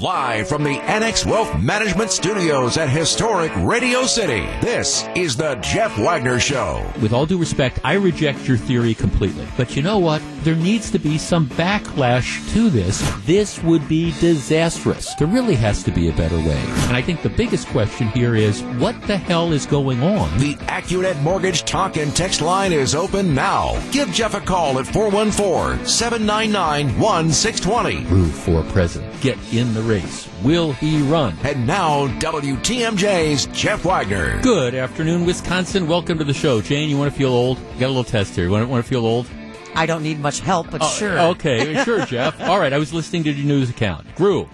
[0.00, 5.96] Live from the Annex Wealth Management Studios at historic Radio City, this is the Jeff
[5.96, 6.86] Wagner Show.
[7.00, 9.48] With all due respect, I reject your theory completely.
[9.56, 10.20] But you know what?
[10.42, 13.00] There needs to be some backlash to this.
[13.24, 15.14] This would be disastrous.
[15.14, 16.62] There really has to be a better way.
[16.86, 20.36] And I think the biggest question here is what the hell is going on?
[20.38, 23.80] The AccuNet Mortgage talk and text line is open now.
[23.92, 28.04] Give Jeff a call at 414 799 1620.
[28.14, 29.20] Rue for president.
[29.20, 30.28] Get in the race.
[30.42, 31.36] Will he run?
[31.44, 34.40] And now, WTMJ's Jeff Wagner.
[34.42, 35.86] Good afternoon, Wisconsin.
[35.86, 36.60] Welcome to the show.
[36.60, 37.58] Jane, you want to feel old?
[37.78, 38.44] Got a little test here.
[38.44, 39.28] You want to, want to feel old?
[39.74, 41.18] I don't need much help, but Oh, sure.
[41.18, 42.40] Okay, sure, Jeff.
[42.40, 44.06] All right, I was listening to your news account.
[44.16, 44.48] Gru,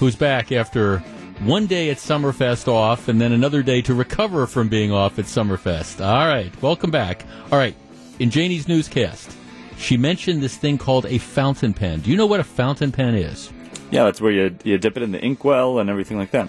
[0.00, 0.98] who's back after
[1.40, 5.26] one day at Summerfest off and then another day to recover from being off at
[5.26, 6.04] Summerfest.
[6.04, 7.24] All right, welcome back.
[7.52, 7.76] All right,
[8.18, 9.36] in Janie's newscast,
[9.76, 12.00] she mentioned this thing called a fountain pen.
[12.00, 13.52] Do you know what a fountain pen is?
[13.90, 16.48] Yeah, that's where you you dip it in the inkwell and everything like that.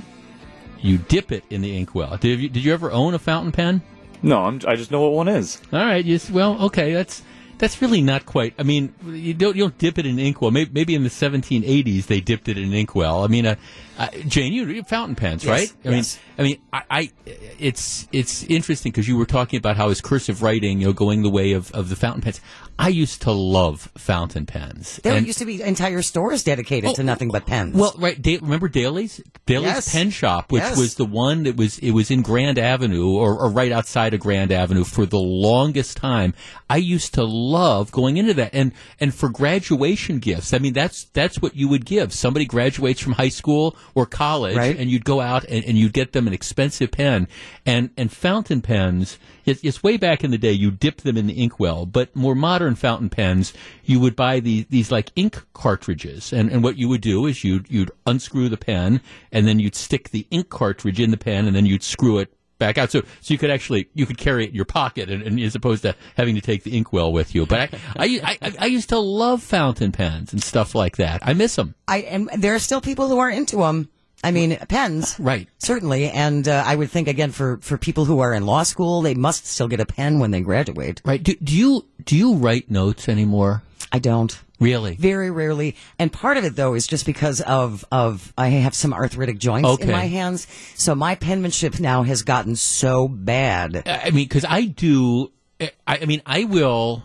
[0.80, 2.18] You dip it in the inkwell.
[2.18, 3.82] Did you, did you ever own a fountain pen?
[4.21, 5.60] No, I'm, I just know what one is.
[5.71, 6.29] All right.
[6.32, 6.93] Well, okay.
[6.93, 7.21] That's
[7.57, 8.54] that's really not quite.
[8.60, 10.51] I mean, you don't you don't dip it in inkwell.
[10.51, 13.24] Maybe, maybe in the 1780s they dipped it in inkwell.
[13.24, 13.55] I mean, uh,
[13.98, 15.73] uh, Jane, you you fountain pens, Yes, right?
[15.85, 16.03] I mean,
[16.37, 17.12] I mean, I, I
[17.59, 21.23] it's it's interesting because you were talking about how is cursive writing, you know, going
[21.23, 22.39] the way of, of the fountain pens.
[22.79, 24.99] I used to love fountain pens.
[25.04, 27.76] There And- used to be entire stores dedicated to nothing but pens.
[27.76, 28.21] well, right.
[28.21, 29.20] Da- remember Daly's?
[29.48, 29.91] Daly's Yes.
[29.91, 30.77] Pen Shop, which Yes.
[30.77, 34.20] was the one that was it was in Grand Avenue or, or right outside of
[34.20, 36.35] Grand Avenue for the longest time.
[36.70, 40.54] I used to love going into that, and and for graduation gifts.
[40.54, 42.13] I mean, that's that's what you would give.
[42.13, 44.77] Somebody graduates from high school or college, Right.
[44.77, 47.27] and you'd go out and, and you'd get them an expensive pen,
[47.66, 49.18] and and fountain pens.
[49.46, 50.52] It's, it's way back in the day.
[50.52, 53.54] You dip them in the inkwell, but more modern fountain pens,
[53.85, 57.44] you would buy these these like ink cartridges, and and what you would do is
[57.44, 61.46] you'd you'd unscrew the pen, and then you'd stick the ink cartridge in the pen,
[61.48, 62.91] and then you'd screw it back out.
[62.91, 65.56] So so you could actually you could carry it in your pocket, and, and as
[65.56, 67.45] opposed to having to take the inkwell with you.
[67.45, 71.22] But I I, I I used to love fountain pens and stuff like that.
[71.23, 71.75] I miss them.
[71.88, 73.90] I and there are still people who are into them.
[74.23, 75.47] I mean, pens, Right.
[75.59, 79.03] Certainly, and uh, I would think again for for people who are in law school,
[79.03, 81.01] they must still get a pen when they graduate.
[81.06, 81.22] Right.
[81.22, 83.62] Do, do you do you write notes anymore?
[83.91, 84.38] I don't.
[84.59, 84.95] Really?
[84.95, 88.91] Very rarely, and part of it though is just because of of I have some
[88.94, 89.84] arthritic joints Okay.
[89.84, 93.75] in my hands, so my penmanship now has gotten so bad.
[93.88, 95.31] Uh, I mean, because I do.
[95.62, 97.03] I, I mean, I will.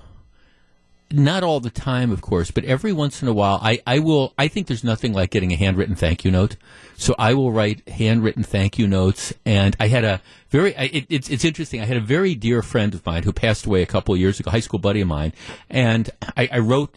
[1.15, 4.33] Not all the time, of course, but every once in a while, I, I will.
[4.39, 6.57] I think there's nothing like getting a handwritten thank you note.
[6.97, 9.35] So I will write handwritten thank you notes.
[9.45, 10.73] And I had a very.
[10.75, 11.83] It, it's it's interesting.
[11.83, 14.41] I had a very dear friend of mine who passed away a couple of years
[14.41, 15.35] ago, high school buddy of mine,
[15.69, 16.97] and I, I wrote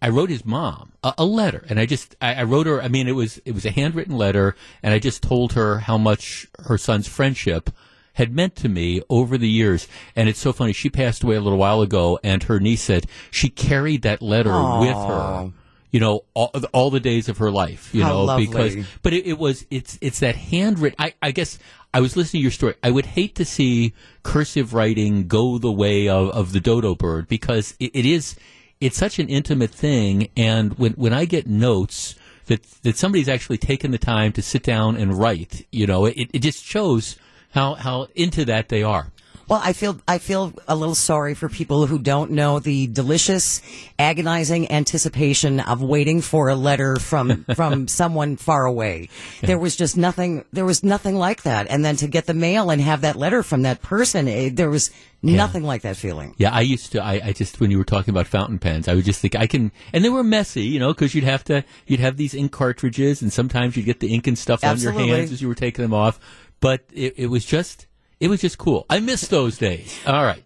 [0.00, 2.82] I wrote his mom a, a letter, and I just I, I wrote her.
[2.82, 5.98] I mean, it was it was a handwritten letter, and I just told her how
[5.98, 7.70] much her son's friendship
[8.14, 9.86] had meant to me over the years.
[10.16, 10.72] And it's so funny.
[10.72, 14.50] She passed away a little while ago, and her niece said she carried that letter
[14.80, 15.52] with her.
[15.90, 17.94] You know, all, all the days of her life.
[17.94, 18.46] You How know, lovely.
[18.46, 20.96] because but it, it was it's it's that handwritten.
[20.98, 21.58] I, I guess
[21.94, 22.74] I was listening to your story.
[22.82, 27.26] I would hate to see cursive writing go the way of, of the dodo bird
[27.26, 28.36] because it, it is
[28.80, 30.28] it's such an intimate thing.
[30.36, 32.14] And when when I get notes
[32.46, 36.30] that that somebody's actually taken the time to sit down and write, you know, it,
[36.32, 37.16] it just shows
[37.50, 39.12] how how into that they are.
[39.48, 43.62] Well, I feel I feel a little sorry for people who don't know the delicious,
[43.98, 49.08] agonizing anticipation of waiting for a letter from from someone far away.
[49.40, 50.44] There was just nothing.
[50.52, 53.42] There was nothing like that, and then to get the mail and have that letter
[53.42, 54.90] from that person, it, there was
[55.22, 56.34] nothing like that feeling.
[56.36, 57.02] Yeah, I used to.
[57.02, 59.46] I, I just when you were talking about fountain pens, I would just think I
[59.46, 62.52] can, and they were messy, you know, because you'd have to, you'd have these ink
[62.52, 65.54] cartridges, and sometimes you'd get the ink and stuff on your hands as you were
[65.54, 66.20] taking them off.
[66.60, 67.86] But it, it was just,
[68.20, 68.86] it was just cool.
[68.90, 69.98] I miss those days.
[70.06, 70.44] All right,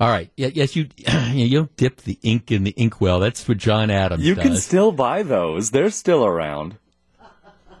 [0.00, 0.30] all right.
[0.36, 0.88] Yeah, yes, you,
[1.32, 3.20] you dip the ink in the inkwell.
[3.20, 4.42] That's what John Adams You does.
[4.44, 5.70] can still buy those.
[5.70, 6.76] They're still around.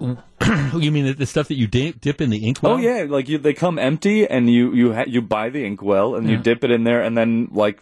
[0.00, 2.72] you mean the, the stuff that you dip, dip in the inkwell?
[2.74, 6.16] Oh yeah, like you, they come empty, and you you ha- you buy the inkwell
[6.16, 7.80] and you dip it in there, and then like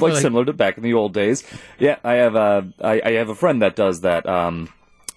[0.00, 1.44] like like- similar to back in the old days.
[1.78, 4.26] Yeah, I have a I, I have a friend that does that.
[4.28, 4.70] Um,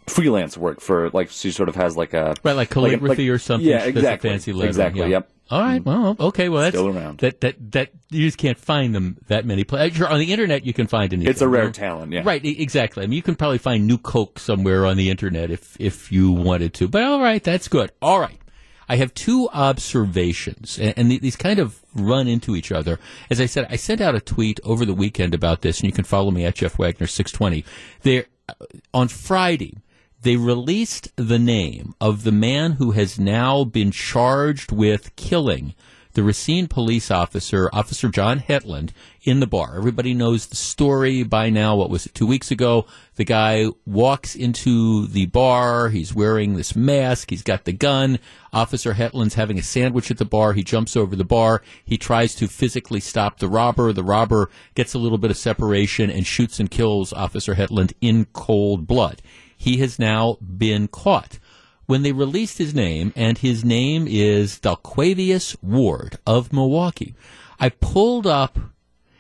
[0.08, 3.68] freelance work for like she sort of has like a Right, like calligraphy or something.
[3.68, 4.30] Yeah, She does a exactly.
[4.30, 5.02] fancy lettering, Exactly.
[5.02, 5.08] yeah.
[5.08, 5.32] Yep.
[5.52, 5.86] All right.
[5.86, 6.50] Well, okay.
[6.50, 7.20] Well, that's Still around.
[7.20, 9.98] That that that you just can't find them that many places.
[9.98, 11.30] Sure, on the internet you can find anything.
[11.30, 12.12] It's a rare talent.
[12.14, 12.24] Yeah.
[12.26, 12.44] Right.
[12.44, 13.04] Exactly.
[13.04, 16.32] I mean, you can probably find New Coke somewhere on the internet if if you
[16.32, 16.88] wanted to.
[16.88, 17.92] But all right, that's good.
[18.02, 18.40] All right.
[18.88, 23.00] I have two observations, and, and these kind of run into each other.
[23.30, 25.92] As I said, I sent out a tweet over the weekend about this, and you
[25.94, 27.66] can follow me at Jeff Wagner six twenty.
[28.04, 28.54] There, uh,
[28.94, 29.78] on Friday,
[30.26, 35.76] they released the name of the man who has now been charged with killing
[36.14, 38.92] the Racine police officer, Officer John Hetland,
[39.22, 39.78] in the bar.
[39.78, 41.76] Everybody knows the story by now.
[41.76, 42.88] What was it, two weeks ago?
[43.18, 45.90] The guy walks into the bar.
[45.90, 47.30] He's wearing this mask.
[47.30, 48.18] He's got the gun.
[48.52, 50.54] Officer Hetland's having a sandwich at the bar.
[50.54, 51.62] He jumps over the bar.
[51.84, 53.94] He tries to physically stop the robber.
[53.94, 58.26] The robber gets a little bit of separation and shoots and kills Officer Hetland in
[58.34, 59.22] cold blood.
[59.66, 61.40] He has now been caught
[61.88, 67.16] when they released his name, and his name is Dalquavius Ward of Milwaukee.
[67.60, 68.60] I pulled up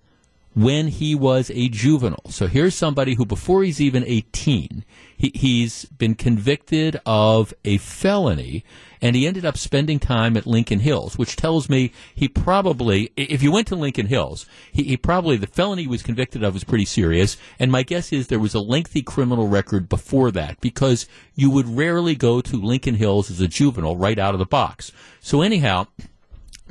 [0.54, 2.28] when he was a juvenile.
[2.28, 4.84] So here's somebody who, before he's even 18,
[5.16, 8.64] he, he's been convicted of a felony,
[9.00, 13.42] and he ended up spending time at Lincoln Hills, which tells me he probably, if
[13.42, 16.64] you went to Lincoln Hills, he, he probably, the felony he was convicted of was
[16.64, 21.08] pretty serious, and my guess is there was a lengthy criminal record before that, because
[21.34, 24.92] you would rarely go to Lincoln Hills as a juvenile right out of the box.
[25.20, 25.86] So anyhow,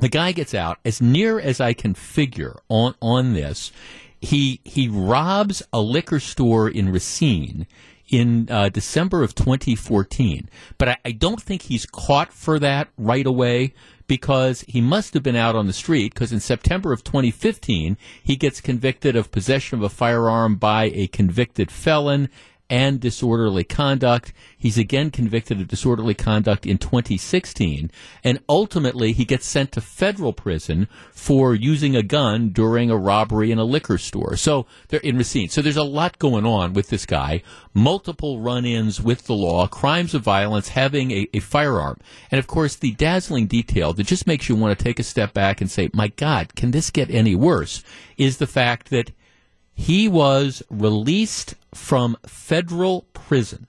[0.02, 3.70] the guy gets out as near as I can figure on on this.
[4.20, 7.68] He he robs a liquor store in Racine
[8.10, 13.24] in uh, December of 2014, but I, I don't think he's caught for that right
[13.24, 13.74] away
[14.08, 18.34] because he must have been out on the street because in September of 2015 he
[18.34, 22.28] gets convicted of possession of a firearm by a convicted felon
[22.72, 24.32] and disorderly conduct.
[24.56, 27.90] He's again convicted of disorderly conduct in 2016,
[28.24, 33.50] and ultimately he gets sent to federal prison for using a gun during a robbery
[33.50, 34.38] in a liquor store.
[34.38, 35.50] So they're in Racine.
[35.50, 37.42] So there's a lot going on with this guy.
[37.74, 41.98] Multiple run-ins with the law, crimes of violence, having a, a firearm,
[42.30, 45.34] and of course the dazzling detail that just makes you want to take a step
[45.34, 47.84] back and say, "My God, can this get any worse?"
[48.16, 49.10] Is the fact that
[49.74, 53.66] he was released from federal prison.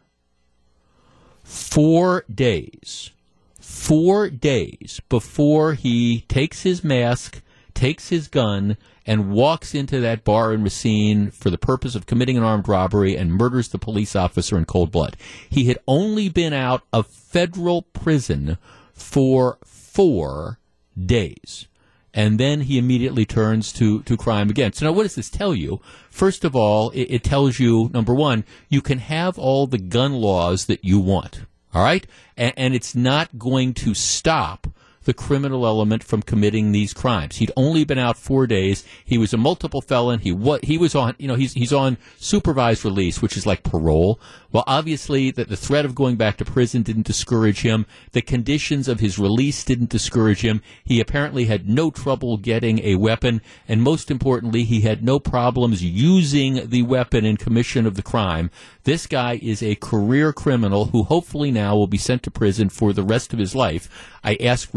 [1.44, 3.12] Four days,
[3.60, 7.42] four days before he takes his mask,
[7.74, 12.38] takes his gun, and walks into that bar in Racine for the purpose of committing
[12.38, 15.18] an armed robbery and murders the police officer in cold blood.
[15.50, 18.58] He had only been out of federal prison
[18.94, 20.60] for four
[20.98, 21.68] days
[22.14, 24.74] and then he immediately turns to, to crime again.
[24.74, 25.82] So now what does this tell you?
[26.10, 30.14] First of all, it, it, tells you, number one, you can have all the gun
[30.14, 31.42] laws that you want.
[31.74, 32.06] All right?
[32.38, 34.68] And, and it's not going to stop
[35.04, 37.38] the criminal element from committing these crimes.
[37.38, 38.84] He'd only been out four days.
[39.04, 40.20] He was a multiple felon.
[40.20, 43.64] He what he was on, you know, he's he's on supervised release, which is like
[43.64, 44.20] parole.
[44.52, 47.88] Well, obviously, that the threat of going back to prison didn't discourage him.
[48.12, 50.62] The conditions of his release didn't discourage him.
[50.84, 55.84] He apparently had no trouble getting a weapon, and most importantly, he had no problems
[55.84, 58.52] using the weapon in commission of the crime.
[58.84, 62.94] This guy is a career criminal who hopefully now will be sent to prison for
[62.94, 63.90] the rest of his life.
[64.24, 64.70] I ask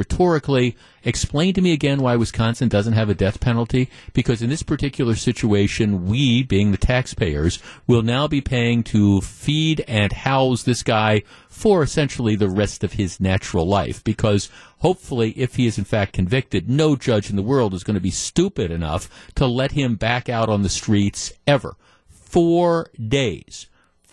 [1.04, 3.90] explain to me again why Wisconsin doesn't have a death penalty?
[4.12, 9.85] Because in this particular situation, we, being the taxpayers, will now be paying to feed
[9.87, 14.02] and house this guy for essentially the rest of his natural life.
[14.04, 17.94] Because hopefully, if he is in fact convicted, no judge in the world is going
[17.94, 21.76] to be stupid enough to let him back out on the streets ever.
[22.08, 23.66] Four days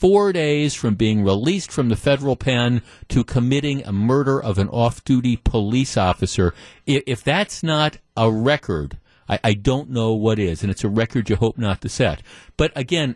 [0.04, 4.68] four days from being released from the federal pen to committing a murder of an
[4.68, 6.54] off duty police officer.
[6.86, 8.98] If that's not a record,
[9.30, 12.22] I, I don't know what is, and it's a record you hope not to set.
[12.58, 13.16] But again,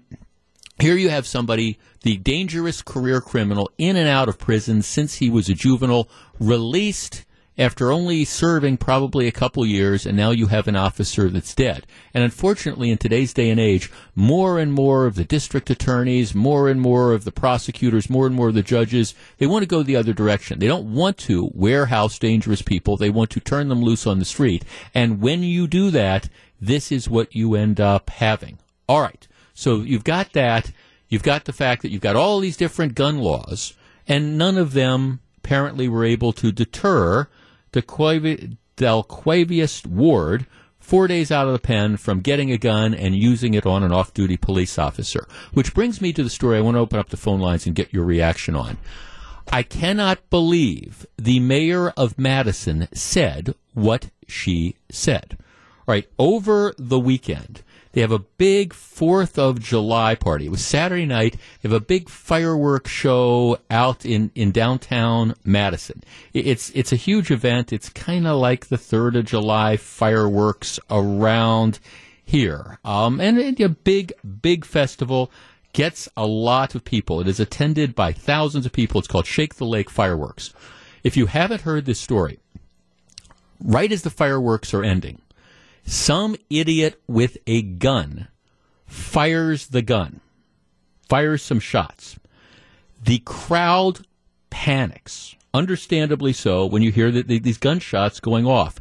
[0.79, 5.29] here you have somebody, the dangerous career criminal, in and out of prison since he
[5.29, 6.08] was a juvenile,
[6.39, 7.25] released
[7.58, 11.86] after only serving probably a couple years, and now you have an officer that's dead.
[12.14, 16.70] And unfortunately, in today's day and age, more and more of the district attorneys, more
[16.70, 19.84] and more of the prosecutors, more and more of the judges, they want to go
[19.84, 20.60] the other direction.
[20.60, 22.98] They don't want to warehouse dangerous people.
[22.98, 24.64] They want to turn them loose on the street.
[24.94, 26.30] And when you do that,
[26.62, 28.60] this is what you end up having.
[28.88, 29.28] All right.
[29.54, 30.72] So you've got that
[31.10, 33.74] you've got the fact that you've got all these different gun laws,
[34.08, 37.28] and none of them apparently were able to deter
[37.71, 38.57] Delquavius
[39.86, 40.45] Ward
[40.79, 43.91] four days out of the pen from getting a gun and using it on an
[43.91, 45.27] off duty police officer.
[45.53, 47.75] Which brings me to the story I want to open up the phone lines and
[47.75, 48.77] get your reaction on.
[49.51, 55.38] I cannot believe the mayor of Madison said what she said.
[55.39, 57.63] All right, over the weekend,
[57.98, 60.46] they have a big 4th of July party.
[60.46, 61.34] It was Saturday night.
[61.34, 66.04] They have a big fireworks show out in, in downtown Madison.
[66.32, 67.74] It's, it's a huge event.
[67.74, 71.80] It's kind of like the 3rd of July fireworks around
[72.24, 72.77] here.
[72.86, 74.13] Um, and a big,
[74.44, 75.32] big festival
[75.74, 77.20] gets a lot of people.
[77.20, 79.00] It is attended by thousands of people.
[79.00, 80.54] It's called Shake the Lake Fireworks.
[81.04, 82.38] If you haven't heard this story,
[83.60, 85.20] right as the fireworks are ending,
[85.88, 88.27] some idiot with a gun
[88.86, 90.20] fires the gun,
[91.08, 92.20] fires some shots.
[93.01, 94.06] The crowd
[94.50, 98.79] panics, understandably so, when you hear that these gunshots going off,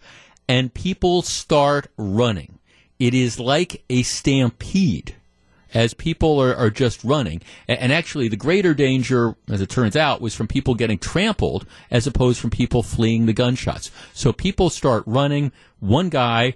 [0.49, 2.59] and people start running.
[2.99, 5.15] It is like a stampede
[5.75, 7.43] as people are, are just running.
[7.69, 11.67] And, and, actually, the greater danger, as it turns out, was from people getting trampled
[11.91, 13.91] as opposed from people fleeing the gunshots.
[14.13, 15.53] So people start running.
[15.81, 16.55] One guy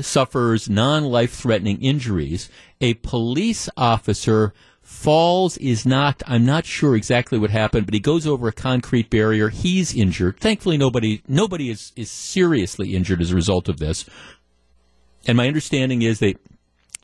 [0.00, 2.48] suffers non life threatening injuries.
[2.80, 8.26] A police officer falls is not i'm not sure exactly what happened but he goes
[8.26, 13.34] over a concrete barrier he's injured thankfully nobody nobody is is seriously injured as a
[13.34, 14.04] result of this
[15.26, 16.34] and my understanding is they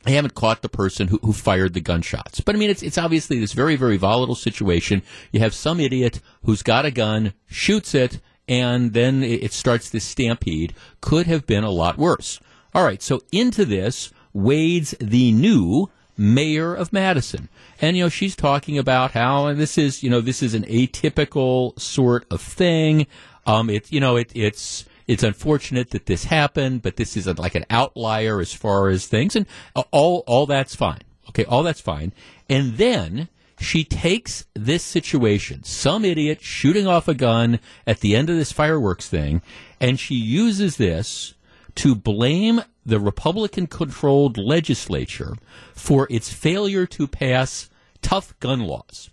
[0.03, 2.41] they haven't caught the person who, who fired the gunshots.
[2.41, 5.03] But I mean, it's, it's obviously this very, very volatile situation.
[5.31, 10.03] You have some idiot who's got a gun, shoots it, and then it starts this
[10.03, 10.73] stampede.
[11.01, 12.39] Could have been a lot worse.
[12.73, 17.49] All right, so into this wades the new mayor of Madison.
[17.81, 20.63] And you know, she's talking about how and this is, you know, this is an
[20.63, 23.07] atypical sort of thing.
[23.45, 27.33] Um, it's, you know, it, it's, it's unfortunate that this happened, but this is a,
[27.33, 29.45] like an outlier as far as things, and
[29.91, 31.01] all, all that's fine.
[31.29, 32.13] Okay, all that's fine.
[32.49, 33.27] And then
[33.59, 38.51] she takes this situation, some idiot shooting off a gun at the end of this
[38.51, 39.41] fireworks thing,
[39.79, 41.33] and she uses this
[41.75, 45.35] to blame the Republican controlled legislature
[45.73, 47.69] for its failure to pass
[48.01, 49.09] tough gun laws.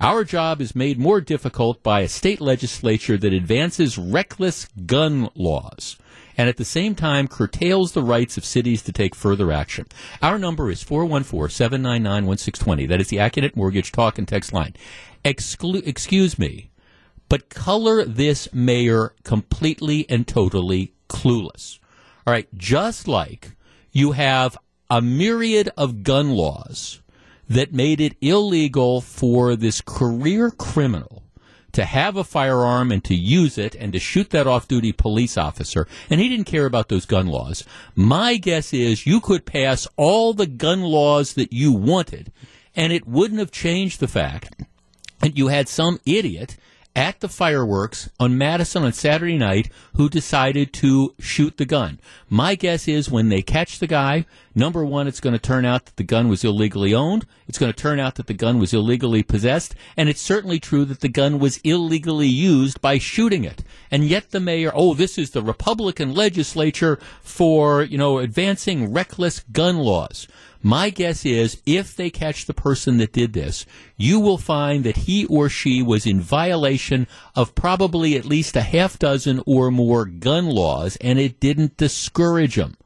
[0.00, 5.96] Our job is made more difficult by a state legislature that advances reckless gun laws
[6.36, 9.86] and at the same time curtails the rights of cities to take further action.
[10.20, 12.88] Our number is 414-799-1620.
[12.88, 14.74] That is the Accunet Mortgage Talk and Text line.
[15.24, 16.70] Exclu- excuse me,
[17.28, 21.78] but color this mayor completely and totally clueless.
[22.26, 23.52] All right, just like
[23.92, 24.56] you have
[24.88, 27.00] a myriad of gun laws
[27.48, 31.22] that made it illegal for this career criminal
[31.72, 35.36] to have a firearm and to use it and to shoot that off duty police
[35.36, 35.86] officer.
[36.08, 37.64] And he didn't care about those gun laws.
[37.94, 42.32] My guess is you could pass all the gun laws that you wanted,
[42.74, 44.62] and it wouldn't have changed the fact
[45.20, 46.56] that you had some idiot
[46.96, 51.98] at the fireworks on Madison on Saturday night who decided to shoot the gun.
[52.28, 55.86] My guess is when they catch the guy, number one, it's going to turn out
[55.86, 57.26] that the gun was illegally owned.
[57.48, 59.74] It's going to turn out that the gun was illegally possessed.
[59.96, 63.64] And it's certainly true that the gun was illegally used by shooting it.
[63.90, 69.40] And yet the mayor, oh, this is the Republican legislature for, you know, advancing reckless
[69.40, 70.28] gun laws.
[70.66, 73.66] My guess is if they catch the person that did this,
[73.98, 77.06] you will find that he or she was in violation
[77.36, 82.54] of probably at least a half dozen or more gun laws, and it didn't discourage
[82.54, 82.78] them.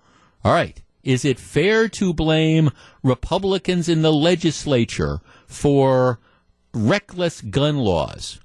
[0.43, 0.83] All right.
[1.05, 2.73] Is it fair to blame
[3.05, 6.19] Republicans in the legislature for
[6.75, 8.41] reckless gun laws?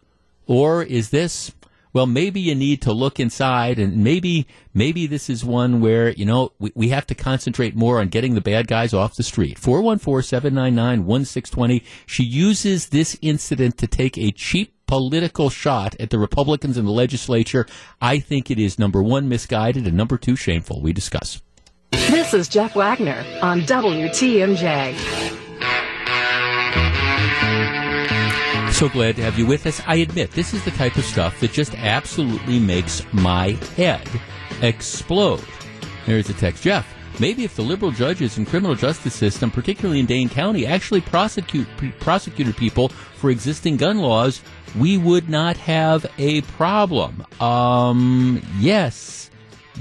[0.45, 1.51] Or is this
[1.93, 6.25] well, maybe you need to look inside and maybe, maybe this is one where, you
[6.25, 9.57] know, we, we have to concentrate more on getting the bad guys off the street.
[9.59, 11.83] 414-799-1620.
[12.07, 16.91] She uses this incident to take a cheap political shot at the Republicans in the
[16.91, 17.65] legislature.
[18.01, 20.81] I think it is number one, misguided and number two, shameful.
[20.81, 21.41] We discuss.
[21.91, 25.42] This is Jeff Wagner on WTMJ.
[28.83, 29.81] So glad to have you with us.
[29.87, 34.05] I admit, this is the type of stuff that just absolutely makes my head
[34.61, 35.45] explode.
[36.05, 36.63] Here's a text.
[36.63, 36.85] Jeff,
[37.17, 41.65] maybe if the liberal judges and criminal justice system, particularly in Dane County, actually prosecute
[42.01, 44.41] prosecuted people for existing gun laws,
[44.77, 47.25] we would not have a problem.
[47.39, 49.31] Um, yes,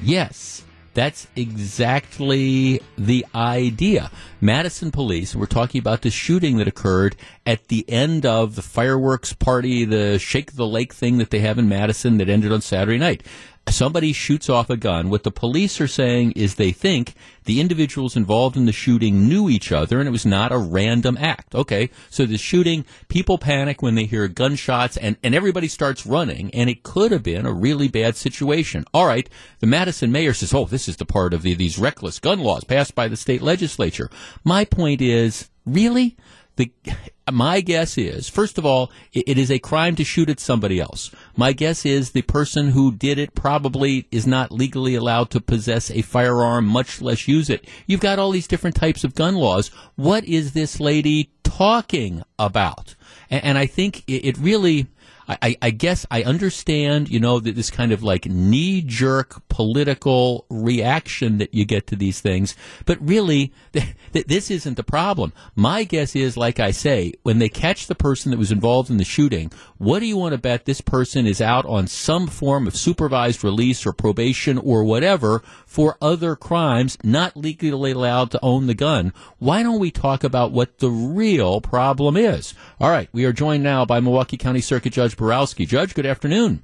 [0.00, 0.64] yes.
[0.95, 4.11] That's exactly the idea.
[4.41, 9.33] Madison police, we're talking about the shooting that occurred at the end of the fireworks
[9.33, 12.99] party, the Shake the Lake thing that they have in Madison that ended on Saturday
[12.99, 13.23] night
[13.69, 15.09] somebody shoots off a gun.
[15.09, 17.14] What the police are saying is they think
[17.45, 21.16] the individuals involved in the shooting knew each other and it was not a random
[21.19, 21.54] act.
[21.54, 26.50] Okay, so the shooting, people panic when they hear gunshots and, and everybody starts running
[26.54, 28.85] and it could have been a really bad situation.
[28.92, 29.28] All right,
[29.61, 32.64] the Madison mayor says, oh, this is the part of the, these reckless gun laws
[32.64, 34.11] passed by the state legislature.
[34.45, 36.16] My point is, really?
[36.62, 36.95] The,
[37.31, 40.81] my guess is, first of all, it, it is a crime to shoot at somebody
[40.81, 41.11] else.
[41.37, 45.90] My guess is the person who did it probably is not legally allowed to possess
[45.90, 47.66] a firearm, much less use it.
[47.87, 49.69] You've got all these different types of gun laws.
[49.97, 52.95] What is this lady talking about?
[53.31, 54.87] And, and I think it, it really,
[55.29, 60.47] I, I, guess I understand, you know, that this kind of like knee jerk political
[60.50, 65.33] reaction that you get to these things, but really, th- th- this isn't the problem.
[65.55, 68.97] My guess is, like I say, when they catch the person that was involved in
[68.97, 72.67] the shooting, what do you want to bet this person is out on some form
[72.67, 78.67] of supervised release or probation or whatever for other crimes, not legally allowed to own
[78.67, 79.12] the gun?
[79.38, 82.55] Why don't we talk about what the real problem is?
[82.81, 85.66] All right, we are joined now by Milwaukee County Circuit Judge Borowski.
[85.66, 86.62] Judge, good afternoon.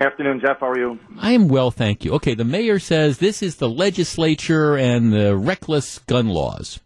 [0.00, 0.60] Afternoon, Jeff.
[0.60, 0.98] How are you?
[1.18, 2.12] I am well, thank you.
[2.14, 6.78] Okay, the mayor says this is the legislature and the reckless gun laws.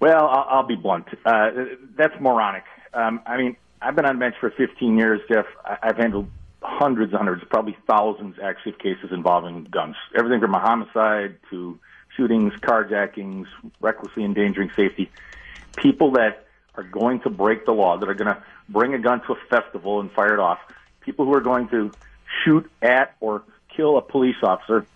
[0.00, 1.06] Well, I'll, I'll be blunt.
[1.24, 1.50] Uh,
[1.96, 2.64] that's moronic.
[2.92, 5.46] Um, I mean, I've been on bench for 15 years, Jeff.
[5.64, 6.28] I've handled
[6.60, 9.96] hundreds, hundreds, probably thousands, actually, of cases involving guns.
[10.16, 11.78] Everything from a homicide to
[12.16, 13.46] shootings, carjackings,
[13.80, 15.10] recklessly endangering safety.
[15.76, 19.20] People that are going to break the law, that are going to bring a gun
[19.26, 20.58] to a festival and fire it off,
[21.00, 21.90] people who are going to
[22.44, 23.42] shoot at or
[23.74, 24.86] kill a police officer,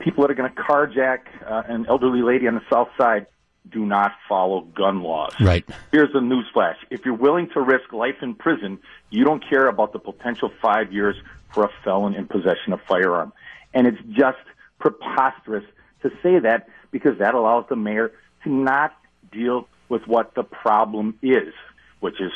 [0.00, 3.26] people that are going to carjack uh, an elderly lady on the south side
[3.70, 5.32] do not follow gun laws.
[5.40, 5.64] Right.
[5.92, 6.76] Here's a newsflash.
[6.90, 8.78] If you're willing to risk life in prison,
[9.10, 11.16] you don't care about the potential five years
[11.52, 13.32] for a felon in possession of firearm.
[13.72, 14.38] And it's just
[14.78, 15.64] preposterous
[16.02, 18.94] to say that because that allows the mayor to not
[19.30, 21.54] deal with what the problem is,
[22.00, 22.32] which is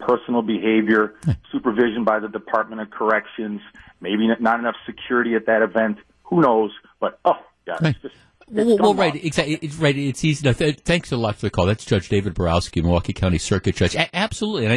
[0.00, 1.14] personal behavior,
[1.52, 3.60] supervision by the Department of Corrections,
[4.00, 5.98] maybe not enough security at that event.
[6.24, 6.70] Who knows?
[7.00, 7.34] But oh,
[7.66, 7.94] God, right.
[7.94, 8.14] it's just.
[8.52, 9.58] It's well, well right, exactly.
[9.62, 9.96] It's right.
[9.96, 10.52] It's easy.
[10.52, 11.66] Th- thanks a lot for the call.
[11.66, 13.94] That's Judge David Borowski, Milwaukee County Circuit Judge.
[13.94, 14.72] A- absolutely, and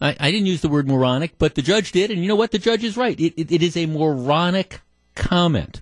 [0.00, 2.34] I, I, I, didn't use the word moronic, but the judge did, and you know
[2.34, 2.50] what?
[2.50, 3.18] The judge is right.
[3.18, 4.80] It, it, it is a moronic
[5.14, 5.80] comment.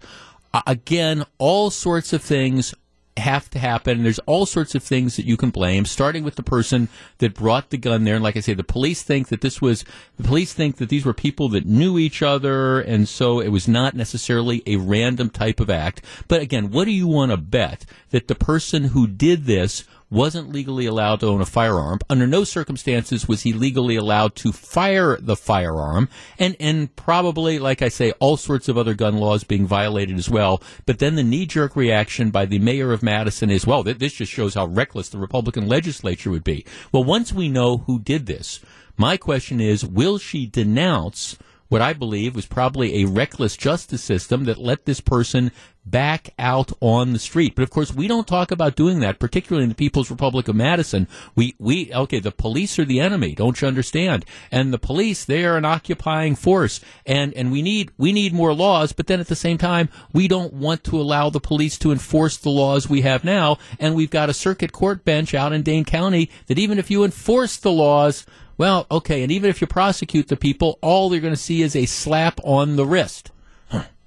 [0.52, 2.74] Uh, again, all sorts of things
[3.16, 4.02] have to happen.
[4.02, 7.70] There's all sorts of things that you can blame, starting with the person that brought
[7.70, 8.14] the gun there.
[8.14, 9.84] And like I say, the police think that this was,
[10.16, 12.80] the police think that these were people that knew each other.
[12.80, 16.02] And so it was not necessarily a random type of act.
[16.26, 20.52] But again, what do you want to bet that the person who did this wasn't
[20.52, 21.98] legally allowed to own a firearm.
[22.10, 27.82] Under no circumstances was he legally allowed to fire the firearm, and and probably, like
[27.82, 30.62] I say, all sorts of other gun laws being violated as well.
[30.86, 34.12] But then the knee jerk reaction by the mayor of Madison is, well, th- this
[34.12, 36.66] just shows how reckless the Republican legislature would be.
[36.92, 38.60] Well, once we know who did this,
[38.96, 41.38] my question is, will she denounce?
[41.72, 45.50] What I believe was probably a reckless justice system that let this person
[45.86, 47.54] back out on the street.
[47.54, 50.54] But of course, we don't talk about doing that, particularly in the People's Republic of
[50.54, 51.08] Madison.
[51.34, 54.26] We, we, okay, the police are the enemy, don't you understand?
[54.50, 56.80] And the police, they are an occupying force.
[57.06, 60.28] And, and we need, we need more laws, but then at the same time, we
[60.28, 63.56] don't want to allow the police to enforce the laws we have now.
[63.80, 67.02] And we've got a circuit court bench out in Dane County that even if you
[67.02, 68.26] enforce the laws,
[68.58, 71.74] well, okay, and even if you prosecute the people, all they're going to see is
[71.76, 73.30] a slap on the wrist.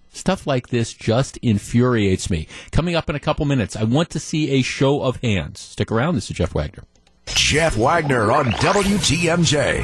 [0.09, 2.47] Stuff like this just infuriates me.
[2.71, 5.59] Coming up in a couple minutes, I want to see a show of hands.
[5.59, 6.15] Stick around.
[6.15, 6.85] This is Jeff Wagner.
[7.25, 9.83] Jeff Wagner on WTMJ.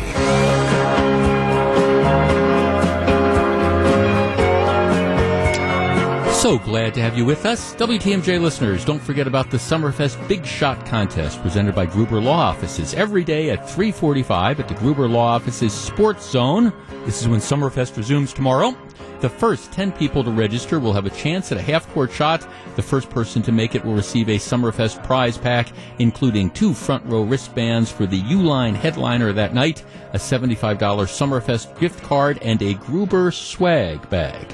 [6.41, 7.75] So glad to have you with us.
[7.75, 12.95] WTMJ listeners, don't forget about the Summerfest Big Shot Contest presented by Gruber Law Offices
[12.95, 16.73] every day at 345 at the Gruber Law Offices Sports Zone.
[17.05, 18.75] This is when Summerfest resumes tomorrow.
[19.19, 22.43] The first 10 people to register will have a chance at a half court shot.
[22.75, 27.05] The first person to make it will receive a Summerfest prize pack, including two front
[27.05, 32.73] row wristbands for the Uline headliner that night, a $75 Summerfest gift card, and a
[32.73, 34.51] Gruber swag bag.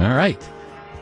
[0.00, 0.46] All right.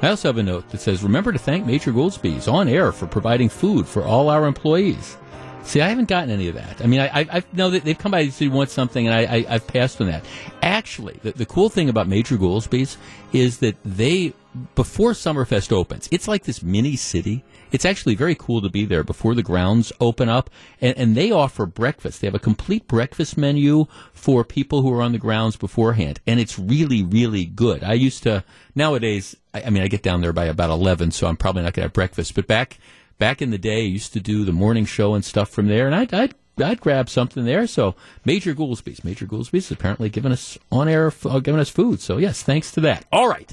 [0.00, 3.06] I also have a note that says, remember to thank Major Goolsby's on air for
[3.06, 5.16] providing food for all our employees.
[5.64, 6.80] See, I haven't gotten any of that.
[6.80, 9.44] I mean, I, I, I know that they've come by to want something, and I,
[9.48, 10.24] I, have passed on that.
[10.62, 12.96] Actually, the, the cool thing about Major Goolsby's
[13.32, 14.32] is that they
[14.74, 17.44] before Summerfest opens, it's like this mini city.
[17.70, 20.50] It's actually very cool to be there before the grounds open up,
[20.80, 22.20] and, and they offer breakfast.
[22.20, 26.40] They have a complete breakfast menu for people who are on the grounds beforehand, and
[26.40, 27.84] it's really, really good.
[27.84, 29.36] I used to nowadays.
[29.52, 31.82] I, I mean, I get down there by about eleven, so I'm probably not going
[31.82, 32.34] to have breakfast.
[32.34, 32.78] But back
[33.18, 35.86] back in the day, I used to do the morning show and stuff from there,
[35.86, 37.66] and I'd, I'd I'd grab something there.
[37.66, 42.00] So Major Goolsby's, Major Goolsby's apparently giving us on air, uh, giving us food.
[42.00, 43.04] So yes, thanks to that.
[43.12, 43.52] All right,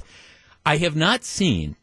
[0.65, 1.75] I have not seen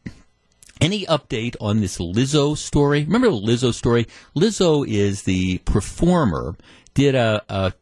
[0.81, 3.03] any update on this Lizzo story.
[3.03, 4.07] Remember the Lizzo story?
[4.35, 6.55] Lizzo is the performer.
[6.93, 7.73] Did a, a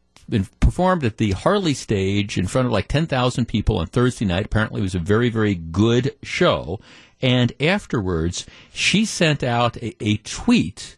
[0.60, 4.46] performed at the Harley stage in front of like 10,000 people on Thursday night.
[4.46, 6.80] Apparently, it was a very, very good show.
[7.22, 10.98] And afterwards, she sent out a, a tweet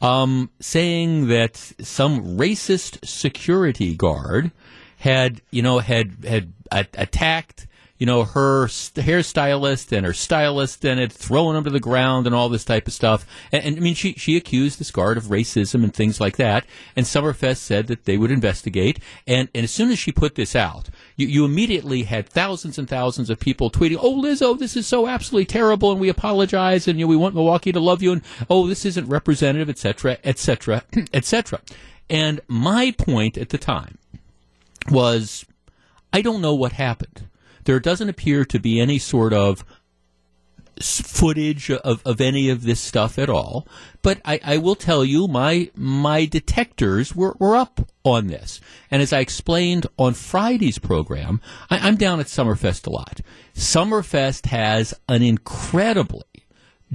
[0.00, 4.52] um, saying that some racist security guard
[4.98, 7.66] had, you know, had had a- attacked,
[7.98, 12.26] you know, her st- hairstylist and her stylist and had thrown them to the ground
[12.26, 13.26] and all this type of stuff.
[13.50, 16.64] And, and I mean, she she accused this guard of racism and things like that.
[16.94, 19.00] And Summerfest said that they would investigate.
[19.26, 22.88] And and as soon as she put this out, you, you immediately had thousands and
[22.88, 26.98] thousands of people tweeting, "Oh, Lizzo, this is so absolutely terrible, and we apologize, and
[26.98, 30.84] you know, we want Milwaukee to love you, and oh, this isn't representative, etc., etc.,
[31.12, 31.60] etc."
[32.10, 33.98] And my point at the time
[34.90, 35.44] was,
[36.12, 37.27] I don't know what happened.
[37.68, 39.62] There doesn't appear to be any sort of
[40.80, 43.68] footage of, of any of this stuff at all.
[44.00, 48.62] But I, I will tell you, my my detectors were, were up on this.
[48.90, 53.20] And as I explained on Friday's program, I, I'm down at Summerfest a lot.
[53.54, 56.46] Summerfest has an incredibly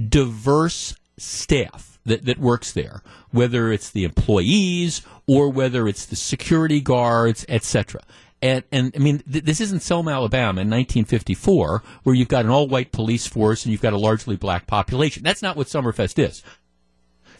[0.08, 6.80] diverse staff that, that works there, whether it's the employees or whether it's the security
[6.80, 8.02] guards, etc.
[8.42, 12.50] And, and I mean, th- this isn't Selma, Alabama in 1954, where you've got an
[12.50, 15.22] all-white police force and you've got a largely black population.
[15.22, 16.42] That's not what Summerfest is.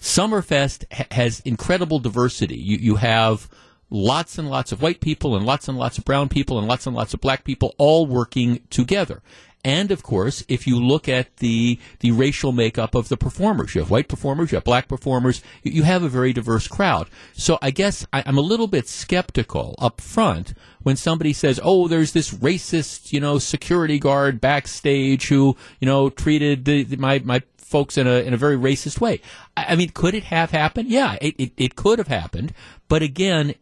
[0.00, 2.56] Summerfest ha- has incredible diversity.
[2.56, 3.48] You, you have
[3.90, 6.86] lots and lots of white people and lots and lots of brown people and lots
[6.86, 9.22] and lots of black people all working together.
[9.64, 13.80] And of course, if you look at the the racial makeup of the performers, you
[13.80, 17.08] have white performers, you have black performers, you, have a very diverse crowd.
[17.32, 21.88] So I guess I, I'm a little bit skeptical up front when somebody says, "Oh,
[21.88, 27.20] there's this racist, you know, security guard backstage who, you know, treated the, the, my
[27.20, 29.22] my folks in a in a very racist way."
[29.56, 30.90] I, I mean, could it have happened?
[30.90, 32.52] Yeah, it, it it could have happened,
[32.86, 33.54] but again,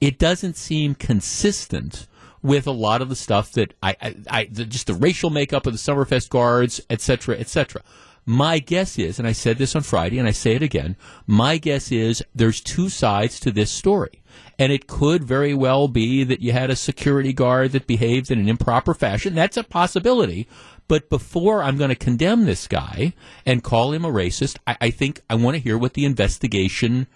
[0.00, 2.06] it doesn't seem consistent
[2.42, 5.66] with a lot of the stuff that I, I, I the, just the racial makeup
[5.66, 7.82] of the Summerfest guards, et cetera, et cetera.
[8.26, 11.58] My guess is, and I said this on Friday, and I say it again, my
[11.58, 14.22] guess is there's two sides to this story.
[14.58, 18.38] And it could very well be that you had a security guard that behaved in
[18.38, 19.34] an improper fashion.
[19.34, 20.46] That's a possibility.
[20.86, 23.14] But before I'm going to condemn this guy
[23.46, 27.06] and call him a racist, I, I think I want to hear what the investigation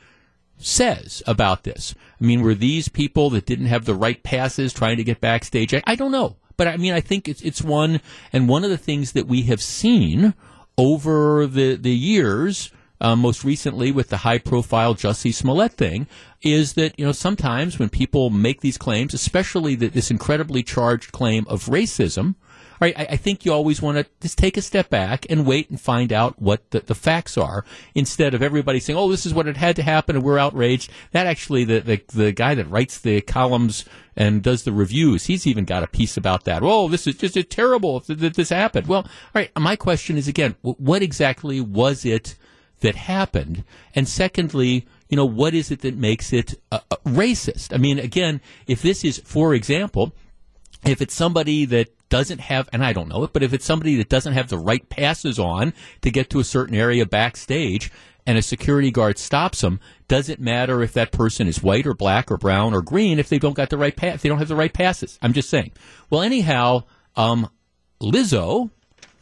[0.58, 1.94] says about this.
[2.20, 5.74] I mean, were these people that didn't have the right passes trying to get backstage?
[5.74, 6.36] I, I don't know.
[6.56, 8.00] But I mean, I think it's, it's one,
[8.32, 10.34] and one of the things that we have seen
[10.78, 16.06] over the, the years, uh, most recently with the high profile Jussie Smollett thing,
[16.42, 21.10] is that, you know, sometimes when people make these claims, especially that this incredibly charged
[21.10, 22.36] claim of racism,
[22.84, 25.70] right, I, I think you always want to just take a step back and wait
[25.70, 29.34] and find out what the, the facts are instead of everybody saying, oh, this is
[29.34, 30.90] what it had to happen and we're outraged.
[31.12, 33.84] That actually, the, the, the guy that writes the columns
[34.16, 36.62] and does the reviews, he's even got a piece about that.
[36.62, 38.86] Oh, this is just terrible that this happened.
[38.86, 42.36] Well, all right, my question is again, wh- what exactly was it
[42.80, 43.64] that happened?
[43.94, 47.72] And secondly, you know, what is it that makes it uh, uh, racist?
[47.72, 50.12] I mean, again, if this is, for example,
[50.86, 53.96] if it's somebody that doesn't have, and I don't know it, but if it's somebody
[53.96, 57.90] that doesn't have the right passes on to get to a certain area backstage,
[58.26, 61.94] and a security guard stops them, does it matter if that person is white or
[61.94, 64.16] black or brown or green if they don't got the right pass?
[64.16, 65.72] If they don't have the right passes, I'm just saying.
[66.10, 66.84] Well, anyhow,
[67.16, 67.50] um,
[68.00, 68.70] Lizzo.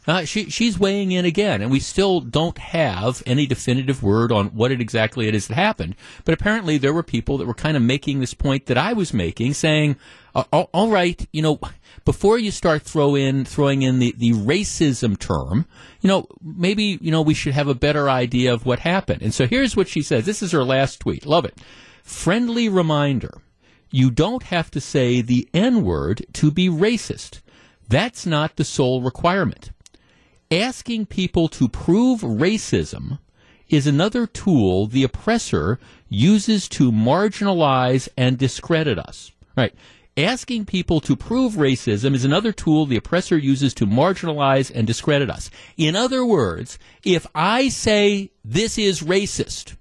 [0.05, 4.47] Uh, she, she's weighing in again, and we still don't have any definitive word on
[4.47, 5.95] what it exactly it is that happened.
[6.25, 9.13] But apparently, there were people that were kind of making this point that I was
[9.13, 9.95] making, saying,
[10.35, 11.57] all, "All right, you know,
[12.03, 15.65] before you start throw in throwing in the, the racism term,
[16.01, 19.33] you know, maybe you know we should have a better idea of what happened." And
[19.33, 20.25] so here's what she says.
[20.25, 21.25] This is her last tweet.
[21.25, 21.57] Love it.
[22.03, 23.41] Friendly reminder:
[23.89, 27.39] you don't have to say the N word to be racist.
[27.87, 29.71] That's not the sole requirement
[30.53, 33.19] asking people to prove racism
[33.69, 39.31] is another tool the oppressor uses to marginalize and discredit us.
[39.57, 39.73] Right.
[40.15, 45.29] Asking people to prove racism is another tool the oppressor uses to marginalize and discredit
[45.29, 45.49] us.
[45.75, 49.75] In other words, if I say this is racist,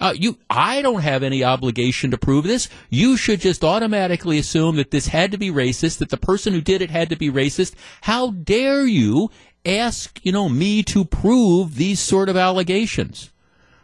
[0.00, 2.68] uh, you, I don't have any obligation to prove this.
[2.90, 6.60] You should just automatically assume that this had to be racist, that the person who
[6.60, 7.74] did it had to be racist.
[8.02, 9.30] How dare you
[9.66, 13.30] ask, you know, me to prove these sort of allegations?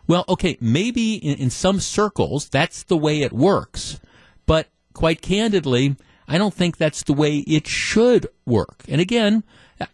[0.07, 4.01] Well, okay, maybe in, in some circles that's the way it works,
[4.47, 5.97] but quite candidly,
[6.29, 8.85] I don't think that's the way it should work.
[8.89, 9.45] And again,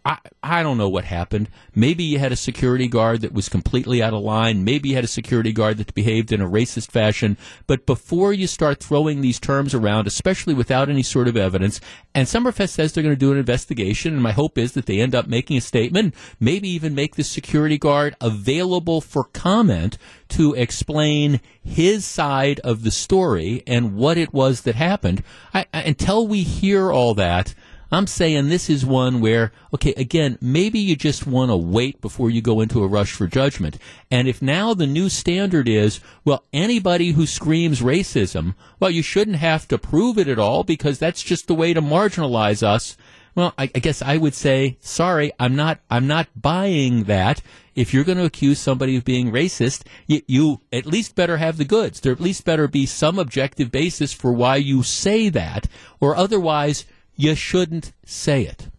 [0.05, 1.49] I, I don't know what happened.
[1.73, 4.63] Maybe you had a security guard that was completely out of line.
[4.63, 7.37] Maybe you had a security guard that behaved in a racist fashion.
[7.67, 11.79] But before you start throwing these terms around, especially without any sort of evidence,
[12.13, 14.99] and Summerfest says they're going to do an investigation, and my hope is that they
[14.99, 19.97] end up making a statement, maybe even make the security guard available for comment
[20.29, 25.23] to explain his side of the story and what it was that happened.
[25.53, 27.55] I, until we hear all that,
[27.91, 32.29] I'm saying this is one where, okay, again, maybe you just want to wait before
[32.29, 33.77] you go into a rush for judgment.
[34.11, 39.37] And if now the new standard is, well, anybody who screams racism, well, you shouldn't
[39.37, 42.95] have to prove it at all because that's just the way to marginalize us.
[43.33, 47.41] Well, I, I guess I would say, sorry, I'm not, I'm not buying that
[47.73, 51.57] if you're going to accuse somebody of being racist, you, you, at least better have
[51.57, 52.01] the goods.
[52.01, 55.67] There at least better be some objective basis for why you say that,
[56.01, 56.85] or otherwise
[57.19, 58.69] you shouldn't say it.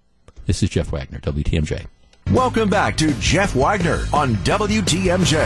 [0.47, 1.87] This is Jeff Wagner, WTMJ.
[2.33, 5.45] Welcome back to Jeff Wagner on WTMJ.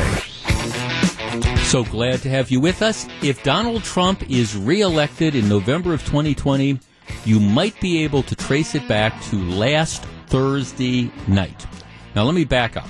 [1.65, 3.09] So glad to have you with us.
[3.21, 6.79] If Donald Trump is reelected in November of 2020,
[7.25, 11.67] you might be able to trace it back to last Thursday night.
[12.15, 12.89] Now, let me back up.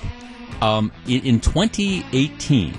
[0.61, 2.77] Um, in, in 2018,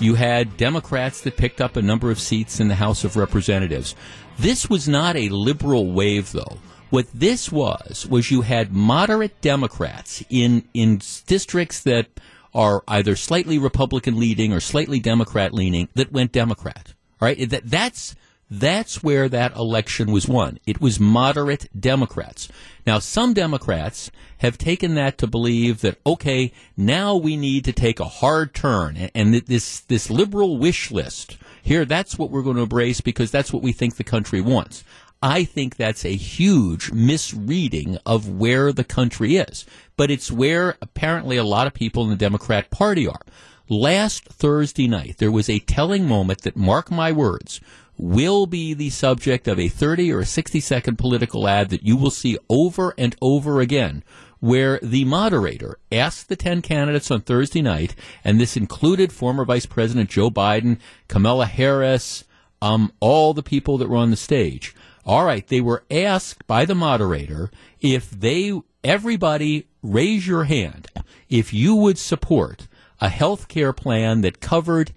[0.00, 3.94] you had Democrats that picked up a number of seats in the House of Representatives.
[4.38, 6.58] This was not a liberal wave, though.
[6.90, 12.08] What this was was you had moderate Democrats in in districts that
[12.54, 16.92] are either slightly Republican leaning or slightly Democrat leaning that went Democrat.
[17.18, 17.48] Right?
[17.48, 18.14] That that's
[18.52, 20.58] that's where that election was won.
[20.66, 22.48] It was moderate Democrats.
[22.86, 27.98] Now, some Democrats have taken that to believe that, okay, now we need to take
[27.98, 29.08] a hard turn.
[29.14, 33.52] And, this, this liberal wish list here, that's what we're going to embrace because that's
[33.52, 34.84] what we think the country wants.
[35.22, 39.64] I think that's a huge misreading of where the country is.
[39.96, 43.20] But it's where apparently a lot of people in the Democrat Party are.
[43.68, 47.60] Last Thursday night, there was a telling moment that, mark my words,
[47.96, 51.96] will be the subject of a 30 or a 60 second political ad that you
[51.96, 54.02] will see over and over again
[54.42, 59.66] where the moderator asked the 10 candidates on Thursday night, and this included former Vice
[59.66, 62.24] President Joe Biden, Kamala Harris,
[62.60, 64.74] um, all the people that were on the stage.
[65.06, 70.88] All right, they were asked by the moderator if they, everybody raise your hand
[71.28, 72.66] if you would support
[73.00, 74.92] a health care plan that covered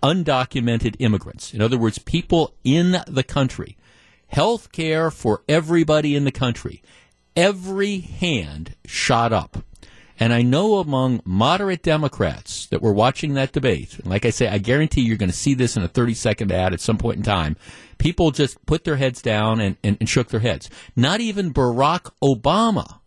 [0.00, 1.52] undocumented immigrants.
[1.52, 3.76] In other words, people in the country.
[4.28, 6.82] Health care for everybody in the country
[7.36, 9.58] every hand shot up.
[10.18, 14.56] And I know among moderate Democrats that were watching that debate, like I say, I
[14.58, 17.22] guarantee you're going to see this in a 30 second ad at some point in
[17.22, 17.56] time.
[17.98, 20.70] People just put their heads down and, and, and shook their heads.
[20.94, 23.00] Not even Barack Obama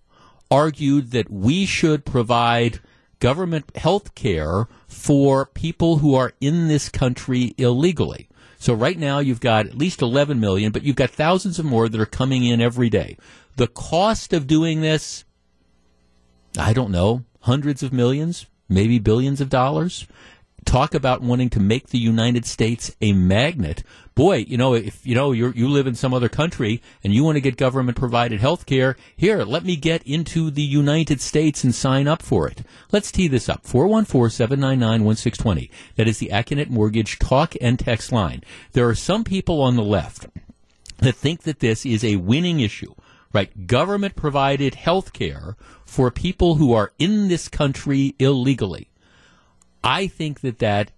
[0.51, 2.79] argued that we should provide
[3.19, 8.29] government health care for people who are in this country illegally.
[8.60, 11.88] So right now you've got at least 11 million, but you've got thousands of more
[11.88, 13.17] that are coming in every day.
[13.56, 15.24] The cost of doing this,
[16.58, 20.06] I don't know, hundreds of millions, maybe billions of dollars.
[20.69, 23.82] Talk about wanting to make the United States a magnet.
[24.13, 27.23] Boy, you know, if you know you you live in some other country and you
[27.23, 31.63] want to get government provided health care, here, let me get into the United States
[31.63, 32.62] and sign up for it.
[32.91, 33.63] Let's tee this up.
[33.63, 35.71] 414-799-1620.
[35.95, 38.43] That is the Accunet Mortgage talk and text line.
[38.73, 40.27] There are some people on the left
[40.99, 42.93] that think that this is a winning issue
[43.34, 43.67] right?
[43.67, 45.55] Government provided health care
[45.86, 48.88] for people who are in this country illegally.
[49.83, 50.91] I think that that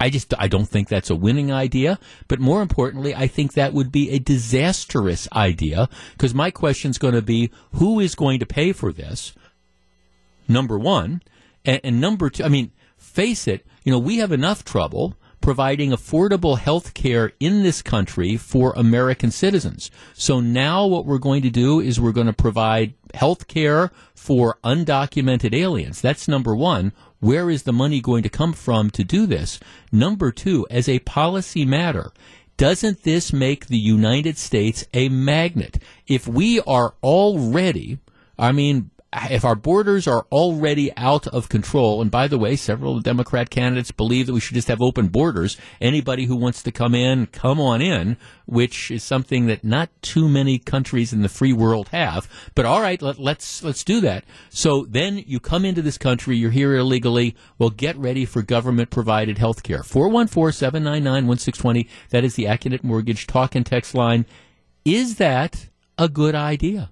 [0.00, 3.72] I just I don't think that's a winning idea, but more importantly, I think that
[3.72, 8.38] would be a disastrous idea because my question is going to be who is going
[8.40, 9.34] to pay for this?
[10.48, 11.22] Number 1,
[11.64, 15.90] and, and number 2, I mean, face it, you know, we have enough trouble providing
[15.90, 19.90] affordable health care in this country for American citizens.
[20.14, 24.58] So now what we're going to do is we're going to provide health care for
[24.64, 26.00] undocumented aliens.
[26.00, 26.94] That's number one.
[27.20, 29.60] Where is the money going to come from to do this?
[29.92, 32.10] Number two, as a policy matter,
[32.56, 35.76] doesn't this make the United States a magnet?
[36.06, 37.98] If we are already,
[38.38, 38.90] I mean,
[39.30, 43.90] if our borders are already out of control, and by the way, several Democrat candidates
[43.90, 45.56] believe that we should just have open borders.
[45.80, 50.28] Anybody who wants to come in, come on in, which is something that not too
[50.28, 52.28] many countries in the free world have.
[52.54, 54.24] But all right, let, let's let's do that.
[54.50, 57.36] So then you come into this country, you're here illegally.
[57.58, 59.82] Well, get ready for government provided health care.
[59.82, 61.88] 414-799-1620.
[62.10, 64.26] That is the Accunet Mortgage talk and text line.
[64.84, 66.90] Is that a good idea?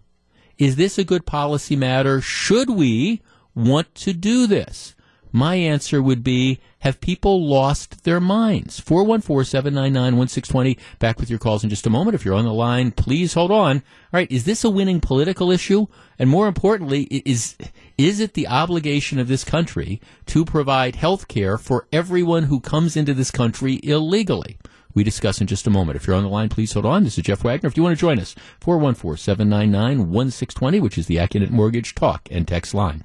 [0.63, 2.21] Is this a good policy matter?
[2.21, 3.21] Should we
[3.53, 4.95] want to do this?
[5.33, 8.79] My answer would be have people lost their minds?
[8.79, 10.79] 414 799 1620.
[11.01, 12.15] Back with your calls in just a moment.
[12.15, 13.79] If you're on the line, please hold on.
[13.79, 15.89] All right, is this a winning political issue?
[16.17, 17.57] And more importantly, is,
[17.99, 22.97] is it the obligation of this country to provide health care for everyone who comes
[22.97, 24.59] into this country illegally?
[24.95, 25.97] We discuss in just a moment.
[25.97, 27.05] If you're on the line, please hold on.
[27.05, 27.69] This is Jeff Wagner.
[27.69, 32.75] If you want to join us, 414-799-1620, which is the Accunet Mortgage Talk and Text
[32.75, 33.05] line.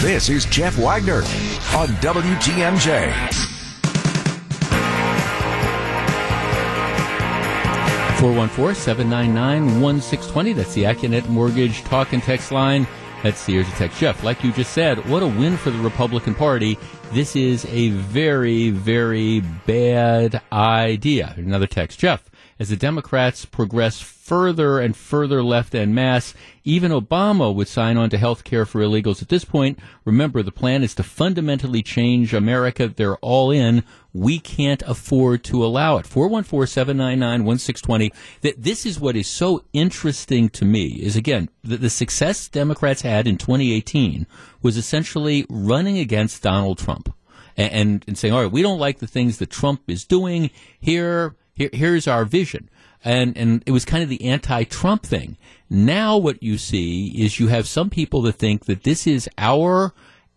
[0.00, 1.22] This is Jeff Wagner
[1.74, 3.12] on WTMJ.
[8.16, 10.54] 414-799-1620.
[10.54, 12.86] That's the Accunet Mortgage Talk and Text line.
[13.26, 13.92] That's of Tech.
[13.94, 16.78] Jeff, like you just said, what a win for the Republican Party.
[17.12, 21.34] This is a very, very bad idea.
[21.36, 21.98] Another text.
[21.98, 26.32] Jeff, as the Democrats progress further and further left en masse,
[26.64, 29.78] even Obama would sign on to health care for illegals at this point.
[30.04, 32.88] Remember, the plan is to fundamentally change America.
[32.88, 33.84] They're all in.
[34.12, 36.06] We can't afford to allow it.
[36.06, 38.12] 414-799-1620.
[38.40, 43.02] That this is what is so interesting to me is again, the, the success Democrats
[43.02, 44.26] had in 2018
[44.62, 47.12] was essentially running against Donald Trump
[47.56, 51.36] and, and saying, all right, we don't like the things that Trump is doing here
[51.56, 52.68] here, here's our vision.
[53.04, 55.36] And, and it was kind of the anti-Trump thing.
[55.70, 59.92] Now what you see is you have some people that think that this is our,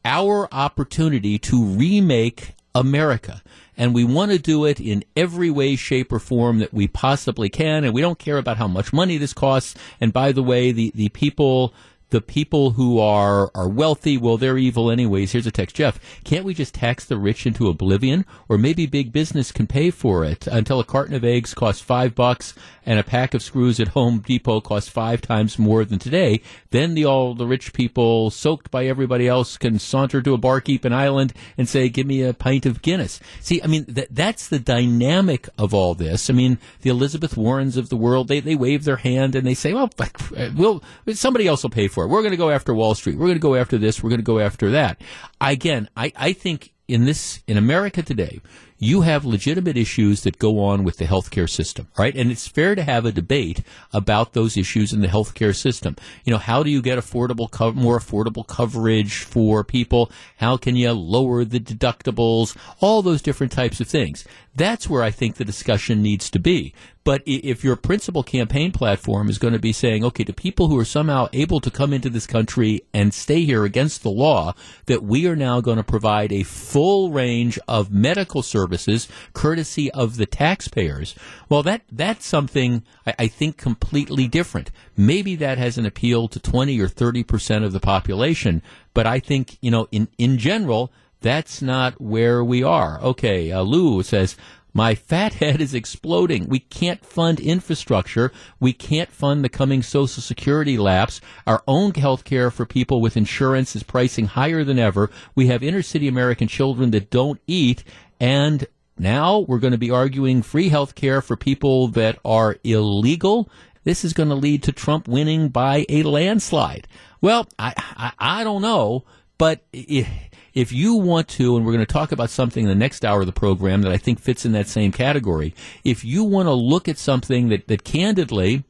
[0.06, 3.42] our opportunity to remake America.
[3.76, 7.50] And we want to do it in every way, shape, or form that we possibly
[7.50, 7.84] can.
[7.84, 9.76] And we don't care about how much money this costs.
[10.00, 11.74] And by the way, the, the people
[12.10, 15.32] the people who are are wealthy, well, they're evil anyways.
[15.32, 16.00] Here's a text, Jeff.
[16.24, 20.24] Can't we just tax the rich into oblivion, or maybe big business can pay for
[20.24, 22.54] it until a carton of eggs costs five bucks
[22.86, 26.42] and a pack of screws at Home Depot costs five times more than today?
[26.72, 30.86] Then the all the rich people, soaked by everybody else, can saunter to a barkeep
[30.86, 34.48] in Ireland and say, "Give me a pint of Guinness." See, I mean, that that's
[34.48, 36.30] the dynamic of all this.
[36.30, 39.54] I mean, the Elizabeth Warrens of the world, they they wave their hand and they
[39.54, 39.92] say, "Well,
[40.56, 42.08] we'll somebody else will pay for." For.
[42.08, 43.18] We're going to go after Wall Street.
[43.18, 44.02] We're going to go after this.
[44.02, 45.02] We're going to go after that.
[45.42, 48.42] Again, I, I think in this in America today,
[48.80, 52.16] you have legitimate issues that go on with the healthcare system, right?
[52.16, 55.98] And it's fair to have a debate about those issues in the healthcare system.
[56.24, 60.10] You know, how do you get affordable, co- more affordable coverage for people?
[60.38, 62.56] How can you lower the deductibles?
[62.80, 64.26] All those different types of things.
[64.56, 66.74] That's where I think the discussion needs to be.
[67.04, 70.78] But if your principal campaign platform is going to be saying, okay, to people who
[70.78, 74.54] are somehow able to come into this country and stay here against the law,
[74.86, 80.18] that we are now going to provide a full range of medical services courtesy of
[80.18, 81.16] the taxpayers,
[81.48, 84.70] well, that that's something I, I think completely different.
[84.98, 88.62] Maybe that has an appeal to 20 or 30 percent of the population,
[88.94, 93.00] but I think, you know, in, in general, that's not where we are.
[93.02, 94.36] Okay, uh, Lou says,
[94.80, 96.48] my fat head is exploding.
[96.48, 98.32] We can't fund infrastructure.
[98.62, 101.20] We can't fund the coming Social Security lapse.
[101.46, 105.12] Our own health care for people with insurance is pricing higher than ever.
[105.36, 107.84] We have inner city American children that don't eat.
[108.22, 108.66] And
[108.98, 113.50] now we're going to be arguing free health care for people that are illegal.
[113.84, 116.88] This is going to lead to Trump winning by a landslide.
[117.20, 119.04] Well, I, I, I don't know,
[119.38, 120.08] but it,
[120.54, 123.22] if you want to, and we're going to talk about something in the next hour
[123.22, 126.54] of the program that I think fits in that same category, if you want to
[126.54, 128.64] look at something that, that candidly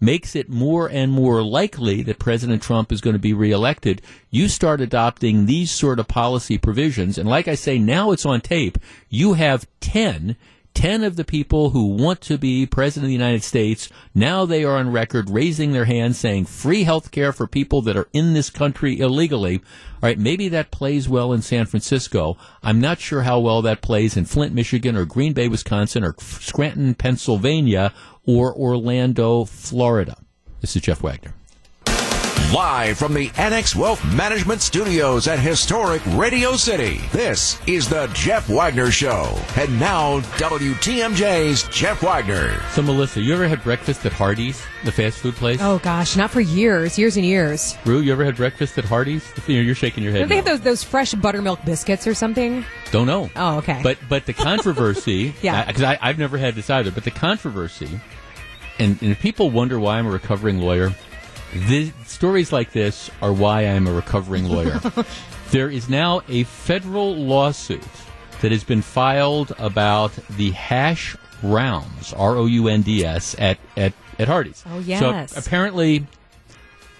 [0.00, 4.48] makes it more and more likely that President Trump is going to be reelected, you
[4.48, 7.18] start adopting these sort of policy provisions.
[7.18, 8.78] And like I say, now it's on tape.
[9.08, 10.36] You have 10
[10.76, 14.62] 10 of the people who want to be president of the United States, now they
[14.62, 18.34] are on record raising their hands saying free health care for people that are in
[18.34, 19.56] this country illegally.
[19.56, 19.62] All
[20.02, 22.36] right, maybe that plays well in San Francisco.
[22.62, 26.14] I'm not sure how well that plays in Flint, Michigan, or Green Bay, Wisconsin, or
[26.18, 27.94] Scranton, Pennsylvania,
[28.26, 30.18] or Orlando, Florida.
[30.60, 31.32] This is Jeff Wagner.
[32.54, 38.48] Live from the Annex Wealth Management Studios at historic Radio City, this is the Jeff
[38.48, 39.36] Wagner Show.
[39.56, 42.60] And now, WTMJ's Jeff Wagner.
[42.70, 45.58] So, Melissa, you ever had breakfast at Hardee's, the fast food place?
[45.60, 47.76] Oh gosh, not for years, years and years.
[47.84, 49.28] Rue, you ever had breakfast at Hardee's?
[49.48, 50.20] You know, You're shaking your head.
[50.20, 52.64] Don't they have those those fresh buttermilk biscuits or something?
[52.92, 53.28] Don't know.
[53.34, 53.80] Oh, okay.
[53.82, 55.64] But but the controversy, Yeah.
[55.64, 56.92] because I, I've never had this either.
[56.92, 58.00] But the controversy,
[58.78, 60.94] and, and if people wonder why I'm a recovering lawyer,
[61.56, 64.80] the stories like this are why I'm a recovering lawyer.
[65.50, 67.82] there is now a federal lawsuit
[68.40, 73.58] that has been filed about the hash rounds, R O U N D S, at
[73.76, 74.64] at at Hardee's.
[74.66, 75.32] Oh, yes.
[75.32, 76.06] So apparently,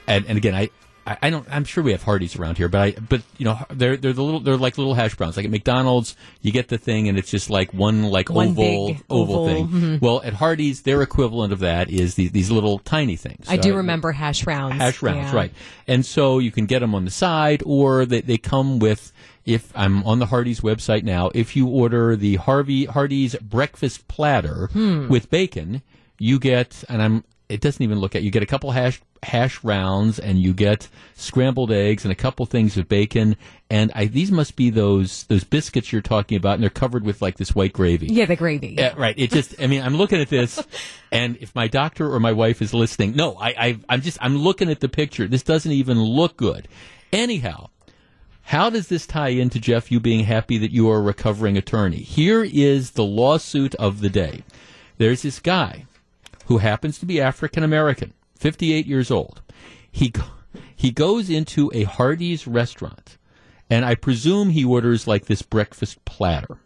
[0.07, 0.70] and, and again, I,
[1.07, 1.46] I, I don't.
[1.50, 4.22] I'm sure we have Hardee's around here, but I, but you know, they're they're the
[4.22, 5.36] little they're like little hash browns.
[5.36, 8.96] Like at McDonald's, you get the thing, and it's just like one like One oval
[9.09, 9.68] oval, oval, thing.
[9.68, 10.00] mhm.
[10.00, 13.46] Well, at Hardee's, their equivalent of that is these these little tiny things.
[13.48, 14.76] I do Uh, remember hash rounds.
[14.76, 15.36] hash rounds, Yeah.
[15.36, 15.52] right?
[15.86, 19.12] And so you can get them on the side, or they, they come with.
[19.44, 24.68] If I'm on the Hardee's website now, if you order the Harvey Hardee's breakfast platter
[24.72, 25.07] Hmm.
[25.07, 25.82] with bacon,
[26.18, 27.22] you get, and I'm.
[27.49, 28.22] It doesn't even look at.
[28.22, 32.44] You get a couple hash hash rounds, and you get scrambled eggs and a couple
[32.47, 33.36] things of bacon.
[33.70, 37.22] And I, these must be those those biscuits you're talking about, and they're covered with
[37.22, 38.09] like this white gravy.
[38.09, 38.74] Yeah, the gravy.
[38.78, 39.14] Yeah, right.
[39.16, 40.61] It just, I mean, I'm looking at this,
[41.12, 44.36] and if my doctor or my wife is listening, no, I, I, I'm just, I'm
[44.36, 45.28] looking at the picture.
[45.28, 46.66] This doesn't even look good.
[47.12, 47.70] Anyhow,
[48.42, 49.90] how does this tie into Jeff?
[49.90, 51.99] You being happy that you are a recovering attorney.
[51.99, 54.42] Here is the lawsuit of the day.
[54.99, 55.86] There's this guy
[56.47, 59.42] who happens to be African American, 58 years old.
[59.90, 60.12] He
[60.74, 63.18] he goes into a Hardee's restaurant,
[63.70, 66.59] and I presume he orders like this breakfast platter.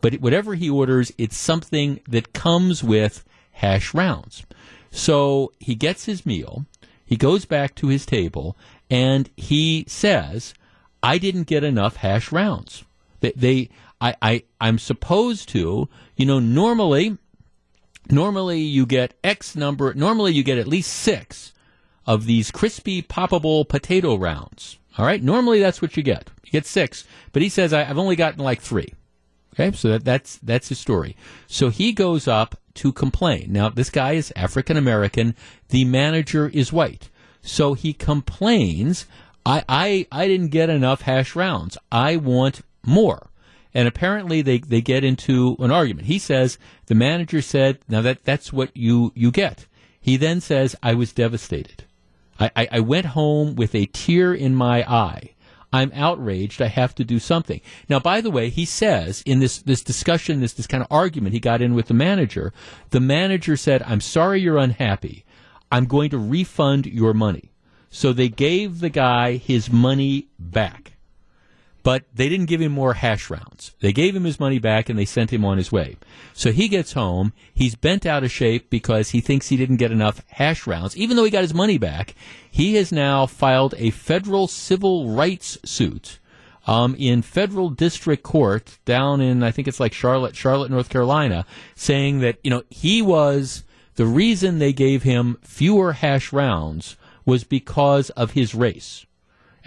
[0.00, 4.44] But whatever he orders, it's something that comes with hash rounds.
[4.90, 6.66] So he gets his meal,
[7.04, 8.56] he goes back to his table,
[8.88, 10.54] and he says,
[11.02, 12.84] "I didn't get enough hash rounds."
[13.20, 13.68] They, they
[14.00, 17.18] I, I, I'm supposed to, you know, normally
[18.10, 21.52] normally you get X number, normally you get at least six
[22.06, 24.78] of these crispy, poppable potato rounds.
[24.96, 25.22] All right?
[25.22, 26.30] Normally that's what you get.
[26.44, 27.04] You get six.
[27.32, 28.94] But he says, I, I've only gotten like three.
[29.54, 29.76] Okay?
[29.76, 31.16] So that, that's, that's his story.
[31.46, 33.52] So he goes up to complain.
[33.52, 35.34] Now, this guy is African American.
[35.68, 37.10] The manager is white.
[37.42, 39.06] So he complains,
[39.44, 41.76] I, I, I didn't get enough hash rounds.
[41.92, 43.30] I want more.
[43.78, 46.08] And apparently they, they get into an argument.
[46.08, 49.68] He says, the manager said, now that, that's what you, you get.
[50.00, 51.84] He then says, I was devastated.
[52.40, 55.34] I, I, I went home with a tear in my eye.
[55.72, 56.60] I'm outraged.
[56.60, 57.60] I have to do something.
[57.88, 61.34] Now, by the way, he says in this, this discussion, this, this kind of argument
[61.34, 62.52] he got in with the manager,
[62.90, 65.24] the manager said, I'm sorry you're unhappy.
[65.70, 67.52] I'm going to refund your money.
[67.90, 70.94] So they gave the guy his money back
[71.82, 73.74] but they didn't give him more hash rounds.
[73.80, 75.96] They gave him his money back and they sent him on his way.
[76.32, 77.32] So he gets home.
[77.54, 80.96] He's bent out of shape because he thinks he didn't get enough hash rounds.
[80.96, 82.14] Even though he got his money back,
[82.50, 86.18] he has now filed a federal civil rights suit
[86.68, 91.46] um, in federal district court down in, I think it's like Charlotte, Charlotte, North Carolina,
[91.74, 93.64] saying that, you know, he was
[93.96, 99.06] the reason they gave him fewer hash rounds was because of his race.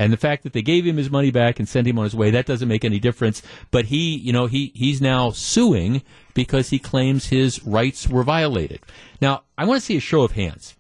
[0.02, 2.16] And the fact that they gave him his money back and sent him on his
[2.16, 3.44] way, that doesn't make any difference.
[3.70, 6.02] But he, you know, he, he's now suing
[6.34, 8.80] because he claims his rights were violated.
[9.22, 10.76] Now, I want to see a show of hands.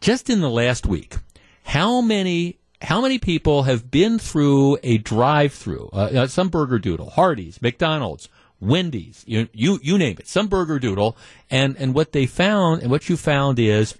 [0.00, 1.14] Just in the last week,
[1.62, 7.10] how many, how many people have been through a drive-through, uh, uh, some burger doodle,
[7.10, 11.16] Hardee's, McDonald's, Wendy's, you, you, you name it, some burger doodle,
[11.50, 13.94] and, and what they found, and what you found is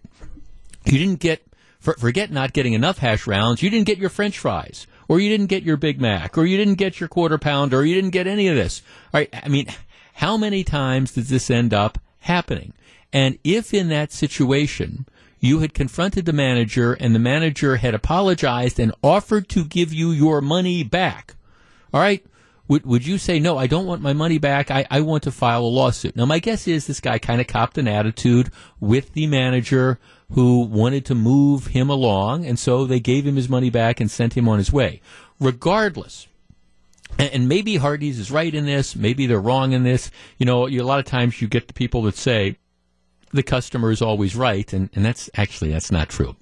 [0.84, 1.45] you didn't get
[1.86, 3.62] for, forget not getting enough hash rounds.
[3.62, 6.56] You didn't get your French fries, or you didn't get your Big Mac, or you
[6.56, 8.82] didn't get your quarter pounder, or you didn't get any of this.
[9.14, 9.30] All right.
[9.32, 9.68] I mean,
[10.14, 12.72] how many times does this end up happening?
[13.12, 15.06] And if in that situation
[15.38, 20.10] you had confronted the manager and the manager had apologized and offered to give you
[20.10, 21.36] your money back,
[21.94, 22.26] all right,
[22.66, 24.72] would, would you say, no, I don't want my money back.
[24.72, 26.16] I, I want to file a lawsuit.
[26.16, 30.00] Now, my guess is this guy kind of copped an attitude with the manager
[30.32, 34.10] who wanted to move him along, and so they gave him his money back and
[34.10, 35.00] sent him on his way.
[35.38, 36.26] Regardless,
[37.18, 40.10] and, maybe Hardee's is right in this, maybe they're wrong in this.
[40.38, 42.58] You know, a lot of times you get the people that say
[43.32, 46.36] the customer is always right, and, and that's actually that's not true.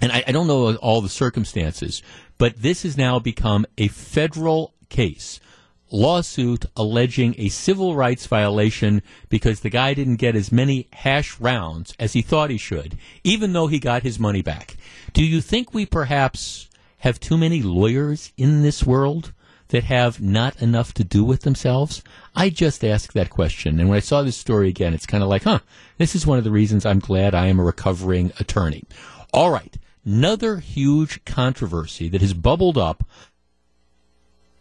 [0.00, 2.02] And I, I don't know all the circumstances,
[2.36, 5.40] but this has now become a federal case
[5.90, 11.94] lawsuit alleging a civil rights violation because the guy didn't get as many hash rounds
[11.98, 14.76] as he thought he should, even though he got his money back.
[15.12, 16.68] Do you think we perhaps
[16.98, 19.32] have too many lawyers in this world
[19.68, 22.02] that have not enough to do with themselves?
[22.34, 23.80] I just asked that question.
[23.80, 25.60] And when I saw this story again, it's kind of like, huh,
[25.98, 28.84] this is one of the reasons I'm glad I am a recovering attorney.
[29.32, 29.76] All right.
[30.04, 33.04] Another huge controversy that has bubbled up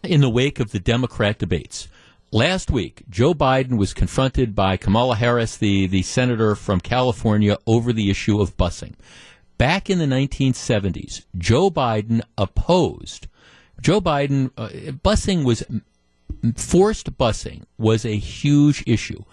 [0.08, 1.88] in the wake of the Democrat debates.
[2.32, 7.94] Last week, Joe Biden was confronted by Kamala Harris, the, the senator from California, over
[7.94, 8.96] the issue of busing.
[9.58, 13.28] Back in the 1970s, Joe Biden opposed.
[13.80, 15.64] Joe Biden, uh, busing was,
[16.58, 19.24] forced busing was a huge issue.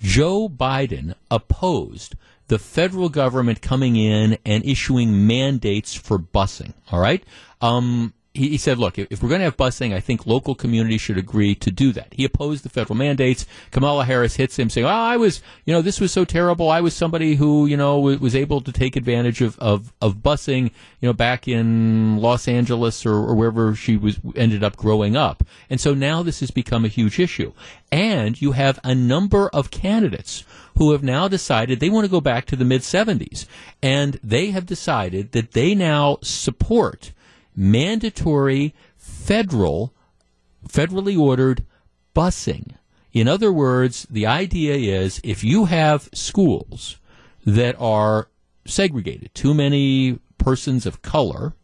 [0.00, 2.14] Joe Biden opposed
[2.48, 6.74] the federal government coming in and issuing mandates for busing.
[6.90, 7.22] All right.
[7.60, 11.00] Um, he, he said, look, if we're going to have busing, I think local communities
[11.00, 12.08] should agree to do that.
[12.12, 13.44] He opposed the federal mandates.
[13.72, 16.70] Kamala Harris hits him saying, oh, I was, you know, this was so terrible.
[16.70, 20.70] I was somebody who, you know, was able to take advantage of, of, of busing,
[21.00, 25.42] you know, back in Los Angeles or, or wherever she was, ended up growing up.
[25.68, 27.52] And so now this has become a huge issue.
[27.90, 30.44] And you have a number of candidates
[30.76, 33.46] who have now decided they want to go back to the mid 70s.
[33.82, 37.10] And they have decided that they now support
[37.54, 39.92] mandatory federal,
[40.68, 41.64] federally ordered
[42.14, 42.74] busing.
[43.12, 46.98] In other words, the idea is if you have schools
[47.44, 48.28] that are
[48.64, 51.54] segregated, too many persons of color,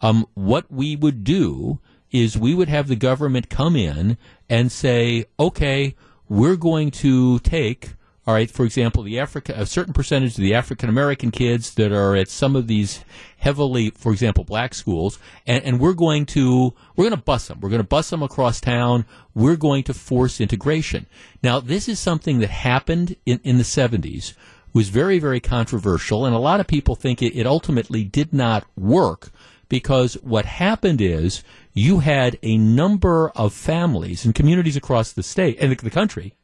[0.00, 1.80] um, what we would do
[2.10, 4.16] is we would have the government come in
[4.48, 5.96] and say, okay,
[6.28, 7.94] we're going to take
[8.26, 11.92] all right, for example, the Africa, a certain percentage of the African American kids that
[11.92, 13.04] are at some of these
[13.36, 17.60] heavily, for example, black schools, and, and we're going to we're going to bus them.
[17.60, 19.04] We're going to bus them across town.
[19.34, 21.06] We're going to force integration.
[21.42, 24.32] Now, this is something that happened in, in the '70s,
[24.72, 28.64] was very very controversial, and a lot of people think it, it ultimately did not
[28.74, 29.32] work
[29.68, 31.42] because what happened is
[31.74, 36.34] you had a number of families and communities across the state and the, the country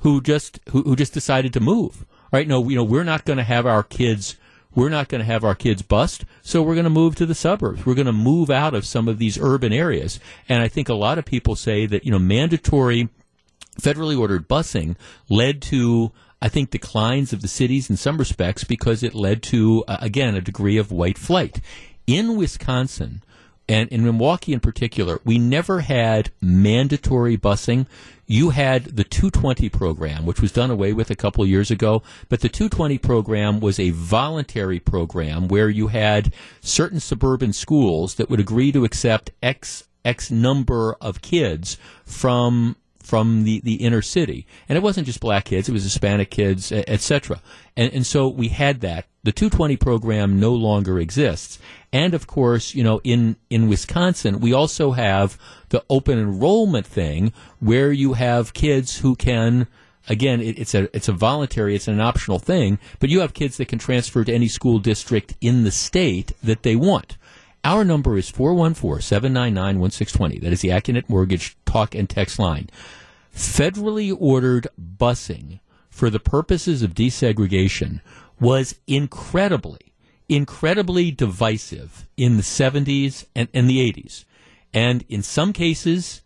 [0.00, 2.04] who just who, who just decided to move.
[2.32, 2.46] Right?
[2.46, 4.36] No, you know, we're not going to have our kids
[4.74, 7.34] we're not going to have our kids bust, so we're going to move to the
[7.34, 7.84] suburbs.
[7.84, 10.20] We're going to move out of some of these urban areas.
[10.48, 13.08] And I think a lot of people say that, you know, mandatory
[13.80, 14.96] federally ordered busing
[15.28, 19.84] led to I think declines of the cities in some respects because it led to
[19.88, 21.60] uh, again a degree of white flight.
[22.06, 23.22] In Wisconsin,
[23.70, 27.86] and in Milwaukee in particular, we never had mandatory busing.
[28.26, 32.40] You had the 220 program, which was done away with a couple years ago, but
[32.40, 38.40] the 220 program was a voluntary program where you had certain suburban schools that would
[38.40, 42.74] agree to accept X X number of kids from
[43.10, 44.46] from the, the inner city.
[44.68, 47.42] And it wasn't just black kids, it was Hispanic kids, etc.
[47.76, 49.06] And, and so we had that.
[49.24, 51.58] The 220 program no longer exists.
[51.92, 55.36] And of course, you know, in, in Wisconsin, we also have
[55.70, 59.66] the open enrollment thing where you have kids who can,
[60.08, 63.56] again, it, it's a, it's a voluntary, it's an optional thing, but you have kids
[63.56, 67.16] that can transfer to any school district in the state that they want.
[67.64, 70.42] Our number is 414-799-1620.
[70.42, 72.70] That is the Accunet Mortgage talk and text line.
[73.34, 78.00] Federally ordered busing for the purposes of desegregation
[78.40, 79.92] was incredibly,
[80.28, 84.24] incredibly divisive in the 70s and, and the 80s.
[84.72, 86.22] And in some cases,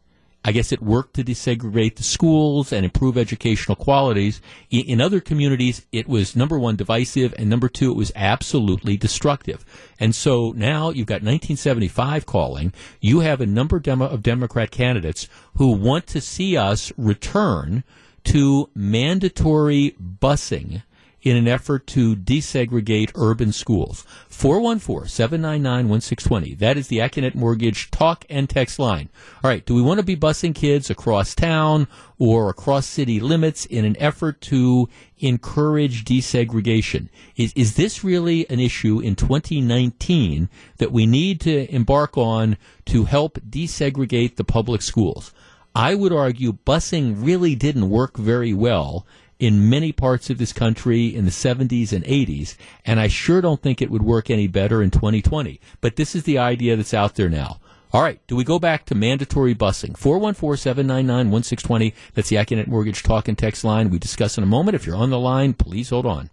[0.46, 4.42] I guess it worked to desegregate the schools and improve educational qualities.
[4.70, 9.64] In, other communities, it was number one, divisive, and number two, it was absolutely destructive.
[9.98, 12.74] And so now you've got 1975 calling.
[13.00, 17.82] You have a number of Democrat candidates who want to see us return
[18.24, 20.82] to mandatory busing
[21.24, 24.04] in an effort to desegregate urban schools.
[24.30, 26.58] 414-799-1620.
[26.58, 29.08] That is the Accunet Mortgage talk and text line.
[29.42, 33.64] All right, do we want to be busing kids across town or across city limits
[33.64, 37.08] in an effort to encourage desegregation?
[37.36, 43.04] Is, is this really an issue in 2019 that we need to embark on to
[43.04, 45.32] help desegregate the public schools?
[45.76, 49.04] I would argue busing really didn't work very well
[49.38, 53.60] in many parts of this country in the 70s and 80s, and I sure don't
[53.60, 55.60] think it would work any better in 2020.
[55.80, 57.60] But this is the idea that's out there now.
[57.92, 59.92] All right, do we go back to mandatory busing?
[59.92, 61.92] 414-799-1620.
[62.14, 63.90] That's the Accunet Mortgage Talk and Text line.
[63.90, 64.74] We discuss in a moment.
[64.74, 66.30] If you're on the line, please hold on.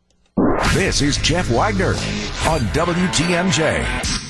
[0.73, 1.93] This is Jeff Wagner
[2.47, 4.20] on WTMJ.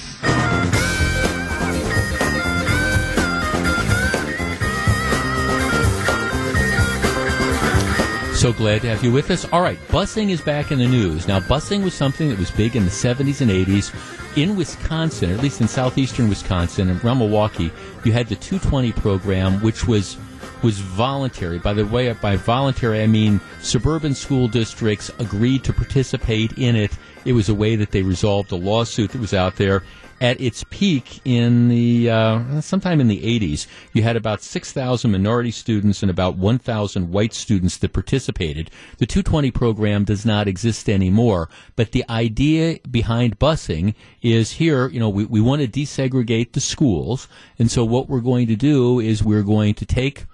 [8.41, 9.45] So glad to have you with us.
[9.53, 11.27] All right, busing is back in the news.
[11.27, 13.93] Now, busing was something that was big in the 70s and 80s.
[14.35, 17.71] In Wisconsin, at least in southeastern Wisconsin, and around Milwaukee,
[18.03, 20.17] you had the 220 program, which was
[20.63, 21.59] was voluntary.
[21.59, 26.97] By the way, by voluntary, I mean suburban school districts agreed to participate in it.
[27.25, 29.83] It was a way that they resolved a lawsuit that was out there.
[30.21, 35.49] At its peak in the uh, sometime in the 80s, you had about 6,000 minority
[35.49, 38.69] students and about 1,000 white students that participated.
[38.99, 44.87] The 220 program does not exist anymore, but the idea behind busing is here.
[44.89, 48.55] You know, we, we want to desegregate the schools, and so what we're going to
[48.55, 50.27] do is we're going to take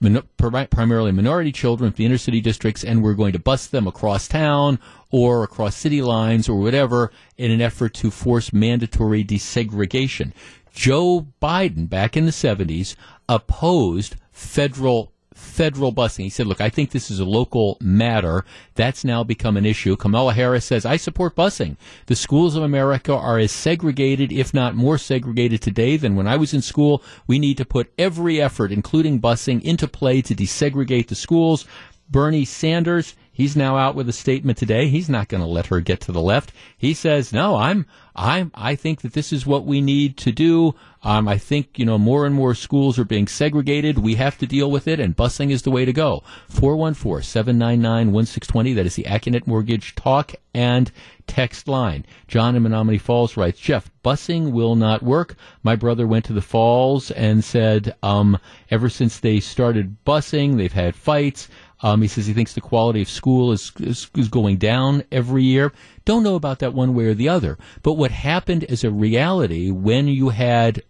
[0.00, 3.86] min- primarily minority children from the inner city districts, and we're going to bus them
[3.86, 4.78] across town
[5.10, 10.32] or across city lines or whatever in an effort to force mandatory desegregation.
[10.72, 12.96] Joe Biden, back in the 70s,
[13.28, 15.11] opposed federal
[15.42, 16.24] federal busing.
[16.24, 18.44] He said, look, I think this is a local matter.
[18.74, 19.96] That's now become an issue.
[19.96, 21.76] Kamala Harris says, I support busing.
[22.06, 26.36] The schools of America are as segregated, if not more segregated today than when I
[26.36, 27.02] was in school.
[27.26, 31.66] We need to put every effort, including busing, into play to desegregate the schools.
[32.08, 34.86] Bernie Sanders, he's now out with a statement today.
[34.86, 36.52] He's not going to let her get to the left.
[36.78, 40.76] He says, "No, I'm, I'm, I think that this is what we need to do.
[41.02, 43.98] Um, I think you know more and more schools are being segregated.
[43.98, 46.22] We have to deal with it, and busing is the way to go."
[46.52, 48.76] 414-799-1620.
[48.76, 50.92] That is the Accunet Mortgage talk and
[51.26, 52.04] text line.
[52.28, 55.36] John in Menomonee Falls writes, Jeff, busing will not work.
[55.62, 58.38] My brother went to the falls and said, um,
[58.70, 61.48] ever since they started busing, they've had fights.
[61.82, 65.42] Um, he says he thinks the quality of school is, is, is going down every
[65.42, 65.72] year.
[66.04, 67.58] Don't know about that one way or the other.
[67.82, 70.82] But what happened as a reality when you had,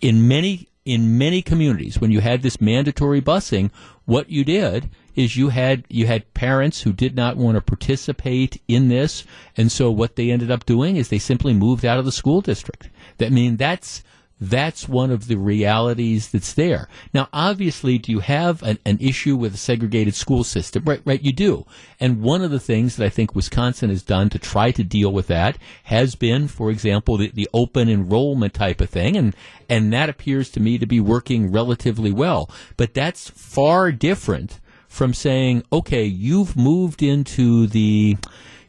[0.00, 3.70] in many in many communities, when you had this mandatory busing,
[4.04, 8.60] what you did is you had you had parents who did not want to participate
[8.68, 9.24] in this,
[9.56, 12.40] and so what they ended up doing is they simply moved out of the school
[12.40, 12.90] district.
[13.18, 14.02] That I mean that's
[14.40, 16.88] that's one of the realities that's there.
[17.12, 20.84] Now, obviously, do you have an, an, issue with a segregated school system?
[20.84, 21.66] Right, right, you do.
[22.00, 25.12] And one of the things that I think Wisconsin has done to try to deal
[25.12, 29.36] with that has been, for example, the, the open enrollment type of thing, and
[29.68, 32.50] and that appears to me to be working relatively well.
[32.76, 38.16] But that's far different from saying, okay, you've moved into the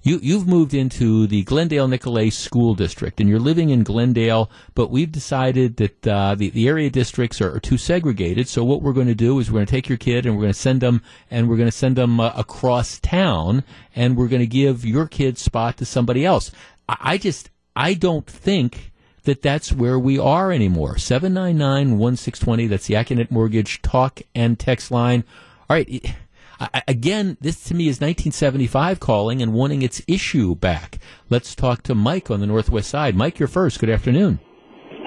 [0.05, 4.91] you, you've moved into the Glendale Nicolet School District, and you're living in Glendale, but
[4.91, 8.47] we've decided that uh, the, the area districts are, are, too segregated.
[8.47, 10.43] So what we're going to do is we're going to take your kid and we're
[10.43, 11.01] going to send them,
[11.31, 13.63] and we're going to send them uh, across town,
[13.95, 16.51] and we're going to give your kid's spot to somebody else.
[16.87, 18.91] I, I just, I don't think
[19.23, 20.97] that that's where we are anymore.
[20.97, 25.23] 799-1620, that's the Accunet Mortgage talk and text line.
[25.67, 26.15] All right.
[26.59, 30.99] I, again, this to me is 1975 calling and wanting its issue back.
[31.29, 33.15] Let's talk to Mike on the Northwest side.
[33.15, 33.79] Mike, you're first.
[33.79, 34.39] Good afternoon.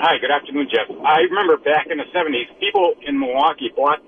[0.01, 0.87] Hi, good afternoon, Jeff.
[1.05, 3.99] I remember back in the 70s, people in Milwaukee bought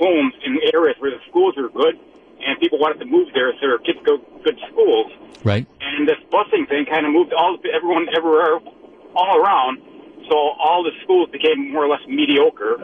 [0.00, 1.94] homes in areas where the schools were good,
[2.42, 5.12] and people wanted to move there so their kids go good schools.
[5.44, 5.66] Right.
[5.80, 8.58] And this busing thing kind of moved all everyone everywhere,
[9.14, 9.78] all around.
[10.28, 12.82] So all the schools became more or less mediocre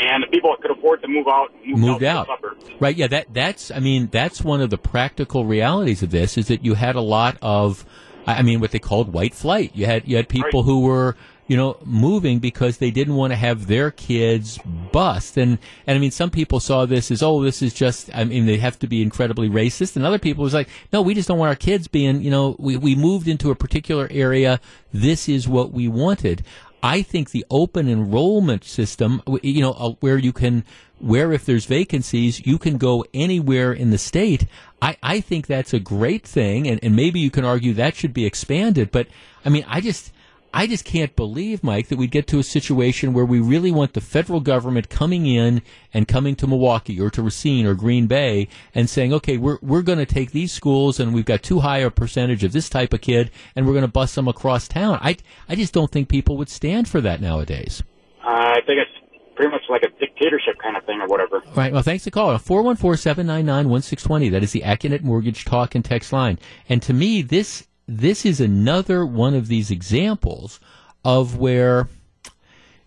[0.00, 2.28] and the people that could afford to move out moved, moved out.
[2.28, 2.40] out.
[2.80, 2.96] Right?
[2.96, 3.06] Yeah.
[3.08, 3.70] That that's.
[3.70, 7.00] I mean, that's one of the practical realities of this is that you had a
[7.00, 7.84] lot of,
[8.26, 9.72] I mean, what they called white flight.
[9.74, 10.64] You had you had people right.
[10.66, 11.16] who were
[11.48, 14.58] you know, moving because they didn't want to have their kids
[14.92, 15.36] bust.
[15.36, 18.46] And, and I mean, some people saw this as, oh, this is just, I mean,
[18.46, 19.94] they have to be incredibly racist.
[19.94, 22.56] And other people was like, no, we just don't want our kids being, you know,
[22.58, 24.60] we, we moved into a particular area.
[24.92, 26.44] This is what we wanted.
[26.82, 30.64] I think the open enrollment system, you know, uh, where you can,
[30.98, 34.46] where if there's vacancies, you can go anywhere in the state.
[34.80, 36.68] I, I think that's a great thing.
[36.68, 38.90] And, and maybe you can argue that should be expanded.
[38.90, 39.08] But
[39.44, 40.12] I mean, I just,
[40.56, 43.92] I just can't believe, Mike, that we'd get to a situation where we really want
[43.92, 45.60] the federal government coming in
[45.92, 49.82] and coming to Milwaukee or to Racine or Green Bay and saying, okay, we're, we're
[49.82, 52.94] going to take these schools and we've got too high a percentage of this type
[52.94, 54.98] of kid and we're going to bust them across town.
[55.02, 57.82] I, I just don't think people would stand for that nowadays.
[58.24, 61.42] I think it's pretty much like a dictatorship kind of thing or whatever.
[61.54, 61.70] Right.
[61.70, 62.38] Well, thanks for calling.
[62.38, 64.30] 414-799-1620.
[64.30, 66.38] That is the Accunet Mortgage Talk and Text line.
[66.66, 70.60] And to me, this this is another one of these examples
[71.04, 71.88] of where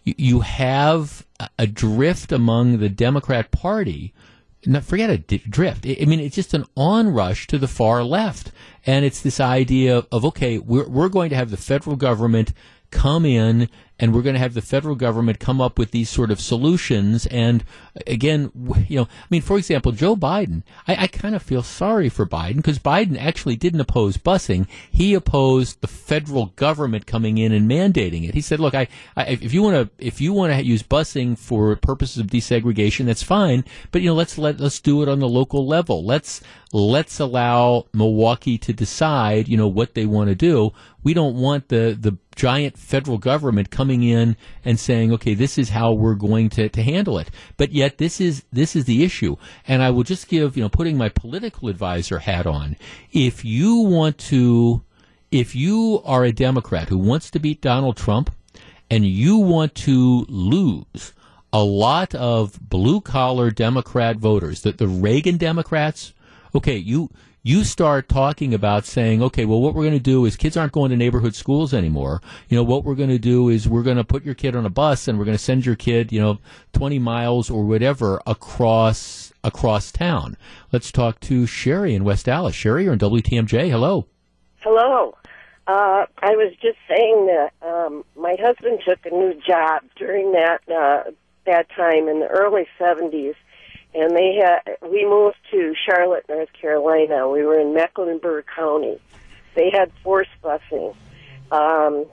[0.03, 1.25] you have
[1.57, 4.13] a drift among the Democrat Party.
[4.65, 5.85] Not forget a drift.
[5.85, 8.51] I mean, it's just an onrush to the far left,
[8.85, 12.51] and it's this idea of okay, we're we're going to have the federal government
[12.91, 13.69] come in
[13.99, 17.25] and we're going to have the federal government come up with these sort of solutions.
[17.27, 17.63] And
[18.07, 18.51] again,
[18.87, 22.25] you know, I mean, for example, Joe Biden, I, I kind of feel sorry for
[22.25, 24.67] Biden because Biden actually didn't oppose busing.
[24.89, 28.33] He opposed the federal government coming in and mandating it.
[28.33, 28.87] He said, look, I,
[29.17, 33.05] I if you want to, if you want to use busing for purposes of desegregation,
[33.05, 33.65] that's fine.
[33.91, 36.05] But, you know, let's let, let's do it on the local level.
[36.05, 36.41] Let's,
[36.71, 40.71] let's allow Milwaukee to decide, you know, what they want to do.
[41.03, 44.35] We don't want the, the giant federal government coming in
[44.65, 47.29] and saying, okay, this is how we're going to, to handle it.
[47.57, 49.35] But yet this is, this is the issue.
[49.67, 52.75] And I will just give, you know, putting my political advisor hat on.
[53.11, 54.83] If you want to,
[55.31, 58.31] if you are a Democrat who wants to beat Donald Trump
[58.89, 61.13] and you want to lose
[61.51, 66.13] a lot of blue collar Democrat voters, that the Reagan Democrats,
[66.53, 67.09] okay, you
[67.41, 70.73] you start talking about saying, okay, well, what we're going to do is kids aren't
[70.73, 72.21] going to neighborhood schools anymore.
[72.49, 74.65] You know, what we're going to do is we're going to put your kid on
[74.65, 76.39] a bus and we're going to send your kid, you know,
[76.73, 80.35] 20 miles or whatever across across town.
[80.73, 82.55] Let's talk to Sherry in West Allis.
[82.55, 83.69] Sherry, you're in WTMJ.
[83.69, 84.05] Hello.
[84.59, 85.15] Hello.
[85.65, 90.61] Uh, I was just saying that um, my husband took a new job during that
[90.67, 91.11] uh,
[91.45, 93.35] that time in the early '70s,
[93.93, 97.27] and they had we moved to Charlotte, North Carolina.
[97.29, 98.99] We were in Mecklenburg County.
[99.55, 100.95] They had forced busing.
[101.51, 102.05] Um,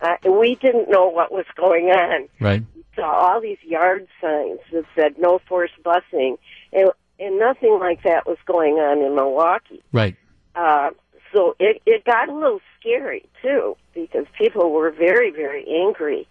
[0.00, 2.28] uh, we didn't know what was going on.
[2.40, 2.62] Right.
[2.74, 6.38] We saw all these yard signs that said no forced busing,
[6.72, 9.82] and, and nothing like that was going on in Milwaukee.
[9.92, 10.16] Right.
[10.54, 10.90] Uh,
[11.32, 16.28] so it, it got a little scary too because people were very, very angry.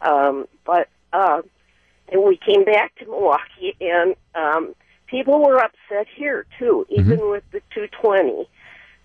[0.00, 1.42] Um, but uh,
[2.10, 4.74] and we came back to Milwaukee, and um,
[5.06, 8.48] people were upset here too, even with the 220,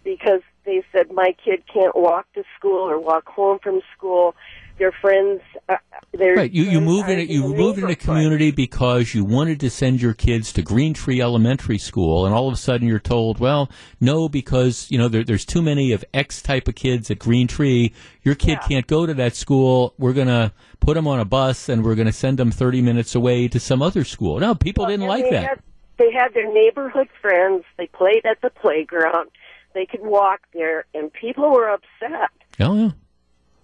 [0.04, 4.36] because they said my kid can't walk to school or walk home from school.
[4.78, 5.78] Their friends, uh,
[6.16, 6.52] Right.
[6.52, 10.00] You, you move in you the moved in a community because you wanted to send
[10.00, 13.70] your kids to Green Tree Elementary School, and all of a sudden you're told, well,
[14.00, 17.48] no, because you know there, there's too many of X type of kids at Green
[17.48, 17.94] Tree.
[18.22, 19.96] Your kid can't go to that school.
[19.98, 23.48] We're gonna put them on a bus and we're gonna send them 30 minutes away
[23.48, 24.40] to some other school.
[24.40, 25.44] No, people didn't like that.
[25.44, 25.60] Had,
[25.98, 27.64] they had their neighborhood friends.
[27.78, 29.32] They played at the playground.
[29.74, 32.30] They could walk there, and people were upset.
[32.60, 32.92] Oh yeah.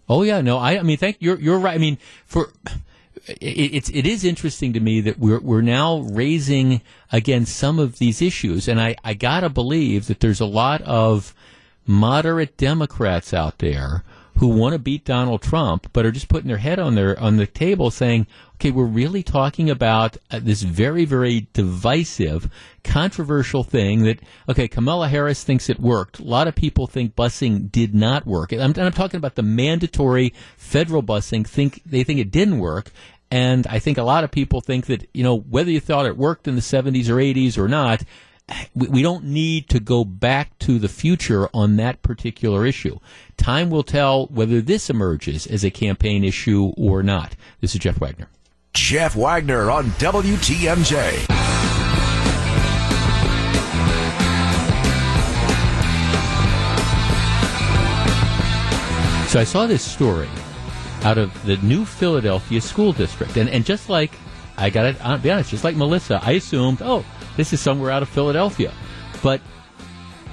[0.10, 0.41] Oh yeah.
[0.41, 1.76] No, I, I mean, thank you're you're right.
[1.76, 2.51] I mean, for
[3.28, 6.82] it, it's it is interesting to me that we're we're now raising
[7.12, 11.34] again some of these issues, and I I gotta believe that there's a lot of
[11.86, 14.03] moderate Democrats out there
[14.40, 17.36] who want to beat Donald Trump, but are just putting their head on their on
[17.36, 18.26] the table, saying,
[18.56, 22.50] "Okay, we're really talking about uh, this very, very divisive,
[22.84, 26.20] controversial thing that okay, Kamala Harris thinks it worked.
[26.20, 28.54] A lot of people think busing did not work.
[28.54, 31.46] I'm, and I'm talking about the mandatory federal busing.
[31.46, 32.92] Think they think it didn't work."
[33.32, 36.18] And I think a lot of people think that, you know, whether you thought it
[36.18, 38.02] worked in the 70s or 80s or not,
[38.76, 43.00] we, don't need to go back to the future on that particular issue.
[43.38, 47.36] Time will tell whether this emerges as a campaign issue or not.
[47.62, 48.28] This is Jeff Wagner.
[48.74, 51.26] Jeff Wagner on WTMJ.
[59.30, 60.30] So I saw this story
[61.04, 64.12] out of the New Philadelphia School District, and and just like
[64.60, 67.06] I got to be honest, just like Melissa, I assumed, oh,
[67.40, 68.74] this is somewhere out of Philadelphia,
[69.24, 69.42] but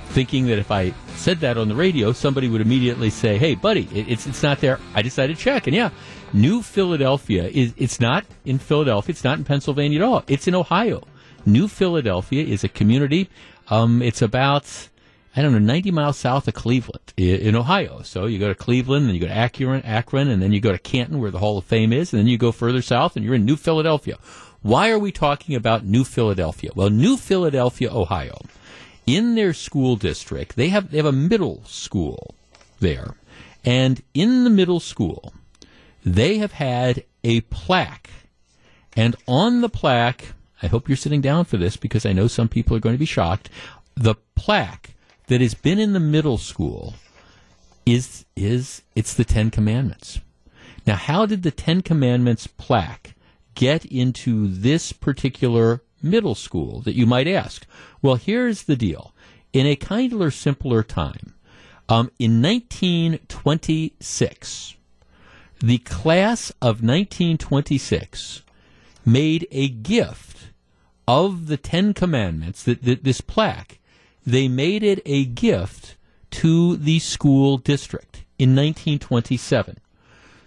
[0.08, 3.88] thinking that if I said that on the radio, somebody would immediately say, "Hey, buddy,
[3.92, 5.90] it, it's it's not there." I decided to check, and yeah,
[6.32, 10.24] New Philadelphia is it's not in Philadelphia, it's not in Pennsylvania at all.
[10.26, 11.06] It's in Ohio.
[11.44, 13.30] New Philadelphia is a community.
[13.68, 14.88] Um, it's about
[15.36, 18.00] I don't know, 90 miles south of Cleveland in Ohio.
[18.02, 20.72] So you go to Cleveland, then you go to Akron, Akron, and then you go
[20.72, 23.24] to Canton, where the Hall of Fame is, and then you go further south, and
[23.24, 24.16] you're in New Philadelphia.
[24.66, 26.72] Why are we talking about New Philadelphia?
[26.74, 28.40] Well, New Philadelphia, Ohio,
[29.06, 32.34] in their school district, they have they have a middle school
[32.80, 33.14] there,
[33.64, 35.32] and in the middle school,
[36.04, 38.10] they have had a plaque,
[38.96, 42.48] and on the plaque, I hope you're sitting down for this because I know some
[42.48, 43.48] people are going to be shocked.
[43.94, 44.96] The plaque
[45.28, 46.94] that has been in the middle school
[47.86, 50.18] is is it's the Ten Commandments.
[50.88, 53.12] Now, how did the Ten Commandments plaque
[53.56, 57.66] get into this particular middle school that you might ask?
[58.00, 59.12] Well, here's the deal.
[59.52, 61.34] In a kinder, simpler time,
[61.88, 64.74] um, in 1926,
[65.60, 68.42] the class of 1926
[69.04, 70.50] made a gift
[71.08, 73.78] of the Ten Commandments, that, this plaque,
[74.26, 75.96] they made it a gift
[76.32, 79.78] to the school district in 1927.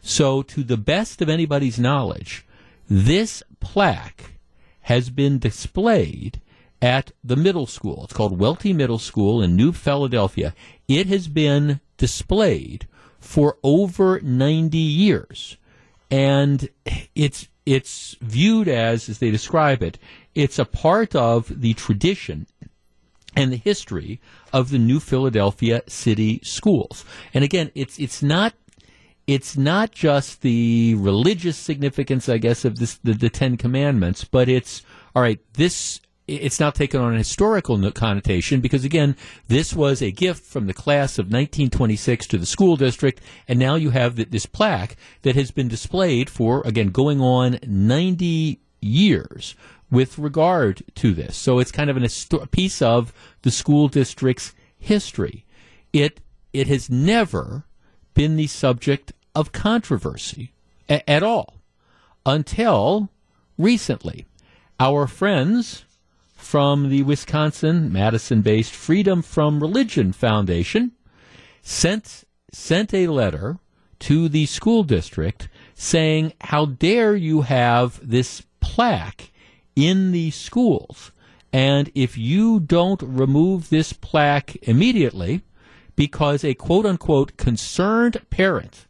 [0.02, 2.46] So, to the best of anybody's knowledge,
[2.90, 4.34] this plaque
[4.82, 6.42] has been displayed
[6.82, 8.04] at the middle school.
[8.06, 10.56] It's called Welty Middle School in New Philadelphia.
[10.88, 12.88] It has been displayed
[13.20, 15.58] for over 90 years.
[16.10, 16.70] And
[17.14, 20.00] it's it's viewed as, as they describe it,
[20.34, 22.48] it's a part of the tradition
[23.36, 24.20] and the history
[24.52, 27.06] of the New Philadelphia City Schools.
[27.32, 28.54] And again, it's it's not
[29.30, 34.50] it's not just the religious significance, I guess, of this the, the Ten Commandments, but
[34.50, 34.82] it's
[35.16, 35.40] all right.
[35.54, 39.16] This it's now taken on a historical connotation because again,
[39.48, 43.76] this was a gift from the class of 1926 to the school district, and now
[43.76, 49.56] you have this plaque that has been displayed for again going on 90 years
[49.92, 51.38] with regard to this.
[51.38, 53.14] So it's kind of histo- piece of
[53.44, 55.46] the school district's history.
[55.94, 56.20] It
[56.52, 57.66] it has never
[58.16, 60.54] been the subject of controversy
[60.90, 61.62] a- at all
[62.26, 63.10] until
[63.58, 64.26] recently.
[64.80, 65.86] Our friends
[66.36, 70.94] from the Wisconsin Madison based Freedom from Religion Foundation
[71.62, 73.60] sent sent a letter
[74.00, 79.32] to the school district saying how dare you have this plaque
[79.76, 81.12] in the schools
[81.52, 85.42] and if you don't remove this plaque immediately
[85.96, 88.88] because a quote unquote concerned parent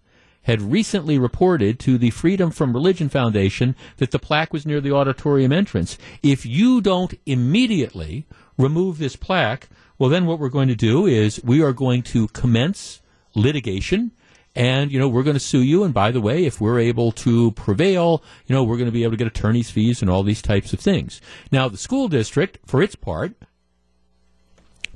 [0.49, 4.91] had recently reported to the Freedom from Religion Foundation that the plaque was near the
[4.91, 5.95] auditorium entrance.
[6.23, 8.25] If you don't immediately
[8.57, 9.69] remove this plaque,
[9.99, 12.99] well, then what we're going to do is we are going to commence
[13.35, 14.09] litigation.
[14.55, 15.83] And, you know, we're going to sue you.
[15.83, 19.03] And by the way, if we're able to prevail, you know, we're going to be
[19.03, 21.21] able to get attorney's fees and all these types of things.
[21.51, 23.33] Now, the school district, for its part,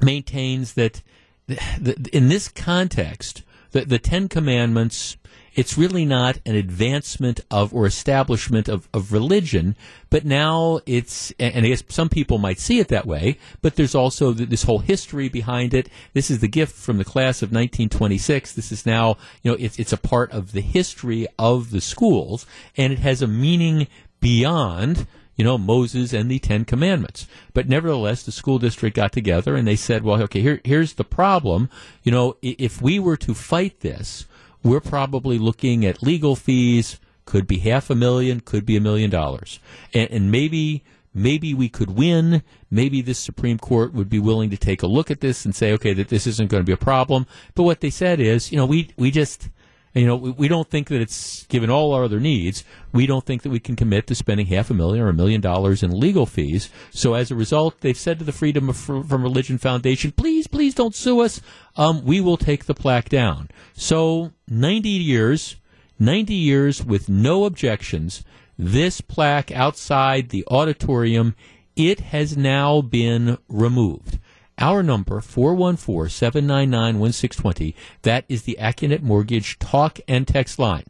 [0.01, 1.03] maintains that
[1.47, 5.15] th- th- in this context, the, the Ten Commandments,
[5.55, 9.75] it's really not an advancement of or establishment of, of religion,
[10.09, 13.95] but now it's, and I guess some people might see it that way, but there's
[13.95, 15.89] also this whole history behind it.
[16.13, 18.53] This is the gift from the class of 1926.
[18.53, 22.45] This is now, you know, it's, it's a part of the history of the schools,
[22.75, 23.87] and it has a meaning
[24.19, 27.27] beyond you know, Moses and the Ten Commandments.
[27.53, 31.03] But nevertheless, the school district got together and they said, well, okay, here, here's the
[31.03, 31.69] problem.
[32.03, 34.27] You know, if we were to fight this,
[34.63, 39.09] we're probably looking at legal fees, could be half a million, could be a million
[39.09, 39.59] dollars.
[39.93, 40.83] And, and maybe,
[41.13, 42.43] maybe we could win.
[42.71, 45.71] Maybe the Supreme Court would be willing to take a look at this and say,
[45.73, 47.27] okay, that this isn't going to be a problem.
[47.55, 49.49] But what they said is, you know, we, we just,
[49.93, 52.63] you know, we, we don't think that it's given all our other needs.
[52.91, 55.39] We don't think that we can commit to spending half a million or a million
[55.39, 56.69] dollars in legal fees.
[56.91, 60.73] So as a result, they've said to the Freedom of, from Religion Foundation, please, please
[60.73, 61.41] don't sue us.
[61.75, 63.49] Um, we will take the plaque down.
[63.73, 65.57] So 90 years,
[65.99, 68.23] 90 years with no objections.
[68.57, 71.35] This plaque outside the auditorium,
[71.75, 74.19] it has now been removed.
[74.59, 77.73] Our number, 414-799-1620,
[78.03, 80.85] that is the Accunet Mortgage talk and text line.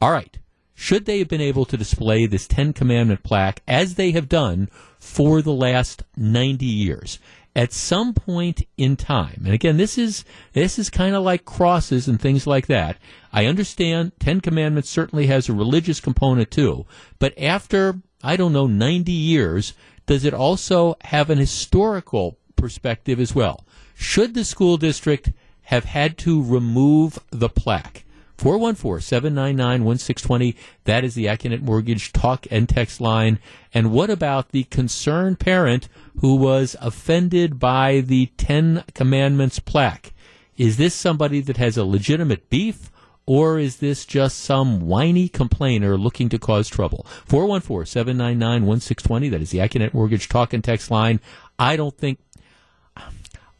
[0.00, 0.38] All right.
[0.74, 4.68] Should they have been able to display this Ten Commandment plaque as they have done
[5.00, 7.18] for the last 90 years?
[7.56, 12.06] At some point in time, and again, this is this is kind of like crosses
[12.06, 12.98] and things like that.
[13.32, 16.86] I understand Ten Commandments certainly has a religious component too,
[17.18, 19.74] but after I don't know 90 years,
[20.06, 23.64] does it also have an historical perspective as well.
[23.94, 25.32] Should the school district
[25.62, 28.04] have had to remove the plaque?
[28.38, 30.56] 414-799-1620.
[30.84, 33.38] That is the Accunet Mortgage talk and text line.
[33.74, 35.88] And what about the concerned parent
[36.20, 40.12] who was offended by the Ten Commandments plaque?
[40.56, 42.90] Is this somebody that has a legitimate beef?
[43.26, 47.04] Or is this just some whiny complainer looking to cause trouble?
[47.28, 49.30] 414-799-1620.
[49.30, 51.20] That is the Accunet Mortgage talk and text line.
[51.58, 52.20] I don't think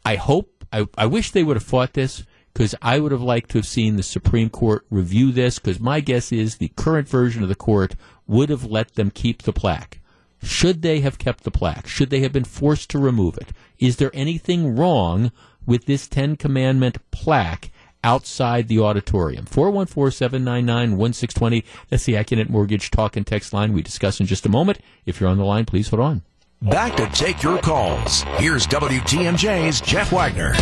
[0.05, 2.23] I hope, I, I wish they would have fought this
[2.53, 5.99] because I would have liked to have seen the Supreme Court review this because my
[5.99, 7.95] guess is the current version of the court
[8.27, 9.99] would have let them keep the plaque.
[10.41, 11.87] Should they have kept the plaque?
[11.87, 13.49] Should they have been forced to remove it?
[13.77, 15.33] Is there anything wrong
[15.65, 17.71] with this Ten Commandment plaque
[18.03, 19.45] outside the auditorium?
[19.45, 21.63] 414-799-1620.
[21.89, 24.79] That's the Accunet Mortgage talk and text line we discuss in just a moment.
[25.05, 26.21] If you're on the line, please hold on.
[26.61, 28.23] Back to take your calls.
[28.37, 30.53] Here's WTMJ's Jeff Wagner.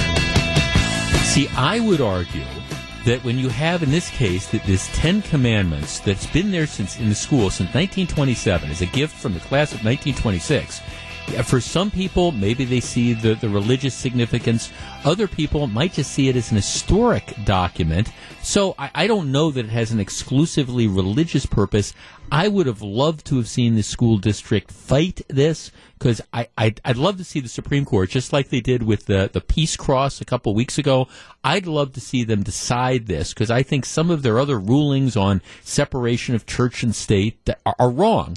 [1.24, 2.46] See, I would argue
[3.06, 7.00] that when you have, in this case, that this Ten Commandments that's been there since
[7.00, 10.97] in the school since 1927 is a gift from the class of 1926, Yeah,
[11.44, 14.72] For some people, maybe they see the, the religious significance.
[15.04, 18.10] Other people might just see it as an historic document.
[18.42, 21.94] So I, I don't know that it has an exclusively religious purpose.
[22.32, 26.82] I would have loved to have seen the school district fight this because I, I'd,
[26.86, 29.76] I'd love to see the Supreme Court, just like they did with the, the Peace
[29.76, 31.08] Cross a couple weeks ago.
[31.44, 35.18] I'd love to see them decide this because I think some of their other rulings
[35.18, 38.36] on separation of church and state are, are wrong.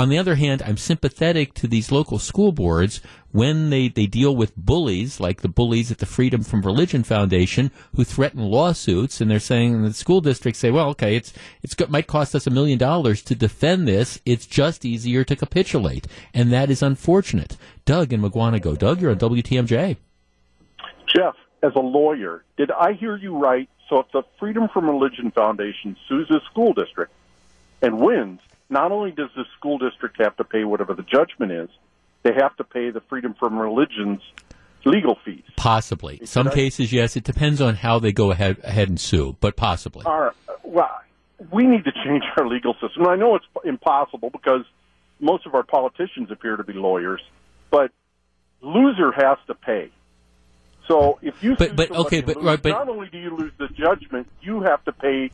[0.00, 4.34] On the other hand, I'm sympathetic to these local school boards when they, they deal
[4.34, 9.30] with bullies, like the bullies at the Freedom from Religion Foundation, who threaten lawsuits, and
[9.30, 12.46] they're saying, and the school districts say, well, okay, it's, it's it might cost us
[12.46, 14.18] a million dollars to defend this.
[14.24, 16.06] It's just easier to capitulate.
[16.32, 17.58] And that is unfortunate.
[17.84, 18.78] Doug in Mukwonago.
[18.78, 19.98] Doug, you're on WTMJ.
[21.14, 23.68] Jeff, as a lawyer, did I hear you right?
[23.90, 27.12] So if the Freedom from Religion Foundation sues a school district
[27.82, 28.40] and wins,
[28.70, 31.68] not only does the school district have to pay whatever the judgment is,
[32.22, 34.20] they have to pay the Freedom from Religion's
[34.84, 35.42] legal fees.
[35.56, 36.20] Possibly.
[36.24, 37.16] Some I- cases, yes.
[37.16, 40.04] It depends on how they go ahead, ahead and sue, but possibly.
[40.06, 41.00] Our, well,
[41.50, 43.06] we need to change our legal system.
[43.06, 44.64] I know it's impossible because
[45.20, 47.20] most of our politicians appear to be lawyers,
[47.70, 47.90] but
[48.62, 49.90] loser has to pay.
[50.88, 53.52] So if you But- but, okay, but- lose, right, but- not only do you lose
[53.58, 55.30] the judgment, you have to pay.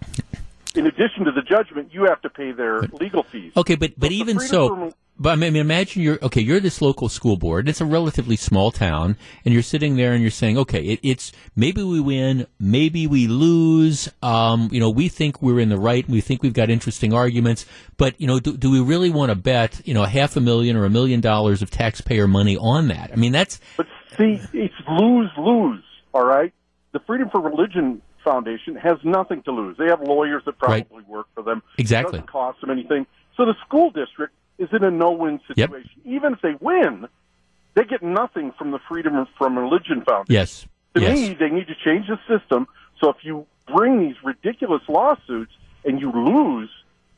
[0.76, 3.52] In addition to the judgment, you have to pay their legal fees.
[3.56, 6.42] Okay, but but So even so, but I mean, imagine you're okay.
[6.42, 7.64] You're this local school board.
[7.64, 11.00] and It's a relatively small town, and you're sitting there and you're saying, okay, it,
[11.02, 14.10] it's maybe we win, maybe we lose.
[14.22, 16.04] Um, you know, we think we're in the right.
[16.04, 17.64] and We think we've got interesting arguments,
[17.96, 20.76] but you know, do, do we really want to bet you know half a million
[20.76, 23.10] or a million dollars of taxpayer money on that?
[23.10, 23.86] I mean, that's But
[24.18, 25.82] see, it's lose lose.
[26.12, 26.52] All right,
[26.92, 29.76] the Freedom for Religion Foundation has nothing to lose.
[29.78, 31.08] They have lawyers that probably Right.
[31.08, 31.62] work for them.
[31.78, 32.08] Exactly.
[32.10, 33.06] It doesn't cost them anything.
[33.36, 35.70] So the school district is in a no-win Yep.
[35.70, 35.90] situation.
[36.04, 37.06] Even if they win,
[37.74, 40.26] they get nothing from the Freedom from Religion Foundation.
[40.34, 41.16] yes, To yes.
[41.28, 42.66] me, they need to change the system.
[43.00, 45.52] So if you bring these ridiculous lawsuits
[45.84, 46.70] and you lose,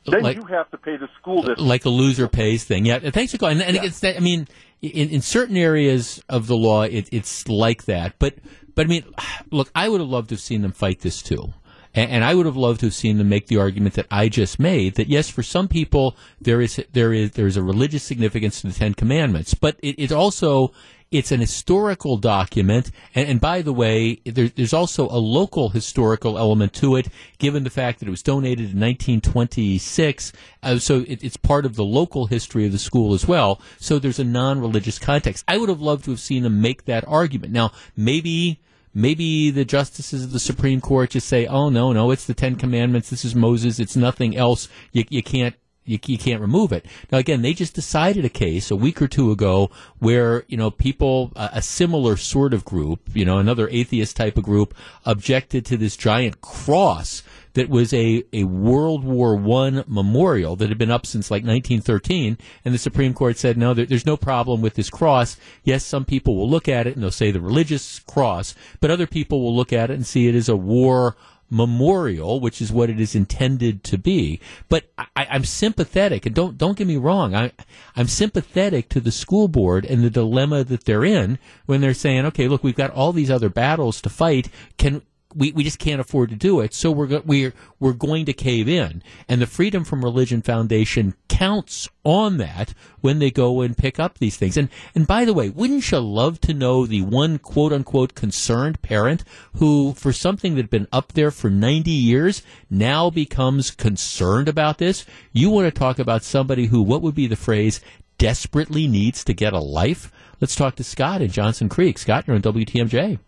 [0.07, 1.61] then Like- you have to pay the school district.
[1.61, 2.85] like a loser pays thing.
[2.85, 3.61] Yeah, thanks for calling.
[3.63, 4.17] And, and it's that.
[4.17, 4.47] I mean,
[4.83, 8.15] in, in certain areas of the law, it, it's like that.
[8.19, 8.35] But
[8.79, 9.13] but I mean,
[9.51, 11.53] look, I would have loved to have seen them fight this too.
[11.97, 14.29] And, and I would have loved to have seen them make the argument that I
[14.29, 18.05] just made that yes, for some people there is there is there is a religious
[18.05, 20.73] significance to the Ten Commandments, but it, it also
[21.11, 26.39] it's an historical document, and, and by the way, there, there's also a local historical
[26.39, 27.09] element to it,
[27.39, 30.33] given the fact that it was donated in 1926.
[30.63, 33.61] Uh, so it, it's part of the local history of the school as well.
[33.79, 35.45] So there's a non-religious context.
[35.49, 37.53] I would have loved to have seen them make that argument.
[37.53, 38.61] Now, maybe
[38.99, 42.57] maybe the justices of the Supreme Court just say, "Oh no, no, it's the Ten
[42.57, 43.09] Commandments.
[43.09, 43.79] This is Moses.
[43.79, 44.69] It's nothing else.
[44.93, 46.85] You, you can't." You, you can't remove it.
[47.11, 49.71] Now, again, they just decided a case a week or two ago
[50.01, 54.37] where, you know, people, a, a similar sort of group, you know, another atheist type
[54.37, 54.75] of group,
[55.07, 57.23] objected to this giant cross
[57.55, 62.39] that was a, a World War One memorial that had been up since like 1913,
[62.65, 65.37] and the Supreme Court said no, there, there's no problem with this cross.
[65.65, 69.07] Yes, some people will look at it and they'll say the religious cross, but other
[69.07, 71.17] people will look at it and see it as a war
[71.51, 74.41] memorial, which is what it is intended to be.
[74.69, 77.35] But I, I'm sympathetic, and don't don't get me wrong.
[77.35, 77.53] I
[77.97, 82.27] I'm sympathetic to the school board and the dilemma that they're in when they're saying,
[82.27, 84.49] okay, look, we've got all these other battles to fight.
[84.77, 85.03] Can
[85.35, 88.33] we, we just can't afford to do it, so we're go- we're we're going to
[88.33, 89.03] cave in.
[89.29, 94.19] And the Freedom from Religion Foundation counts on that when they go and pick up
[94.19, 94.57] these things.
[94.57, 98.81] And and by the way, wouldn't you love to know the one quote unquote concerned
[98.81, 99.23] parent
[99.57, 104.79] who, for something that had been up there for ninety years, now becomes concerned about
[104.79, 105.05] this?
[105.33, 107.81] You want to talk about somebody who, what would be the phrase,
[108.17, 110.11] desperately needs to get a life?
[110.41, 111.99] Let's talk to Scott in Johnson Creek.
[111.99, 113.19] Scott, you're on WTMJ.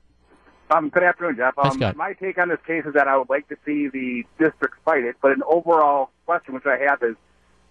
[0.70, 1.54] Um, good afternoon, Jeff.
[1.56, 1.96] Hi, Um, Scott.
[1.96, 5.02] my take on this case is that I would like to see the districts fight
[5.02, 7.16] it, but an overall question which I have is,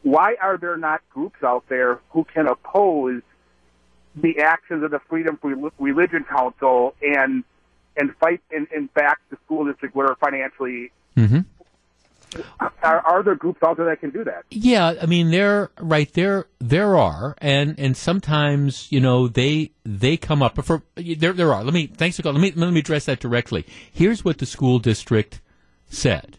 [0.04, 3.22] why are there not groups out there who can oppose
[4.16, 7.44] the actions of the Freedom from Religion Council and
[7.98, 10.92] and fight and, and back the school district where financially?
[11.18, 11.40] Mm-hmm.
[12.84, 14.46] Are, are there groups out there that can do that?
[14.50, 20.18] Yeah, I mean there right there there are and and sometimes you know they they
[20.18, 21.64] come up for there there are.
[21.64, 22.42] Let me thanks for calling.
[22.42, 23.66] Let me let me address that directly.
[23.92, 25.42] Here's what the school district
[25.90, 26.38] said.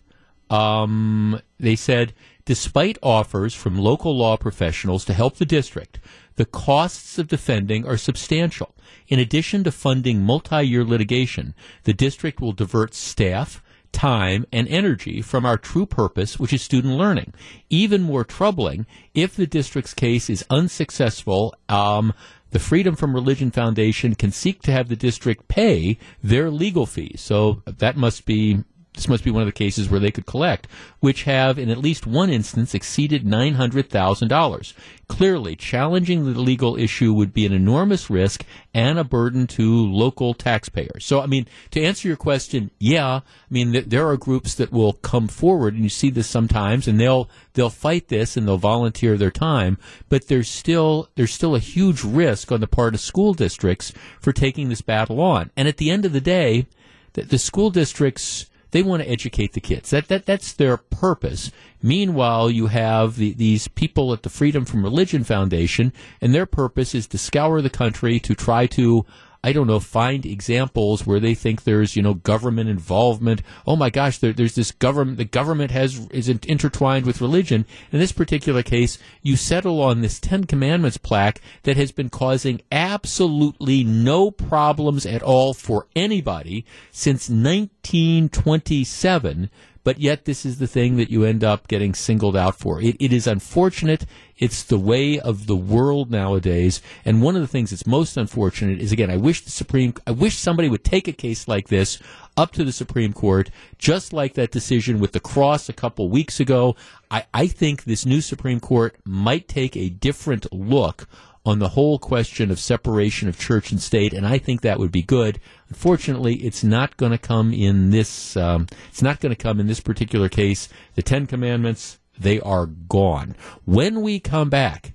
[0.48, 2.12] Um, they said
[2.44, 6.00] despite offers from local law professionals to help the district,
[6.36, 8.74] the costs of defending are substantial.
[9.08, 13.62] In addition to funding multi-year litigation, the district will divert staff
[13.92, 17.32] time, and energy from our true purpose, which is student learning.
[17.68, 22.12] Even more troubling, if the district's case is unsuccessful, um,
[22.50, 27.20] the Freedom from Religion Foundation can seek to have the district pay their legal fees.
[27.20, 28.64] So that must be
[29.00, 31.78] this must be one of the cases where they could collect, which have, in at
[31.78, 34.74] least one instance, exceeded $900,000.
[35.08, 38.44] Clearly, challenging the legal issue would be an enormous risk
[38.74, 41.06] and a burden to local taxpayers.
[41.06, 44.70] So, I mean, to answer your question, yeah, I mean, th- there are groups that
[44.70, 48.58] will come forward, and you see this sometimes, and they'll they'll fight this and they'll
[48.58, 49.78] volunteer their time,
[50.10, 54.34] but there's still there's still a huge risk on the part of school districts for
[54.34, 55.50] taking this battle on.
[55.56, 56.66] And at the end of the day,
[57.14, 59.90] the, the school districts they want to educate the kids.
[59.90, 61.50] That, that that's their purpose.
[61.82, 66.94] Meanwhile, you have the, these people at the Freedom from Religion Foundation, and their purpose
[66.94, 69.04] is to scour the country to try to
[69.42, 73.40] I don't know, find examples where they think there's, you know, government involvement.
[73.66, 77.64] Oh my gosh, there, there's this government, the government has, is intertwined with religion.
[77.90, 82.60] In this particular case, you settle on this Ten Commandments plaque that has been causing
[82.70, 89.48] absolutely no problems at all for anybody since 1927
[89.82, 92.80] but yet this is the thing that you end up getting singled out for.
[92.80, 94.06] It, it is unfortunate.
[94.38, 96.80] It's the way of the world nowadays.
[97.04, 100.12] And one of the things that's most unfortunate is again, I wish the Supreme, I
[100.12, 101.98] wish somebody would take a case like this
[102.36, 106.40] up to the Supreme Court, just like that decision with the cross a couple weeks
[106.40, 106.76] ago.
[107.10, 111.06] I, I think this new Supreme Court might take a different look
[111.44, 114.92] on the whole question of separation of church and state, and I think that would
[114.92, 115.40] be good.
[115.68, 118.36] Unfortunately, it's not going to come in this.
[118.36, 120.68] Um, it's not going to come in this particular case.
[120.94, 123.34] The Ten Commandments they are gone.
[123.64, 124.92] When we come back,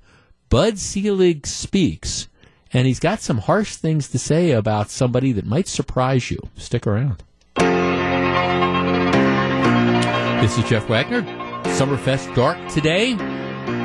[0.50, 2.28] Bud Selig speaks,
[2.72, 6.39] and he's got some harsh things to say about somebody that might surprise you.
[6.56, 7.24] Stick around.
[10.41, 11.24] This is Jeff Wagner.
[11.64, 13.16] Summerfest dark today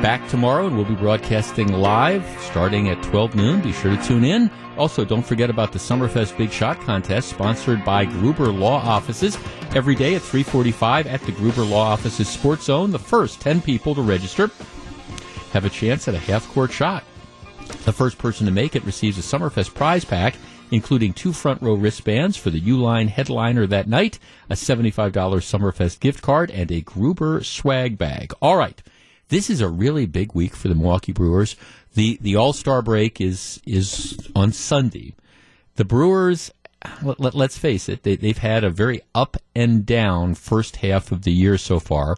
[0.01, 3.61] back tomorrow, and we'll be broadcasting live starting at 12 noon.
[3.61, 4.49] Be sure to tune in.
[4.77, 9.37] Also, don't forget about the Summerfest Big Shot Contest, sponsored by Gruber Law Offices.
[9.75, 13.93] Every day at 345 at the Gruber Law Offices Sports Zone, the first 10 people
[13.95, 14.49] to register
[15.51, 17.03] have a chance at a half-court shot.
[17.85, 20.35] The first person to make it receives a Summerfest prize pack,
[20.71, 24.19] including two front row wristbands for the Uline headliner that night,
[24.49, 28.33] a $75 Summerfest gift card, and a Gruber swag bag.
[28.41, 28.81] All right
[29.31, 31.55] this is a really big week for the Milwaukee Brewers.
[31.95, 35.15] The the All Star break is is on Sunday.
[35.75, 36.51] The Brewers,
[37.01, 41.11] let, us let, face it, they, they've had a very up and down first half
[41.11, 42.17] of the year so far.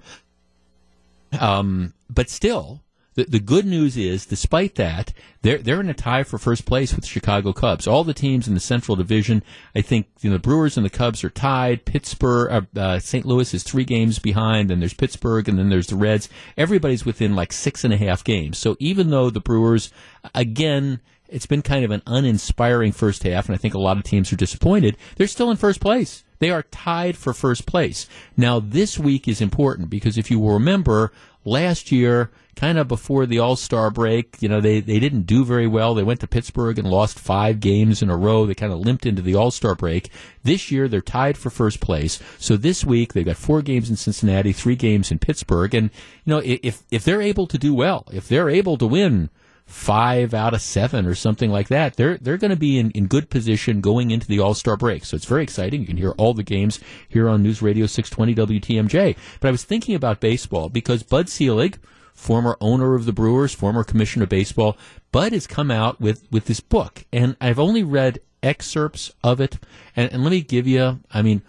[1.40, 2.83] Um, but still,
[3.16, 6.94] the, the good news is, despite that, they're they're in a tie for first place
[6.94, 7.88] with the Chicago Cubs.
[7.88, 9.44] All the teams in the Central Division,
[9.76, 11.86] I think, you know, the Brewers and the Cubs are tied.
[11.86, 13.26] Pittsburgh, uh, uh, St.
[13.26, 14.70] Louis is three games behind.
[14.70, 16.30] Then there's Pittsburgh, and then there's the Reds.
[16.58, 18.58] Everybody's within like six and a half games.
[18.58, 19.92] So even though the Brewers,
[20.34, 21.00] again,
[21.30, 24.32] it's been kind of an uninspiring first half, and I think a lot of teams
[24.32, 24.98] are disappointed.
[25.16, 26.24] They're still in first place.
[26.44, 28.06] They are tied for first place.
[28.36, 31.14] Now, this week is important because if you will remember,
[31.46, 35.46] last year kind of before the All Star break, you know, they, they didn't do
[35.46, 35.94] very well.
[35.94, 38.46] They went to Pittsburgh and lost five games in a row.
[38.46, 40.10] They kind of limped into the All Star break.
[40.44, 42.20] This year, they're tied for first place.
[42.40, 45.74] So this week, they've got four games in Cincinnati, three games in Pittsburgh.
[45.74, 45.92] And,
[46.26, 49.30] you know, if, if they're able to do well, if they're able to win,
[49.66, 51.96] five out of seven or something like that.
[51.96, 55.06] They're they're going to be in, in good position going into the All Star break.
[55.06, 55.82] So it's very exciting.
[55.82, 59.18] You can hear all the games here on News Radio 620 WTMJ.
[59.40, 61.80] But I was thinking about baseball because Bud Selig,
[62.14, 64.78] former owner of the Brewers, former commissioner of baseball.
[65.12, 69.58] Bud has come out with, with this book, and I've only read excerpts of it.
[69.96, 71.42] And, and let me give you, I mean,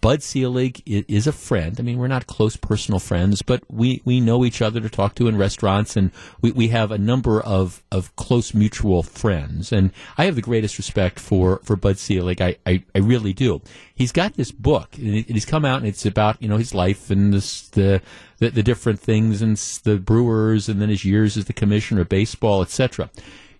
[0.00, 1.76] Bud Selig is a friend.
[1.78, 5.14] I mean, we're not close personal friends, but we, we know each other to talk
[5.16, 9.72] to in restaurants, and we, we have a number of, of close mutual friends.
[9.72, 12.40] And I have the greatest respect for, for Bud Selig.
[12.40, 13.60] I, I, I really do.
[13.94, 17.10] He's got this book, and he's come out, and it's about you know his life
[17.10, 18.00] and this, the,
[18.38, 22.08] the the different things and the Brewers, and then his years as the commissioner of
[22.08, 23.10] baseball, etc.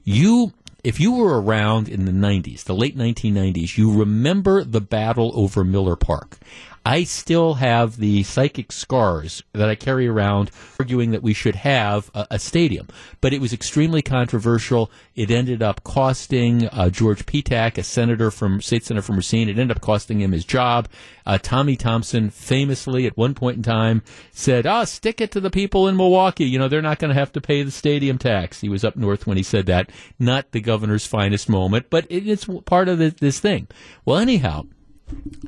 [0.05, 0.55] You
[0.85, 5.65] if you were around in the 90s, the late 1990s, you remember the battle over
[5.65, 6.39] Miller Park.
[6.85, 12.11] I still have the psychic scars that I carry around arguing that we should have
[12.15, 12.89] a, a stadium.
[13.21, 14.91] But it was extremely controversial.
[15.15, 19.59] It ended up costing uh, George Petak, a senator from state senator from Racine, it
[19.59, 20.89] ended up costing him his job.
[21.27, 24.03] Uh, Tommy Thompson famously at one point in time
[24.33, 26.47] said, "Ah, oh, stick it to the people in Milwaukee.
[26.47, 28.97] You know, they're not going to have to pay the stadium tax." He was up
[28.97, 29.91] north when he said that.
[30.19, 33.69] Not the governor's finest moment, but it, it's part of the, this thing.
[34.05, 34.65] Well, anyhow,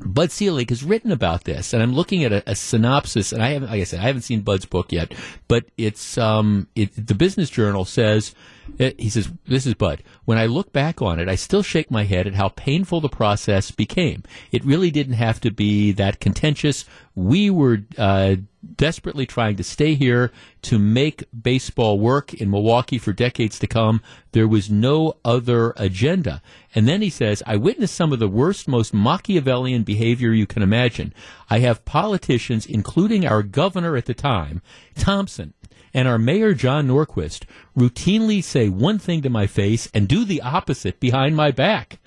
[0.04, 3.32] Bud Selig has written about this, and I'm looking at a, a, synopsis.
[3.32, 5.14] And I haven't, like I said, I haven't seen Bud's book yet,
[5.48, 8.34] but it's um, it, the Business Journal says
[8.78, 10.02] Uh, He says, This is Bud.
[10.24, 13.08] When I look back on it, I still shake my head at how painful the
[13.08, 14.22] process became.
[14.50, 16.84] It really didn't have to be that contentious.
[17.14, 18.36] We were uh,
[18.76, 20.30] desperately trying to stay here
[20.62, 24.00] to make baseball work in Milwaukee for decades to come.
[24.32, 26.40] There was no other agenda.
[26.74, 30.62] And then he says, I witnessed some of the worst, most Machiavellian behavior you can
[30.62, 31.12] imagine.
[31.50, 34.62] I have politicians, including our governor at the time,
[34.94, 35.54] Thompson,
[35.92, 37.44] and our mayor, John Norquist,
[37.76, 41.98] routinely say one thing to my face and do the opposite behind my back.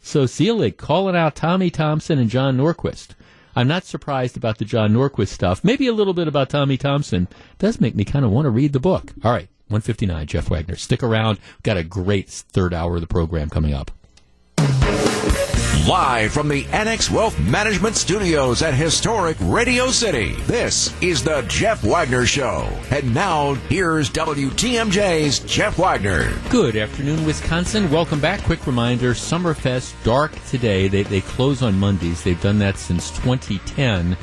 [0.00, 3.10] So Selig calling out Tommy Thompson and John Norquist.
[3.54, 5.62] I'm not surprised about the John Norquist stuff.
[5.62, 7.28] Maybe a little bit about Tommy Thompson
[7.58, 9.12] does make me kind of want to read the book.
[9.22, 10.76] All right, 159, Jeff Wagner.
[10.76, 11.38] Stick around.
[11.38, 13.90] We've got a great third hour of the program coming up.
[15.88, 21.82] Live from the Annex Wealth Management Studios at historic Radio City, this is the Jeff
[21.82, 22.68] Wagner Show.
[22.90, 26.32] And now, here's WTMJ's Jeff Wagner.
[26.50, 27.90] Good afternoon, Wisconsin.
[27.90, 28.42] Welcome back.
[28.42, 30.86] Quick reminder Summerfest dark today.
[30.86, 32.22] They, they close on Mondays.
[32.22, 34.18] They've done that since 2010.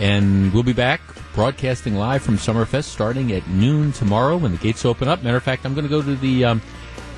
[0.00, 1.00] And we'll be back
[1.34, 5.22] broadcasting live from Summerfest starting at noon tomorrow when the gates open up.
[5.22, 6.44] Matter of fact, I'm going to go to the.
[6.44, 6.62] Um,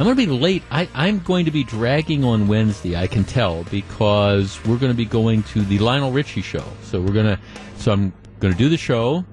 [0.00, 0.62] I'm going to be late.
[0.70, 2.96] I, I'm going to be dragging on Wednesday.
[2.96, 6.64] I can tell because we're going to be going to the Lionel Richie show.
[6.84, 7.38] So we're going to.
[7.76, 9.26] So I'm going to do the show,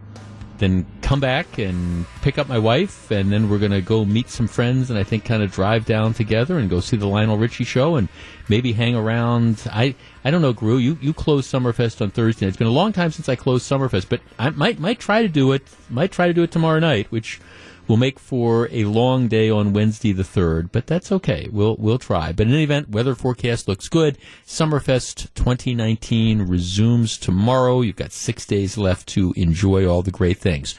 [0.57, 4.29] then come back and pick up my wife, and then we're going to go meet
[4.29, 7.37] some friends, and I think kind of drive down together and go see the Lionel
[7.37, 8.09] Richie show, and
[8.49, 9.63] maybe hang around.
[9.71, 9.95] I
[10.25, 10.79] I don't know, Gru.
[10.79, 12.45] You you closed Summerfest on Thursday.
[12.45, 15.29] It's been a long time since I closed Summerfest, but I might might try to
[15.29, 15.63] do it.
[15.89, 17.39] Might try to do it tomorrow night, which
[17.87, 20.71] will make for a long day on Wednesday the third.
[20.71, 21.47] But that's okay.
[21.51, 22.31] We'll we'll try.
[22.31, 24.17] But in any event, weather forecast looks good.
[24.45, 27.81] Summerfest 2019 resumes tomorrow.
[27.81, 30.75] You've got six days left to enjoy all the great things.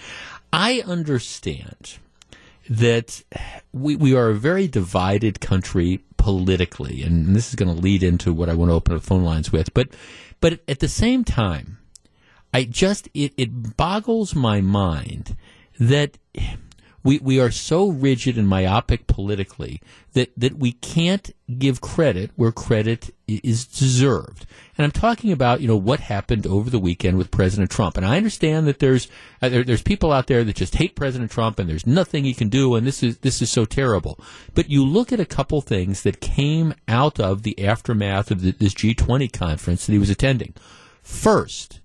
[0.52, 1.98] I understand
[2.68, 3.22] that
[3.72, 8.32] we, we are a very divided country politically, and this is going to lead into
[8.32, 9.72] what I want to open the phone lines with.
[9.74, 9.89] But
[10.40, 11.78] but at the same time,
[12.52, 15.36] I just it, it boggles my mind
[15.78, 16.18] that
[17.05, 19.81] we we are so rigid and myopic politically
[20.15, 24.47] that that we can't give credit where credit is deserved.
[24.77, 27.97] And I'm talking about you know what happened over the weekend with President Trump.
[27.97, 29.09] And I understand that there's
[29.41, 32.35] uh, there, there's people out there that just hate President Trump and there's nothing he
[32.35, 34.19] can do and this is this is so terrible.
[34.55, 38.53] But you look at a couple things that came out of the aftermath of the,
[38.53, 40.55] this G20 conference that he was attending.
[41.03, 41.81] First,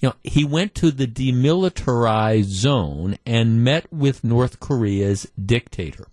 [0.00, 6.06] you know, he went to the demilitarized zone and met with North Korea's dictator.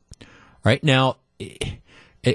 [0.64, 1.78] Right now, eh,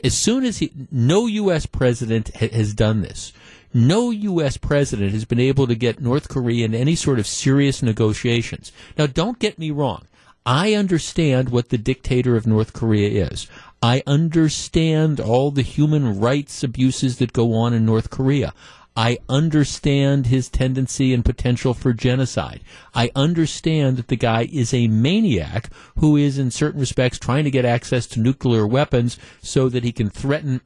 [0.03, 1.67] as soon as he, no U.S.
[1.67, 3.33] president has done this.
[3.75, 4.57] No U.S.
[4.57, 8.73] president has been able to get North Korea in any sort of serious negotiations.
[8.97, 10.07] Now, don't get me wrong.
[10.45, 13.47] I understand what the dictator of North Korea is.
[13.83, 18.53] I understand all the human rights abuses that go on in North Korea.
[18.97, 22.61] I understand his tendency and potential for genocide.
[22.95, 27.51] I understand that the guy is a maniac who is, in certain respects, trying to
[27.51, 30.61] get access to nuclear weapons so that he can threaten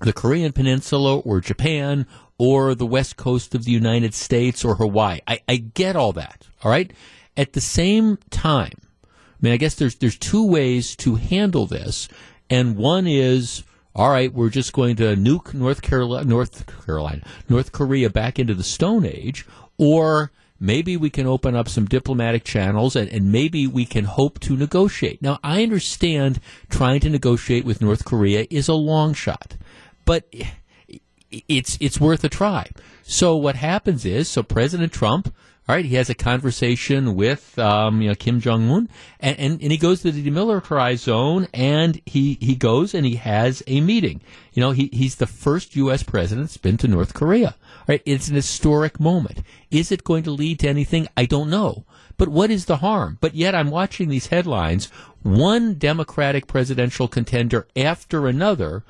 [0.00, 2.06] the Korean Peninsula or Japan
[2.38, 5.20] or the west coast of the United States or Hawaii.
[5.26, 6.46] I, I get all that.
[6.62, 6.92] All right.
[7.36, 8.72] At the same time,
[9.04, 12.08] I mean, I guess there's there's two ways to handle this,
[12.48, 13.62] and one is
[13.96, 14.32] all right.
[14.32, 19.06] We're just going to nuke North Carolina, North Carolina, North Korea back into the Stone
[19.06, 19.46] Age,
[19.78, 24.38] or maybe we can open up some diplomatic channels and, and maybe we can hope
[24.40, 25.22] to negotiate.
[25.22, 29.56] Now, I understand trying to negotiate with North Korea is a long shot,
[30.04, 30.32] but
[31.30, 32.70] it's it's worth a try.
[33.02, 35.34] So what happens is, so President Trump,
[35.68, 38.88] all right, he has a conversation with um, you know Kim Jong Un,
[39.18, 43.16] and, and and he goes to the demilitarized zone, and he he goes and he
[43.16, 44.20] has a meeting.
[44.52, 46.04] You know, he he's the first U.S.
[46.04, 47.56] president that's been to North Korea.
[47.58, 49.42] All right, it's an historic moment.
[49.72, 51.08] Is it going to lead to anything?
[51.16, 51.84] I don't know.
[52.16, 53.18] But what is the harm?
[53.20, 54.86] But yet I'm watching these headlines.
[55.22, 58.84] One Democratic presidential contender after another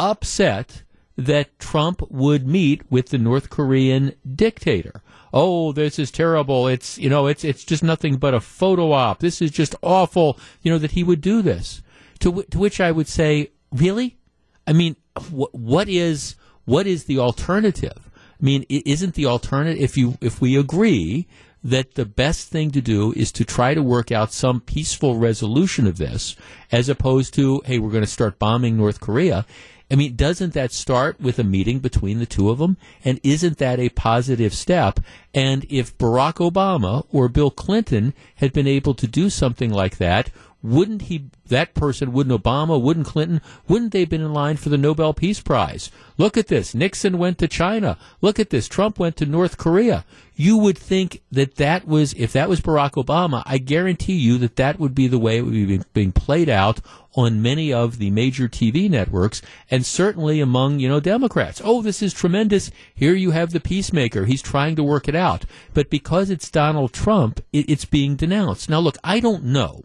[0.00, 0.82] upset
[1.16, 5.02] that Trump would meet with the North Korean dictator.
[5.32, 6.68] Oh, this is terrible.
[6.68, 9.20] It's, you know, it's, it's just nothing but a photo op.
[9.20, 11.82] This is just awful, you know, that he would do this.
[12.20, 14.18] To, wh- to which I would say, really?
[14.66, 18.10] I mean, wh- what is, what is the alternative?
[18.40, 21.26] I mean, isn't the alternative, if you, if we agree
[21.64, 25.86] that the best thing to do is to try to work out some peaceful resolution
[25.86, 26.36] of this,
[26.70, 29.44] as opposed to, hey, we're going to start bombing North Korea.
[29.90, 32.76] I mean, doesn't that start with a meeting between the two of them?
[33.04, 35.00] And isn't that a positive step?
[35.32, 40.30] And if Barack Obama or Bill Clinton had been able to do something like that,
[40.60, 44.68] wouldn't he, that person, wouldn't Obama, wouldn't Clinton, wouldn't they have been in line for
[44.68, 45.90] the Nobel Peace Prize?
[46.16, 46.74] Look at this.
[46.74, 47.96] Nixon went to China.
[48.20, 48.66] Look at this.
[48.66, 50.04] Trump went to North Korea.
[50.34, 54.56] You would think that that was, if that was Barack Obama, I guarantee you that
[54.56, 56.80] that would be the way it would be being played out
[57.18, 59.42] on many of the major TV networks
[59.72, 61.60] and certainly among, you know, Democrats.
[61.64, 62.70] Oh, this is tremendous.
[62.94, 64.24] Here you have the peacemaker.
[64.24, 65.44] He's trying to work it out.
[65.74, 68.70] But because it's Donald Trump, it, it's being denounced.
[68.70, 69.82] Now, look, I don't know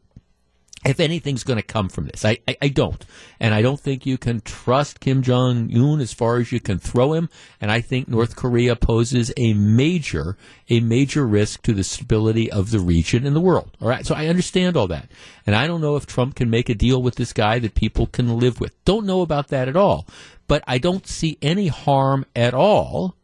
[0.86, 2.26] if anything's going to come from this.
[2.26, 3.06] I, I, I, don't.
[3.40, 6.78] And I don't think you can trust Kim Jong un as far as you can
[6.78, 7.30] throw him.
[7.62, 10.38] And I think North Korea poses a major,
[10.70, 13.72] a major risk to the stability of the region and the world.
[13.82, 14.06] All right.
[14.06, 15.10] So I understand all that.
[15.46, 18.08] And I don't know if Trump can make a deal with this guy that people
[18.08, 18.74] can live with.
[18.84, 20.06] Don't know about that at all.
[20.48, 23.16] But I don't see any harm at all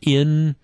[0.00, 0.56] in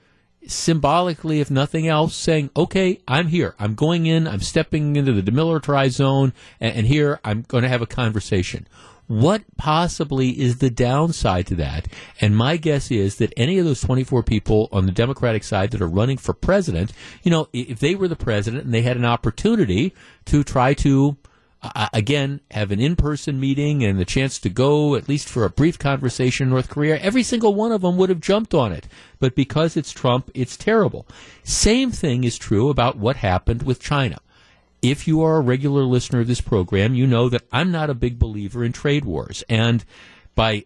[0.50, 3.54] symbolically, if nothing else, saying, okay, I'm here.
[3.58, 4.26] I'm going in.
[4.26, 6.32] I'm stepping into the demilitarized zone.
[6.60, 8.66] And, and here I'm going to have a conversation.
[9.06, 11.88] What possibly is the downside to that?
[12.20, 15.82] And my guess is that any of those 24 people on the Democratic side that
[15.82, 16.92] are running for president,
[17.24, 19.92] you know, if they were the president and they had an opportunity
[20.26, 21.16] to try to
[21.62, 25.50] uh, again, have an in-person meeting and the chance to go at least for a
[25.50, 28.88] brief conversation in North Korea, every single one of them would have jumped on it.
[29.18, 31.06] But because it's Trump, it's terrible.
[31.44, 34.18] Same thing is true about what happened with China.
[34.80, 37.94] If you are a regular listener of this program, you know that I'm not a
[37.94, 39.44] big believer in trade wars.
[39.46, 39.84] And
[40.34, 40.64] by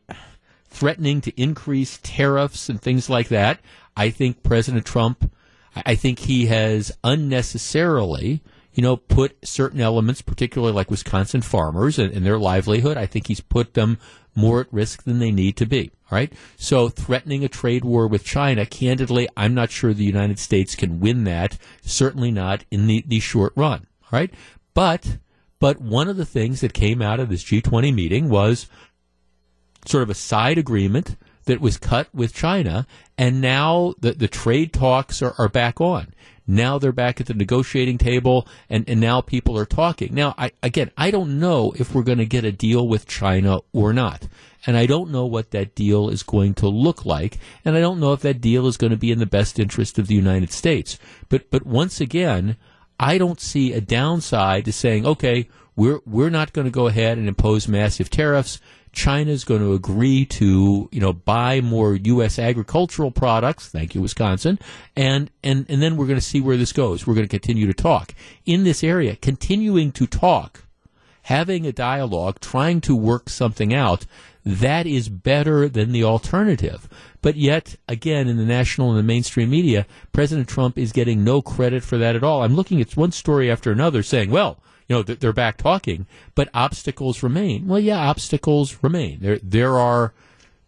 [0.69, 3.59] threatening to increase tariffs and things like that,
[3.97, 5.33] I think President Trump,
[5.75, 8.43] I think he has unnecessarily
[8.75, 13.29] you know, put certain elements, particularly like Wisconsin farmers and, and, their livelihood, I think
[13.29, 13.99] he's put them
[14.35, 15.93] more at risk than they need to be.
[16.11, 16.33] All right.
[16.57, 20.99] So threatening a trade war with China, candidly, I'm not sure the United States can
[20.99, 21.57] win that.
[21.83, 23.87] Certainly not in the, the short run.
[24.03, 24.35] All right.
[24.75, 25.19] But,
[25.61, 28.67] but one of the things that came out of this G20 meeting was
[29.87, 32.87] sort of a side agreement that was cut with China,
[33.19, 36.15] and now the, the trade talks are, are back on.
[36.47, 40.15] Now they're back at the negotiating table, and, and now people are talking.
[40.15, 43.61] Now, I, again, I don't know if we're going to get a deal with China
[43.73, 44.29] or not.
[44.67, 48.01] And I don't know what that deal is going to look like, and I don't
[48.01, 50.51] know if that deal is going to be in the best interest of the United
[50.51, 50.99] States.
[51.29, 52.57] But but once again,
[52.99, 57.19] I don't see a downside to saying, okay, we're we're not going to go ahead
[57.19, 58.59] and impose massive tariffs.
[58.95, 62.39] China is going to agree to, you know, buy more U.S.
[62.39, 63.69] agricultural products.
[63.69, 64.59] Thank you, Wisconsin.
[64.97, 67.07] And, and, and then we're going to see where this goes.
[67.07, 68.15] We're going to continue to talk
[68.45, 70.65] in this area, continuing to talk,
[71.23, 74.07] having a dialogue, trying to work something out.
[74.45, 76.89] That is better than the alternative.
[77.23, 81.41] But yet, again, in the national and the mainstream media, President Trump is getting no
[81.41, 82.43] credit for that at all.
[82.43, 84.59] I'm looking at one story after another saying, well,
[84.89, 87.67] you know, they're back talking, but obstacles remain.
[87.67, 89.21] Well, yeah, obstacles remain.
[89.21, 90.13] There, there are,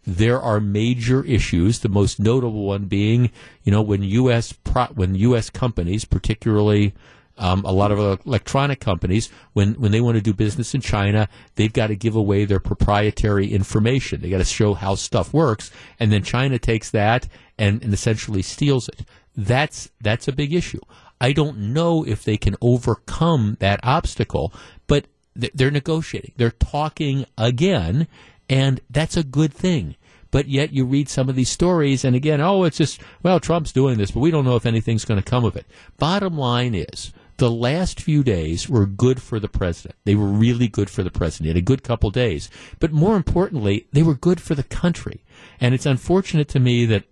[0.05, 1.79] there are major issues.
[1.79, 3.31] The most notable one being,
[3.63, 4.53] you know, when U.S.
[4.53, 5.49] Pro, when U.S.
[5.49, 6.93] companies, particularly
[7.37, 11.29] um, a lot of electronic companies, when, when they want to do business in China,
[11.55, 14.21] they've got to give away their proprietary information.
[14.21, 15.69] They got to show how stuff works,
[15.99, 17.27] and then China takes that
[17.59, 19.01] and, and essentially steals it.
[19.35, 20.81] That's that's a big issue.
[21.19, 24.53] I don't know if they can overcome that obstacle,
[24.87, 26.33] but they're negotiating.
[26.37, 28.07] They're talking again,
[28.49, 29.95] and that's a good thing.
[30.29, 33.71] But yet you read some of these stories, and again, oh, it's just, well, Trump's
[33.71, 35.65] doing this, but we don't know if anything's going to come of it.
[35.97, 39.95] Bottom line is, the last few days were good for the president.
[40.05, 41.55] They were really good for the president.
[41.55, 42.49] He a good couple days.
[42.79, 45.23] But more importantly, they were good for the country.
[45.61, 47.03] And it's unfortunate to me that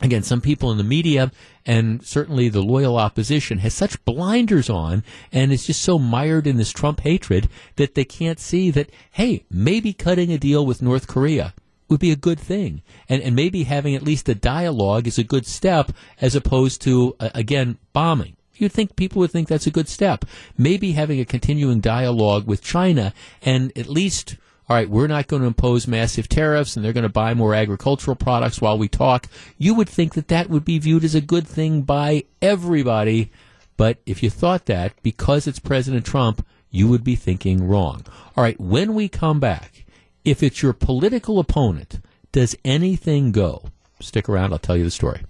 [0.00, 1.32] again, some people in the media
[1.66, 5.02] and certainly the loyal opposition has such blinders on
[5.32, 9.44] and is just so mired in this Trump hatred that they can't see that, hey,
[9.50, 11.54] maybe cutting a deal with North Korea
[11.88, 12.82] would be a good thing.
[13.08, 17.16] And, and maybe having at least a dialogue is a good step as opposed to,
[17.18, 18.36] uh, again, bombing.
[18.54, 20.24] You'd think people would think that's a good step.
[20.56, 24.36] Maybe having a continuing dialogue with China and at least
[24.68, 27.54] all right, we're not going to impose massive tariffs and they're going to buy more
[27.54, 29.26] agricultural products while we talk,
[29.56, 33.30] you would think that that would be viewed as a good thing by everybody.
[33.78, 38.04] But if you thought that, because it's President Trump, you would be thinking wrong.
[38.36, 39.86] All right, when we come back,
[40.22, 42.00] if it's your political opponent,
[42.32, 43.70] does anything go?
[44.00, 45.22] Stick around, I'll tell you the story.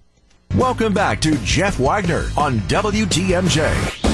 [0.55, 4.08] Welcome back to Jeff Wagner on WTMJ.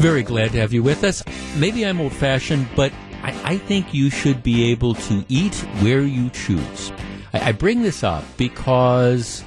[0.00, 1.22] Very glad to have you with us.
[1.58, 2.90] Maybe I'm old fashioned, but
[3.22, 6.90] I, I, think you should be able to eat where you choose.
[7.34, 9.44] I, I bring this up because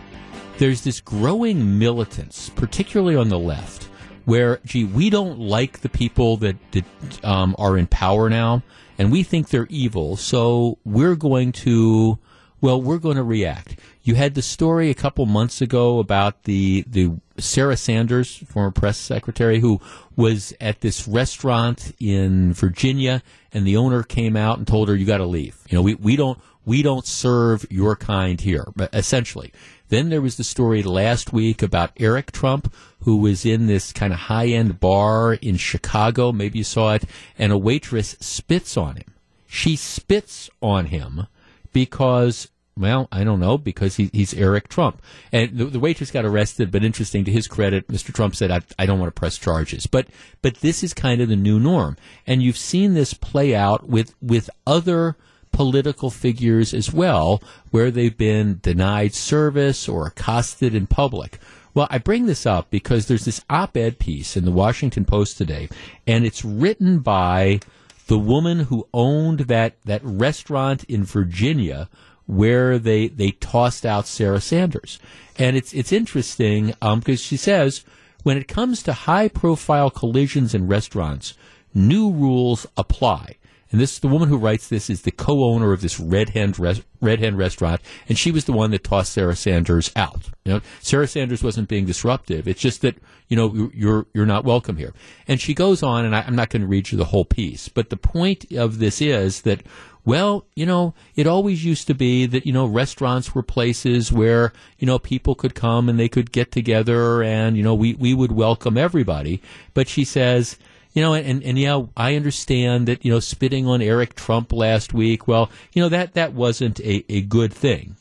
[0.60, 3.86] there's this growing militance, particularly on the left,
[4.26, 6.86] where, gee, we don't like the people that, that
[7.26, 8.62] um, are in power now,
[9.00, 12.20] and we think they're evil, so we're going to,
[12.64, 13.76] well, we're going to react.
[14.04, 18.98] You had the story a couple months ago about the the Sarah Sanders, former press
[18.98, 19.82] secretary, who
[20.16, 23.22] was at this restaurant in Virginia,
[23.52, 25.58] and the owner came out and told her, "You got to leave.
[25.70, 28.64] You know, we, we don't we don't serve your kind here."
[28.94, 29.52] Essentially,
[29.90, 34.14] then there was the story last week about Eric Trump, who was in this kind
[34.14, 36.32] of high end bar in Chicago.
[36.32, 37.04] Maybe you saw it,
[37.38, 39.14] and a waitress spits on him.
[39.48, 41.28] She spits on him
[41.74, 45.02] because well, I don't know because he, he's Eric Trump,
[45.32, 46.72] and the, the, waitress got arrested.
[46.72, 48.14] But interesting to his credit, Mr.
[48.14, 50.08] Trump said, I, "I don't want to press charges." But
[50.42, 54.16] but this is kind of the new norm, and you've seen this play out with
[54.22, 55.18] with other
[55.52, 61.40] political figures as well, where they've been denied service or accosted in public.
[61.76, 65.70] Well, I bring this up because there's this op-ed piece in the Washington Post today,
[66.08, 67.60] and it's written by
[68.08, 71.88] the woman who owned that that restaurant in Virginia
[72.26, 75.00] where they they tossed out Sarah Sanders,
[75.38, 77.84] and it's it's interesting because um, she says
[78.24, 81.34] when it comes to high profile collisions in restaurants,
[81.74, 83.36] new rules apply.
[83.74, 86.54] And this the woman who writes this is the co-owner of this Red Hen
[87.02, 90.30] Red Hen restaurant, and she was the one that tossed Sarah Sanders out.
[90.46, 92.48] You know, Sarah Sanders wasn't being disruptive.
[92.48, 92.98] It's just that
[93.30, 94.94] you know you're you're not welcome here.
[95.28, 97.68] And she goes on, and I, I'm not going to read you the whole piece,
[97.68, 99.64] but the point of this is that
[100.06, 104.52] well, you know, it always used to be that, you know, restaurants were places where,
[104.78, 108.14] you know, people could come and they could get together and, you know, we, we
[108.14, 109.42] would welcome everybody.
[109.74, 110.58] But she says,
[110.92, 114.94] you know, and, and yeah, I understand that, you know, spitting on Eric Trump last
[114.94, 117.96] week, well, you know, that, that wasn't a, a good thing.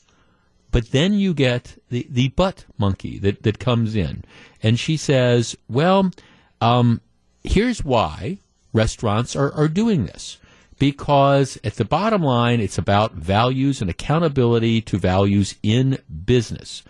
[0.72, 4.24] But then you get the, the butt monkey that, that comes in.
[4.62, 6.10] And she says, well,
[6.60, 7.00] um,
[7.44, 8.38] here's why
[8.72, 10.38] restaurants are, are doing this
[10.82, 16.82] because at the bottom line, it's about values and accountability to values in business.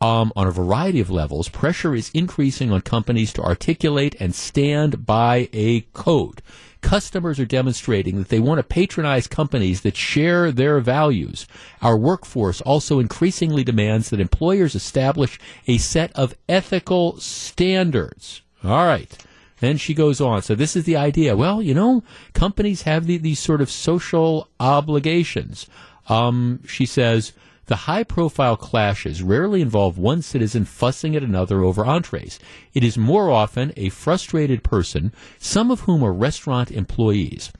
[0.00, 5.04] Um, on a variety of levels, pressure is increasing on companies to articulate and stand
[5.04, 6.40] by a code.
[6.82, 11.48] Customers are demonstrating that they want to patronize companies that share their values.
[11.80, 18.42] Our workforce also increasingly demands that employers establish a set of ethical standards.
[18.62, 19.18] All right.
[19.62, 20.42] Then she goes on.
[20.42, 21.36] So this is the idea.
[21.36, 22.02] Well, you know,
[22.34, 25.68] companies have the, these sort of social obligations.
[26.08, 27.32] Um, she says
[27.66, 32.40] the high profile clashes rarely involve one citizen fussing at another over entrees.
[32.74, 37.52] It is more often a frustrated person, some of whom are restaurant employees,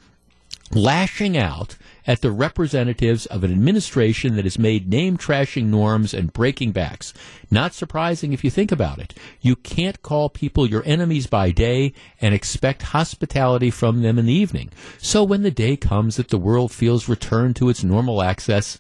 [0.73, 1.77] lashing out
[2.07, 7.13] at the representatives of an administration that has made name trashing norms and breaking backs.
[7.51, 9.15] Not surprising if you think about it.
[9.41, 14.33] You can't call people your enemies by day and expect hospitality from them in the
[14.33, 14.71] evening.
[14.99, 18.79] So when the day comes that the world feels returned to its normal access,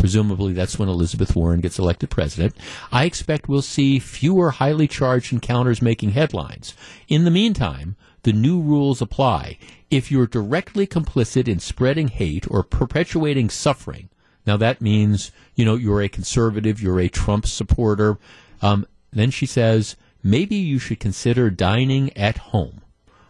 [0.00, 2.56] presumably that's when Elizabeth Warren gets elected president,
[2.90, 6.74] I expect we'll see fewer highly charged encounters making headlines.
[7.06, 9.58] In the meantime, the new rules apply.
[9.90, 14.08] If you're directly complicit in spreading hate or perpetuating suffering,
[14.46, 18.18] now that means, you know, you're a conservative, you're a Trump supporter,
[18.62, 22.80] um, then she says, maybe you should consider dining at home.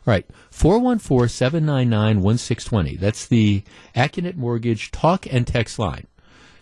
[0.06, 2.96] All right, 414 799 1620.
[2.96, 3.64] That's the
[3.94, 6.06] Accunet Mortgage talk and text line.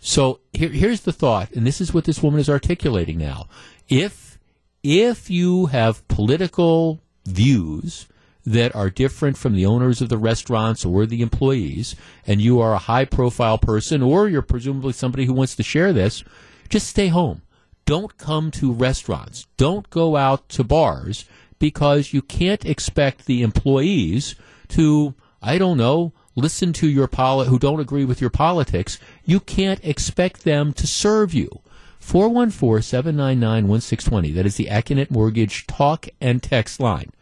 [0.00, 3.48] So here, here's the thought, and this is what this woman is articulating now.
[3.88, 4.38] If
[4.82, 8.06] if you have political views
[8.46, 11.94] that are different from the owners of the restaurants or the employees,
[12.26, 15.92] and you are a high profile person, or you're presumably somebody who wants to share
[15.92, 16.24] this,
[16.68, 17.42] just stay home.
[17.84, 19.46] Don't come to restaurants.
[19.56, 21.24] Don't go out to bars
[21.58, 24.34] because you can't expect the employees
[24.68, 28.98] to, I don't know, listen to your poli- who don't agree with your politics.
[29.24, 31.60] You can't expect them to serve you.
[32.01, 34.31] 414 799 1620.
[34.32, 37.12] That is the Accunet Mortgage talk and text line.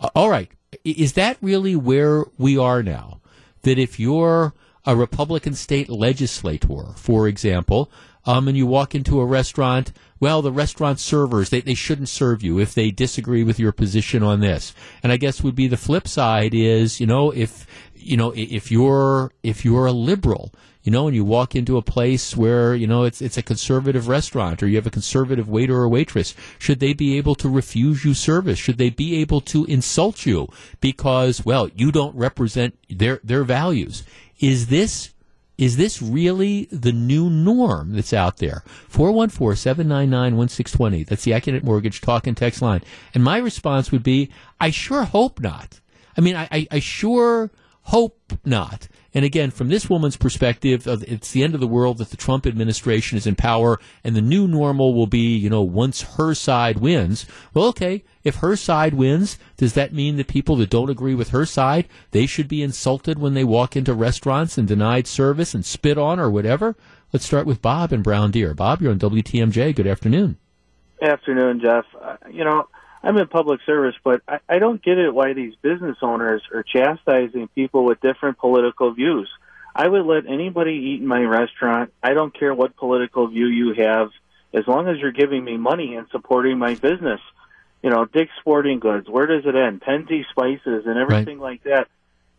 [0.00, 0.50] Uh, all right
[0.84, 3.20] is that really where we are now?
[3.62, 4.54] That if you're
[4.84, 7.90] a Republican state legislator, for example,
[8.28, 9.90] um, and you walk into a restaurant,
[10.20, 14.22] well, the restaurant servers, they, they shouldn't serve you if they disagree with your position
[14.22, 14.74] on this.
[15.02, 18.70] And I guess would be the flip side is, you know, if, you know, if
[18.70, 20.52] you're, if you're a liberal,
[20.82, 24.08] you know, and you walk into a place where, you know, it's, it's a conservative
[24.08, 28.04] restaurant or you have a conservative waiter or waitress, should they be able to refuse
[28.04, 28.58] you service?
[28.58, 30.48] Should they be able to insult you
[30.82, 34.04] because, well, you don't represent their, their values?
[34.38, 35.14] Is this
[35.58, 38.62] is this really the new norm that's out there?
[38.92, 41.06] 414-799-1620.
[41.06, 42.82] That's the Accunet Mortgage talk and text line.
[43.12, 44.30] And my response would be,
[44.60, 45.80] I sure hope not.
[46.16, 47.50] I mean, I, I, I sure
[47.82, 48.86] hope not.
[49.14, 52.46] And again, from this woman's perspective, it's the end of the world that the Trump
[52.46, 56.78] administration is in power, and the new normal will be, you know, once her side
[56.78, 57.24] wins.
[57.54, 61.30] Well, okay, if her side wins, does that mean that people that don't agree with
[61.30, 65.64] her side, they should be insulted when they walk into restaurants and denied service and
[65.64, 66.76] spit on or whatever?
[67.12, 68.52] Let's start with Bob and Brown Deer.
[68.52, 69.74] Bob, you're on WTMJ.
[69.74, 70.36] Good afternoon.
[71.00, 71.86] Afternoon, Jeff.
[72.02, 72.68] Uh, you know,
[73.02, 76.62] I'm in public service, but I, I don't get it why these business owners are
[76.62, 79.28] chastising people with different political views.
[79.74, 81.92] I would let anybody eat in my restaurant.
[82.02, 84.10] I don't care what political view you have,
[84.52, 87.20] as long as you're giving me money and supporting my business.
[87.82, 89.80] You know, Dick's Sporting Goods, where does it end?
[89.82, 91.86] Penzeys Spices and everything like that.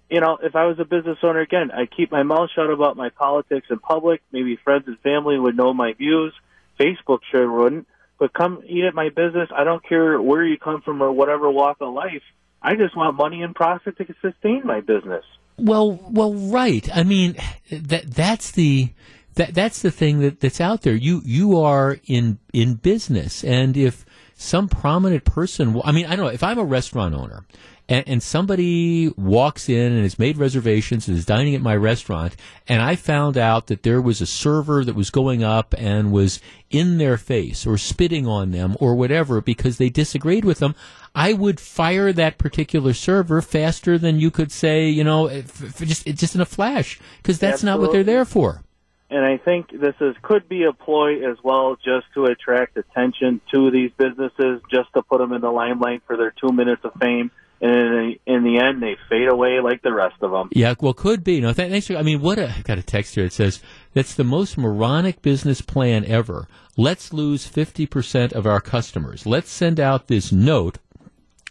[0.10, 2.98] You know, if I was a business owner, again, I keep my mouth shut about
[2.98, 4.22] my politics in public.
[4.34, 6.34] Maybe friends and family would know my views.
[6.77, 7.88] Facebook sure wouldn't
[8.19, 9.49] but come eat at my business.
[9.55, 12.21] I don't care where you come from or whatever walk of life.
[12.61, 15.23] I just want money and profit to sustain my business.
[15.57, 16.87] Well, well, right.
[16.95, 17.35] I mean,
[17.71, 18.89] that that's the
[19.35, 20.95] that that's the thing that, that's out there.
[20.95, 24.05] You you are in in business, and if
[24.41, 26.31] some prominent person, I mean, I don't know.
[26.31, 27.43] If I'm a restaurant owner
[27.89, 32.37] and, and somebody walks in and has made reservations and is dining at my restaurant,
[32.65, 36.39] and I found out that there was a server that was going up and was
[36.69, 40.73] in their face or spitting on them or whatever because they disagreed with them,
[41.13, 45.27] I would fire that particular server faster than you could say, you know,
[45.79, 48.63] just just in a flash because that's not what they're there for.
[49.11, 53.41] And I think this is could be a ploy as well, just to attract attention
[53.53, 56.94] to these businesses, just to put them in the limelight for their two minutes of
[56.99, 57.31] fame
[57.61, 60.49] and in the, end, they fade away like the rest of them.
[60.53, 61.41] Yeah, well, could be.
[61.41, 61.91] No, th- thanks.
[61.91, 63.26] I mean, what a I've got a text here.
[63.26, 63.61] It says
[63.94, 66.48] that's the most moronic business plan ever.
[66.77, 69.26] Let's lose fifty percent of our customers.
[69.26, 70.77] Let's send out this note,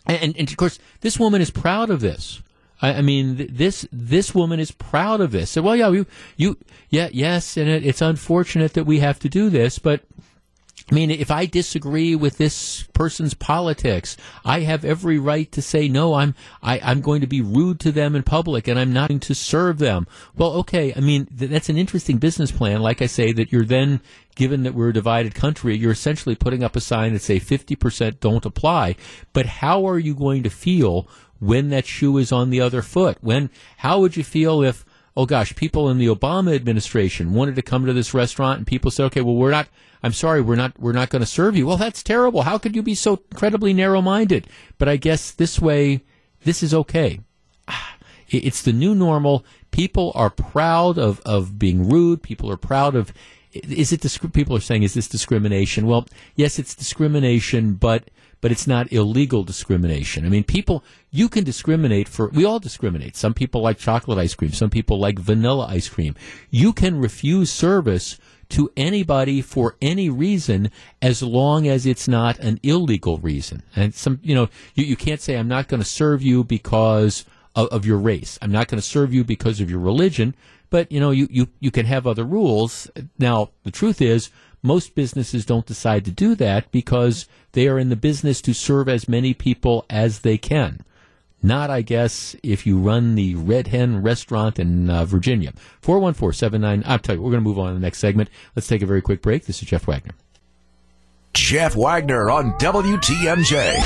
[0.07, 2.41] and, and of course, this woman is proud of this.
[2.81, 5.51] I, I mean, th- this this woman is proud of this.
[5.51, 6.07] So, well, yeah, you,
[6.37, 6.57] you,
[6.91, 10.03] yeah, yes, and it, it's unfortunate that we have to do this, but
[10.91, 15.87] I mean, if I disagree with this person's politics, I have every right to say
[15.87, 16.15] no.
[16.15, 19.21] I'm I, I'm going to be rude to them in public, and I'm not going
[19.21, 20.07] to serve them.
[20.35, 20.95] Well, okay.
[20.97, 22.81] I mean, th- that's an interesting business plan.
[22.81, 24.01] Like I say, that you're then
[24.35, 28.21] given that we're a divided country, you're essentially putting up a sign that say 50%
[28.21, 28.95] don't apply.
[29.33, 33.19] But how are you going to feel when that shoe is on the other foot?
[33.21, 34.85] When how would you feel if
[35.19, 38.89] oh gosh, people in the Obama administration wanted to come to this restaurant and people
[38.89, 39.67] said, okay, well, we're not,
[40.01, 41.67] I'm sorry, we're not, we're not going to serve you.
[41.67, 42.43] Well, that's terrible.
[42.43, 44.47] How could you be so incredibly narrow minded?
[44.79, 46.03] But I guess this way,
[46.45, 47.21] this is okay.
[48.31, 49.43] It's the new normal.
[49.71, 52.23] People are proud of, of being rude.
[52.23, 53.11] People are proud of,
[53.55, 55.87] is it, people are saying, is this discrimination?
[55.87, 56.07] Well,
[56.37, 58.05] yes, it's discrimination, but
[58.41, 60.25] but it's not illegal discrimination.
[60.25, 63.17] I mean, people, you can discriminate for, we all discriminate.
[63.17, 64.53] Some people like chocolate ice cream.
[64.53, 66.15] Some people like vanilla ice cream.
[66.51, 68.19] You can refuse service
[68.51, 70.71] to anybody for any reason
[71.03, 73.63] as long as it's not an illegal reason.
[73.77, 77.25] And some, you know, you, you can't say, I'm not going to serve you because
[77.55, 78.39] of, of your race.
[78.41, 80.35] I'm not going to serve you because of your religion.
[80.71, 82.91] But, you know, you, you, you can have other rules.
[83.19, 84.31] Now, the truth is,
[84.63, 88.89] most businesses don't decide to do that because they are in the business to serve
[88.89, 90.85] as many people as they can.
[91.41, 95.53] Not, I guess, if you run the Red Hen restaurant in uh, Virginia.
[95.83, 98.29] 414-79, I'll tell you, we're going to move on to the next segment.
[98.57, 99.47] Let's take a very quick break.
[99.47, 100.15] This is Jeff Wagner.
[101.35, 103.79] Jeff Wagner on WTMJ.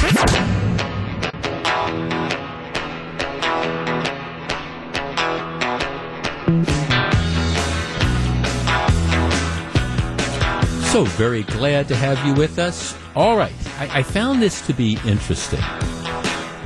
[10.92, 12.94] So very glad to have you with us.
[13.16, 15.62] All right, I, I found this to be interesting.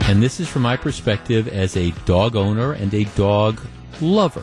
[0.09, 3.61] And this is from my perspective as a dog owner and a dog
[4.01, 4.43] lover.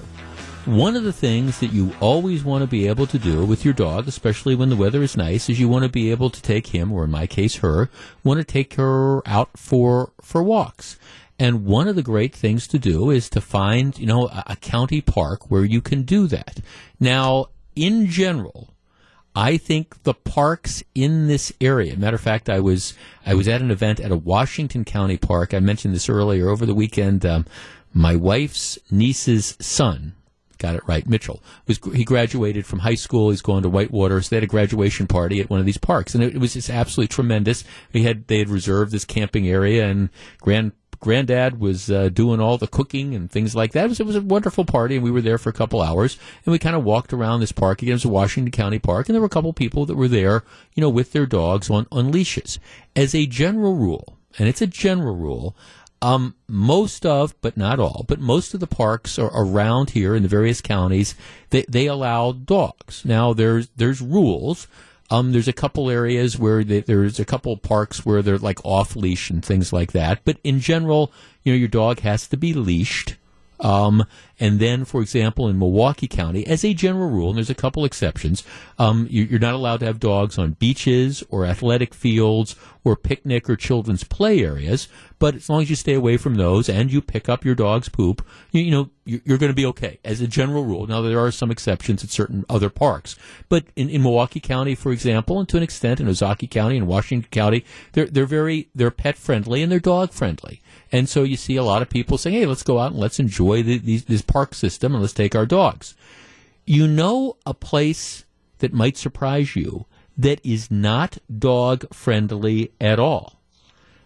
[0.63, 3.73] One of the things that you always want to be able to do with your
[3.73, 6.67] dog, especially when the weather is nice, is you want to be able to take
[6.67, 7.89] him, or in my case her,
[8.23, 10.97] want to take her out for, for walks.
[11.37, 14.55] And one of the great things to do is to find, you know, a, a
[14.55, 16.61] county park where you can do that.
[17.01, 18.69] Now, in general,
[19.35, 21.97] I think the parks in this area.
[21.97, 22.93] Matter of fact, I was
[23.25, 25.53] I was at an event at a Washington County park.
[25.53, 27.25] I mentioned this earlier over the weekend.
[27.25, 27.45] Um,
[27.93, 30.15] my wife's niece's son,
[30.57, 33.29] got it right, Mitchell was he graduated from high school.
[33.29, 36.15] He's going to Whitewater, so they had a graduation party at one of these parks,
[36.15, 37.63] and it, it was just absolutely tremendous.
[37.91, 40.09] We had they had reserved this camping area, and
[40.41, 40.73] grand
[41.03, 43.85] granddad was uh, doing all the cooking and things like that.
[43.85, 46.17] It was, it was a wonderful party, and we were there for a couple hours,
[46.45, 47.81] and we kind of walked around this park.
[47.81, 50.07] Again, it was a Washington County park, and there were a couple people that were
[50.07, 50.43] there,
[50.73, 52.57] you know, with their dogs on, on leashes.
[52.95, 55.57] As a general rule, and it's a general rule,
[56.01, 60.23] um, most of, but not all, but most of the parks are around here in
[60.23, 61.15] the various counties.
[61.49, 63.03] They, they allow dogs.
[63.03, 64.67] Now there's there's rules.
[65.09, 68.95] Um, there's a couple areas where they, there's a couple parks where they're like off
[68.95, 70.21] leash and things like that.
[70.25, 71.11] But in general,
[71.43, 73.15] you know, your dog has to be leashed.
[73.63, 74.05] Um,
[74.39, 77.85] and then, for example, in Milwaukee County, as a general rule, and there's a couple
[77.85, 78.43] exceptions,
[78.77, 83.49] um, you, you're not allowed to have dogs on beaches or athletic fields or picnic
[83.49, 84.89] or children's play areas.
[85.17, 87.87] But as long as you stay away from those and you pick up your dog's
[87.87, 90.85] poop, you, you know, you- you're going to be okay as a general rule.
[90.85, 93.15] Now, there are some exceptions at certain other parks.
[93.47, 96.87] But in, in Milwaukee County, for example, and to an extent in Ozaukee County and
[96.87, 97.63] Washington County,
[97.93, 100.61] they're, they're very, they're pet friendly and they're dog friendly.
[100.93, 103.19] And so you see a lot of people saying, hey, let's go out and let's
[103.19, 105.95] enjoy the, this park system and let's take our dogs.
[106.65, 108.25] You know a place
[108.59, 113.41] that might surprise you that is not dog friendly at all.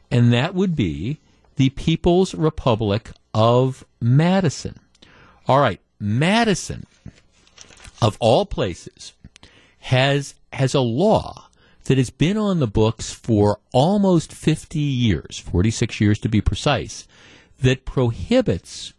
[0.10, 1.20] And that would be
[1.58, 4.80] the People's Republic of Madison.
[5.46, 6.86] All right, Madison,
[8.02, 9.12] of all places,
[9.80, 11.47] has has a law
[11.88, 17.08] that has been on the books for almost 50 years, 46 years to be precise,
[17.62, 18.94] that prohibits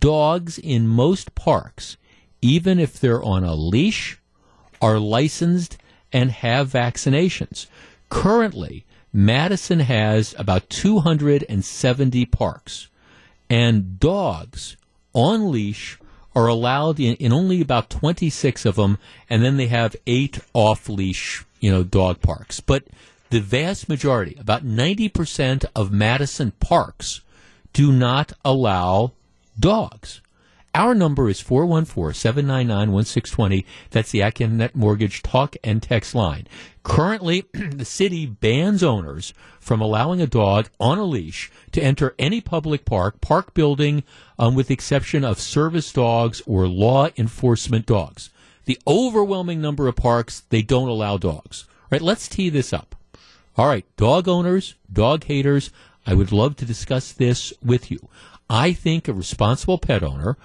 [0.00, 1.96] dogs in most parks,
[2.40, 4.18] even if they're on a leash,
[4.80, 5.78] are licensed,
[6.12, 7.66] and have vaccinations.
[8.10, 12.88] Currently, Madison has about 270 parks,
[13.48, 14.76] and dogs
[15.12, 15.96] on leash
[16.34, 18.98] are allowed in, in only about 26 of them,
[19.30, 22.60] and then they have eight off leash, you know, dog parks.
[22.60, 22.84] But
[23.30, 27.22] the vast majority, about 90% of Madison parks,
[27.72, 29.12] do not allow
[29.58, 30.20] dogs.
[30.74, 33.66] Our number is 414-799-1620.
[33.90, 36.46] That's the AccuNet Mortgage talk and text line.
[36.82, 42.40] Currently, the city bans owners from allowing a dog on a leash to enter any
[42.40, 44.02] public park, park building,
[44.38, 48.30] um, with the exception of service dogs or law enforcement dogs.
[48.64, 51.66] The overwhelming number of parks, they don't allow dogs.
[51.90, 52.94] Right, let's tee this up.
[53.56, 55.70] All right, dog owners, dog haters,
[56.06, 58.08] I would love to discuss this with you.
[58.48, 60.36] I think a responsible pet owner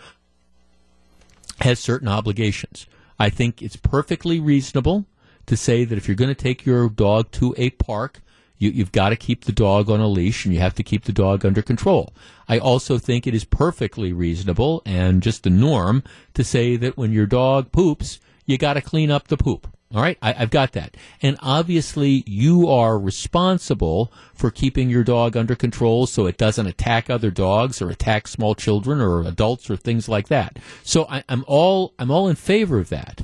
[1.60, 2.85] has certain obligations.
[3.19, 5.06] I think it's perfectly reasonable
[5.48, 8.22] to say that if you're going to take your dog to a park,
[8.57, 11.05] you, you've got to keep the dog on a leash and you have to keep
[11.05, 12.13] the dog under control.
[12.47, 16.03] I also think it is perfectly reasonable and just the norm
[16.34, 19.67] to say that when your dog poops, you got to clean up the poop.
[19.95, 20.97] All right, I, I've got that.
[21.21, 27.09] And obviously, you are responsible for keeping your dog under control so it doesn't attack
[27.09, 30.59] other dogs or attack small children or adults or things like that.
[30.84, 33.21] So I, I'm all I'm all in favor of that.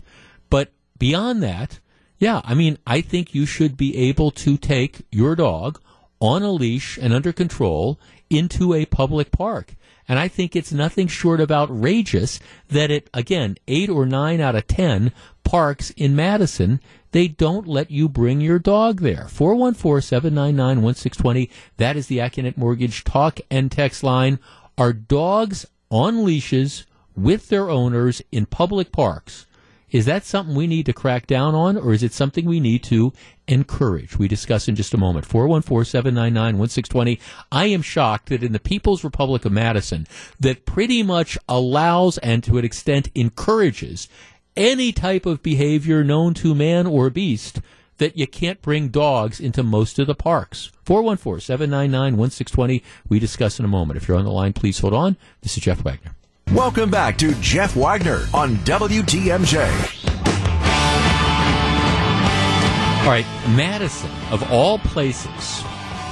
[0.50, 1.80] But beyond that,
[2.24, 5.82] yeah, I mean, I think you should be able to take your dog
[6.22, 9.76] on a leash and under control into a public park.
[10.08, 12.40] And I think it's nothing short of outrageous
[12.70, 15.12] that it, again, eight or nine out of ten
[15.44, 16.80] parks in Madison,
[17.12, 19.26] they don't let you bring your dog there.
[19.26, 21.50] 414-799-1620.
[21.76, 24.40] That is the AccuNet Mortgage talk and text line.
[24.78, 26.86] Are dogs on leashes
[27.18, 29.46] with their owners in public parks?
[29.94, 32.84] Is that something we need to crack down on, or is it something we need
[32.86, 33.14] to
[33.48, 34.18] encourage?
[34.18, 35.28] We discuss in just a moment.
[35.28, 37.20] 414-799-1620.
[37.52, 40.08] I am shocked that in the People's Republic of Madison,
[40.40, 44.10] that pretty much allows and to an extent encourages
[44.58, 47.62] any type of behavior known to man or beast
[47.98, 50.72] that you can't bring dogs into most of the parks.
[50.88, 52.82] 414-799-1620.
[53.08, 53.98] We discuss in a moment.
[53.98, 55.18] If you're on the line, please hold on.
[55.42, 56.16] This is Jeff Wagner.
[56.52, 59.64] Welcome back to Jeff Wagner on WTMJ.
[63.02, 63.26] All right,
[63.56, 65.62] Madison, of all places,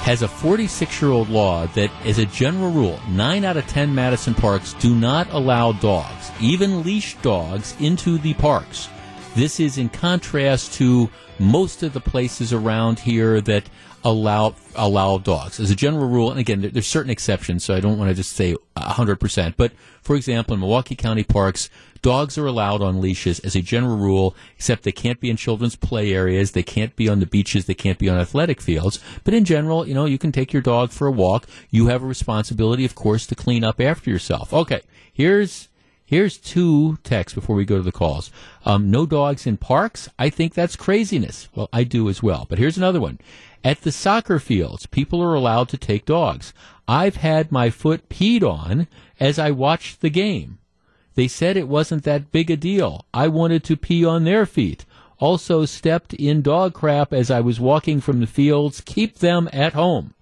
[0.02, 3.94] has a 46 year old law that, as a general rule, 9 out of 10
[3.94, 8.88] Madison parks do not allow dogs, even leash dogs, into the parks.
[9.36, 13.64] This is in contrast to most of the places around here that
[14.04, 15.60] allow allow dogs.
[15.60, 18.14] As a general rule, and again, there, there's certain exceptions, so I don't want to
[18.14, 19.54] just say 100%.
[19.56, 19.72] But
[20.02, 21.70] for example, in Milwaukee County parks,
[22.00, 25.76] dogs are allowed on leashes as a general rule, except they can't be in children's
[25.76, 28.98] play areas, they can't be on the beaches, they can't be on athletic fields.
[29.24, 31.46] But in general, you know, you can take your dog for a walk.
[31.70, 34.52] You have a responsibility, of course, to clean up after yourself.
[34.52, 35.68] Okay, here's
[36.12, 38.30] Here's two texts before we go to the calls.
[38.66, 40.10] Um, no dogs in parks.
[40.18, 41.48] I think that's craziness.
[41.54, 42.44] Well, I do as well.
[42.46, 43.18] But here's another one.
[43.64, 46.52] At the soccer fields, people are allowed to take dogs.
[46.88, 48.88] I've had my foot peed on
[49.20, 50.58] as I watched the game.
[51.14, 53.06] They said it wasn't that big a deal.
[53.12, 54.84] I wanted to pee on their feet.
[55.18, 58.80] Also stepped in dog crap as I was walking from the fields.
[58.80, 60.14] Keep them at home.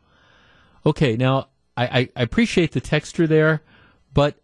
[0.84, 3.62] Okay, now I, I, appreciate the texture there,
[4.12, 4.36] but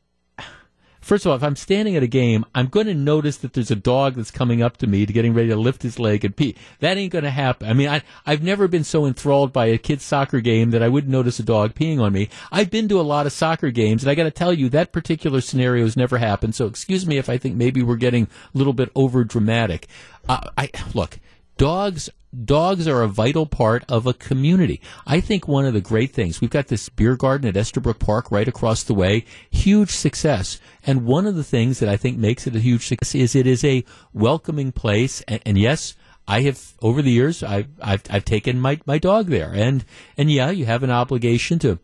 [1.07, 3.71] first of all, if I'm standing at a game, I'm going to notice that there's
[3.71, 6.37] a dog that's coming up to me to getting ready to lift his leg and
[6.37, 6.57] pee.
[6.81, 7.69] That ain't going to happen.
[7.69, 10.89] I mean, I, I've never been so enthralled by a kid's soccer game that I
[10.89, 12.29] wouldn't notice a dog peeing on me.
[12.51, 14.93] I've been to a lot of soccer games, and I got to tell you, that
[14.93, 16.55] particular scenario has never happened.
[16.55, 19.87] So excuse me if I think maybe we're getting a little bit over dramatic.
[20.29, 21.21] Uh, I look,
[21.57, 22.11] dogs
[22.45, 24.81] dogs are a vital part of a community.
[25.07, 28.31] I think one of the great things, we've got this beer garden at Estabrook Park
[28.31, 30.61] right across the way, huge success.
[30.85, 33.47] And one of the things that I think makes it a huge success is it
[33.47, 35.23] is a welcoming place.
[35.23, 35.95] And, and yes,
[36.29, 39.85] I have over the years I've, I've I've taken my my dog there, and
[40.19, 41.79] and yeah, you have an obligation to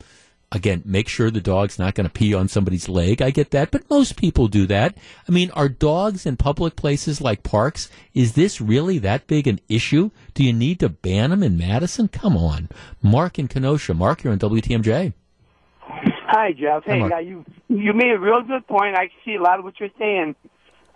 [0.52, 3.20] again, make sure the dog's not going to pee on somebody's leg.
[3.20, 4.96] I get that, but most people do that.
[5.28, 7.88] I mean, are dogs in public places like parks?
[8.14, 10.10] Is this really that big an issue?
[10.34, 12.06] Do you need to ban them in Madison?
[12.08, 12.68] Come on.
[13.02, 13.94] Mark in Kenosha.
[13.94, 15.14] Mark, you're on WTMJ.
[15.80, 16.84] Hi, Jeff.
[16.84, 18.96] Hey, now you you made a real good point.
[18.96, 20.34] I see a lot of what you're saying.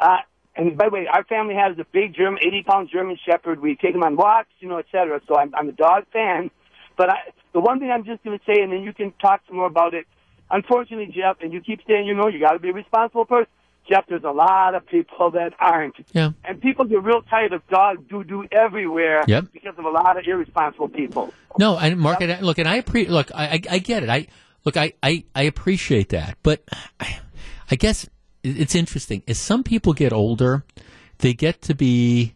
[0.00, 0.18] Uh,
[0.54, 3.60] and by the way, our family has a big German, 80 pound German Shepherd.
[3.60, 5.20] We take him on walks, you know, et cetera.
[5.28, 6.50] So I'm, I'm a dog fan.
[6.96, 7.16] But I,
[7.52, 9.66] the one thing I'm just going to say, and then you can talk some more
[9.66, 10.06] about it.
[10.50, 13.48] Unfortunately, Jeff, and you keep saying, you know, you got to be a responsible person.
[13.88, 15.94] Jeff, there's a lot of people that aren't.
[16.12, 16.30] Yeah.
[16.44, 19.46] And people get real tired of dog doo doo everywhere Yep.
[19.52, 21.32] because of a lot of irresponsible people.
[21.58, 23.10] No, and Mark, and I, look, and I appreciate.
[23.12, 24.08] Look, I, I, I get it.
[24.08, 24.26] I
[24.64, 26.64] look, I, I, I appreciate that, but
[26.98, 27.18] I,
[27.70, 28.08] I guess
[28.42, 29.22] it's interesting.
[29.28, 30.64] As some people get older,
[31.18, 32.34] they get to be.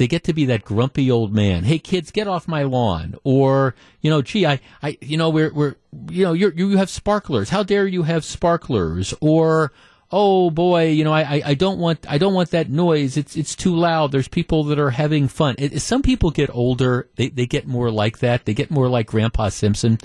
[0.00, 1.64] They get to be that grumpy old man.
[1.64, 3.16] Hey kids, get off my lawn.
[3.22, 5.74] Or, you know, gee, I, I, you know, we're, we're,
[6.08, 7.50] you know, you're, you have sparklers.
[7.50, 9.12] How dare you have sparklers?
[9.20, 9.72] Or,
[10.10, 13.18] oh boy, you know, I, I, I don't want, I don't want that noise.
[13.18, 14.10] It's, it's too loud.
[14.10, 15.54] There's people that are having fun.
[15.58, 18.46] It, some people get older, they, they get more like that.
[18.46, 19.98] They get more like Grandpa Simpson.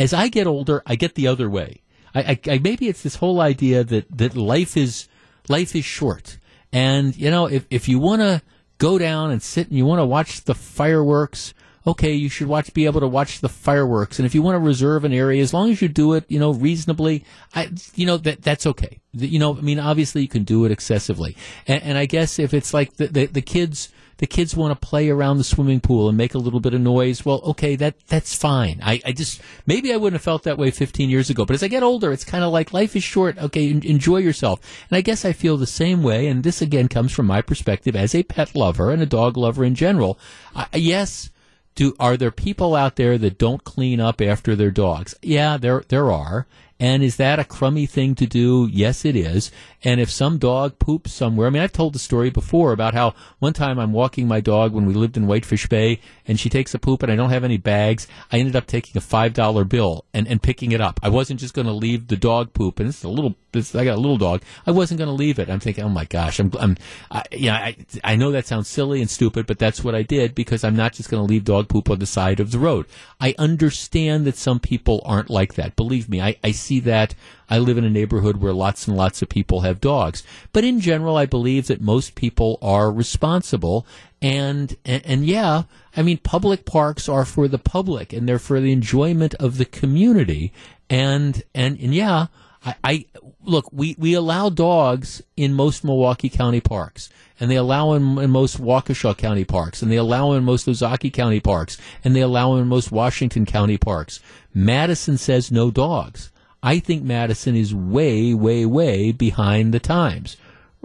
[0.00, 1.82] As I get older, I get the other way.
[2.12, 5.06] I, I, I maybe it's this whole idea that, that life is,
[5.48, 6.38] life is short.
[6.72, 8.42] And, you know, if, if you want to
[8.78, 11.54] go down and sit and you want to watch the fireworks,
[11.86, 14.18] okay, you should watch, be able to watch the fireworks.
[14.18, 16.38] And if you want to reserve an area, as long as you do it, you
[16.38, 17.24] know, reasonably,
[17.54, 19.00] I, you know, that, that's okay.
[19.12, 21.36] You know, I mean, obviously you can do it excessively.
[21.66, 24.86] And, and I guess if it's like the, the, the kids, the kids want to
[24.86, 27.24] play around the swimming pool and make a little bit of noise.
[27.24, 28.80] Well, okay, that that's fine.
[28.82, 31.44] I, I just maybe I wouldn't have felt that way 15 years ago.
[31.44, 33.38] But as I get older, it's kind of like life is short.
[33.38, 34.60] Okay, en- enjoy yourself.
[34.90, 36.26] And I guess I feel the same way.
[36.26, 39.64] And this again comes from my perspective as a pet lover and a dog lover
[39.64, 40.18] in general.
[40.54, 41.30] I, yes.
[41.74, 45.14] Do are there people out there that don't clean up after their dogs?
[45.22, 46.48] Yeah, there there are.
[46.80, 48.68] And is that a crummy thing to do?
[48.70, 49.50] Yes, it is.
[49.82, 53.14] And if some dog poops somewhere, I mean, I've told the story before about how
[53.40, 56.74] one time I'm walking my dog when we lived in Whitefish Bay, and she takes
[56.74, 58.06] a poop, and I don't have any bags.
[58.30, 61.00] I ended up taking a five dollar bill and, and picking it up.
[61.02, 63.34] I wasn't just going to leave the dog poop, and it's a little.
[63.54, 64.42] It's, I got a little dog.
[64.66, 65.48] I wasn't going to leave it.
[65.48, 66.76] I'm thinking, oh my gosh, I'm, I'm,
[67.10, 70.02] I, you know, I, I know that sounds silly and stupid, but that's what I
[70.02, 72.58] did because I'm not just going to leave dog poop on the side of the
[72.58, 72.84] road.
[73.18, 75.76] I understand that some people aren't like that.
[75.76, 77.14] Believe me, I, I see that.
[77.50, 80.22] I live in a neighborhood where lots and lots of people have dogs.
[80.52, 83.86] But in general, I believe that most people are responsible.
[84.20, 85.62] And, and, and yeah,
[85.96, 89.64] I mean, public parks are for the public and they're for the enjoyment of the
[89.64, 90.52] community.
[90.90, 92.26] And, and, and yeah,
[92.64, 93.06] I, I
[93.42, 97.08] look, we, we allow dogs in most Milwaukee County parks,
[97.38, 101.40] and they allow in most Waukesha County parks, and they allow in most Ozaukee County
[101.40, 104.20] parks, and they allow in most Washington County parks.
[104.52, 106.30] Madison says no dogs.
[106.62, 110.36] I think Madison is way, way, way behind the times.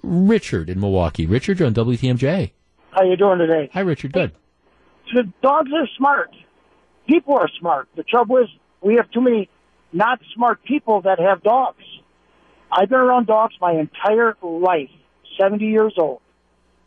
[0.03, 1.25] Richard in Milwaukee.
[1.25, 2.51] Richard, on WTMJ.
[2.93, 3.69] How you doing today?
[3.73, 4.13] Hi, Richard.
[4.13, 4.33] Good.
[5.13, 6.31] The dogs are smart.
[7.07, 7.87] People are smart.
[7.95, 8.47] The trouble is,
[8.81, 9.49] we have too many
[9.91, 11.83] not smart people that have dogs.
[12.71, 14.89] I've been around dogs my entire life,
[15.39, 16.21] 70 years old.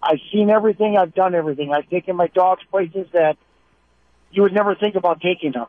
[0.00, 0.96] I've seen everything.
[0.96, 1.72] I've done everything.
[1.72, 3.36] I've taken my dogs places that
[4.30, 5.66] you would never think about taking them.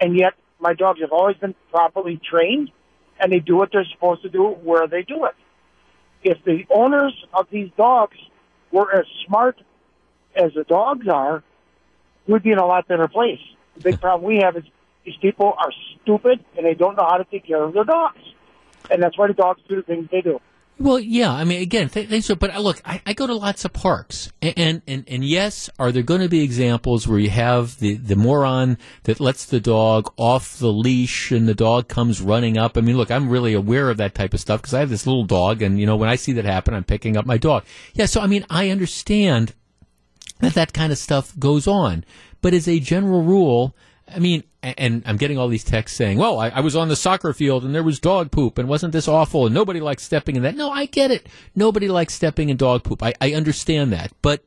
[0.00, 2.70] And yet, my dogs have always been properly trained,
[3.20, 5.34] and they do what they're supposed to do where they do it.
[6.24, 8.16] If the owners of these dogs
[8.72, 9.60] were as smart
[10.38, 11.42] as the dogs are,
[12.26, 13.40] we'd be in a lot better place.
[13.76, 14.64] The big problem we have is
[15.04, 18.20] these people are stupid and they don't know how to take care of their dogs.
[18.90, 20.40] And that's why the dogs do the things they do.
[20.80, 21.32] Well, yeah.
[21.32, 22.28] I mean, again, th- thanks.
[22.28, 25.24] For, but uh, look, I, I go to lots of parks, and and and, and
[25.24, 29.44] yes, are there going to be examples where you have the the moron that lets
[29.44, 32.78] the dog off the leash and the dog comes running up?
[32.78, 35.04] I mean, look, I'm really aware of that type of stuff because I have this
[35.04, 37.64] little dog, and you know, when I see that happen, I'm picking up my dog.
[37.94, 38.06] Yeah.
[38.06, 39.54] So I mean, I understand
[40.40, 42.04] that that kind of stuff goes on,
[42.40, 43.74] but as a general rule.
[44.10, 46.96] I mean, and I'm getting all these texts saying, well, I, I was on the
[46.96, 50.34] soccer field and there was dog poop and wasn't this awful and nobody likes stepping
[50.34, 50.56] in that.
[50.56, 51.26] No, I get it.
[51.54, 53.02] Nobody likes stepping in dog poop.
[53.02, 54.12] I, I understand that.
[54.22, 54.42] But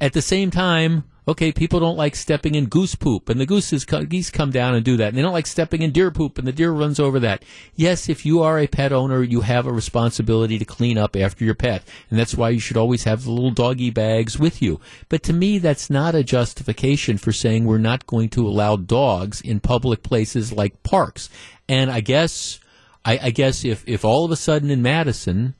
[0.00, 3.84] at the same time, okay, people don't like stepping in goose poop and the gooses,
[3.84, 5.08] geese come down and do that.
[5.08, 7.44] And they don't like stepping in deer poop and the deer runs over that.
[7.74, 11.44] Yes, if you are a pet owner, you have a responsibility to clean up after
[11.44, 11.82] your pet.
[12.10, 14.80] And that's why you should always have the little doggy bags with you.
[15.08, 19.40] But to me, that's not a justification for saying we're not going to allow dogs
[19.40, 21.30] in public places like parks.
[21.68, 22.60] And I guess,
[23.04, 25.54] I, I guess if, if all of a sudden in Madison,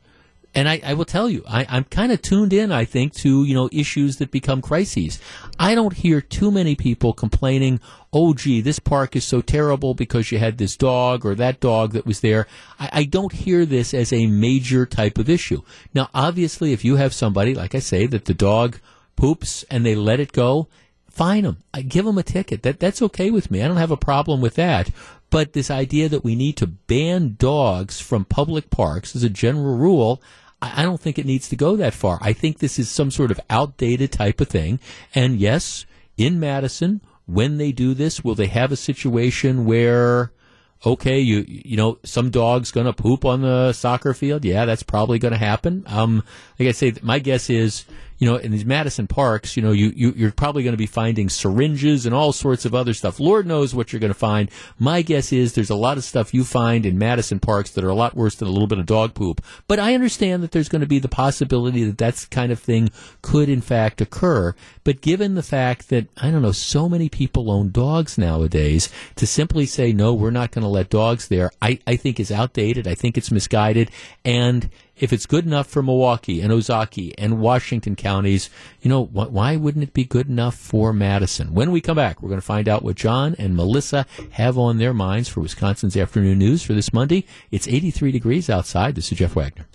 [0.54, 3.44] and I, I will tell you, I, I'm kind of tuned in, I think, to,
[3.44, 5.18] you know, issues that become crises.
[5.58, 7.80] I don't hear too many people complaining,
[8.12, 11.92] oh, gee, this park is so terrible because you had this dog or that dog
[11.92, 12.46] that was there.
[12.78, 15.62] I, I don't hear this as a major type of issue.
[15.92, 18.78] Now, obviously, if you have somebody, like I say, that the dog
[19.16, 20.68] poops and they let it go,
[21.08, 21.62] fine them.
[21.72, 22.62] I give them a ticket.
[22.62, 23.62] That that's okay with me.
[23.62, 24.90] I don't have a problem with that.
[25.30, 29.76] But this idea that we need to ban dogs from public parks as a general
[29.76, 30.22] rule,
[30.76, 32.18] I, don't think it needs to go that far.
[32.20, 34.80] I think this is some sort of outdated type of thing.
[35.14, 35.86] And yes,
[36.16, 40.32] in Madison, when they do this, will they have a situation where
[40.86, 44.44] okay, you you know, some dog's going to poop on the soccer field.
[44.44, 45.84] Yeah, that's probably going to happen.
[45.86, 46.22] Um,
[46.58, 47.84] like I say, my guess is,
[48.18, 50.86] you know, in these Madison parks, you know, you, you you're probably going to be
[50.86, 53.18] finding syringes and all sorts of other stuff.
[53.18, 54.50] Lord knows what you're going to find.
[54.78, 57.88] My guess is there's a lot of stuff you find in Madison parks that are
[57.88, 59.44] a lot worse than a little bit of dog poop.
[59.66, 62.90] But I understand that there's going to be the possibility that that kind of thing
[63.20, 64.54] could in fact occur.
[64.84, 69.26] But given the fact that I don't know, so many people own dogs nowadays, to
[69.26, 72.86] simply say no, we're not going to let dogs there, I, I think is outdated.
[72.86, 73.90] I think it's misguided.
[74.24, 78.50] And if it's good enough for Milwaukee and Ozaukee and Washington counties,
[78.80, 81.54] you know, wh- why wouldn't it be good enough for Madison?
[81.54, 84.78] When we come back, we're going to find out what John and Melissa have on
[84.78, 87.26] their minds for Wisconsin's afternoon news for this Monday.
[87.50, 88.94] It's 83 degrees outside.
[88.94, 89.66] This is Jeff Wagner.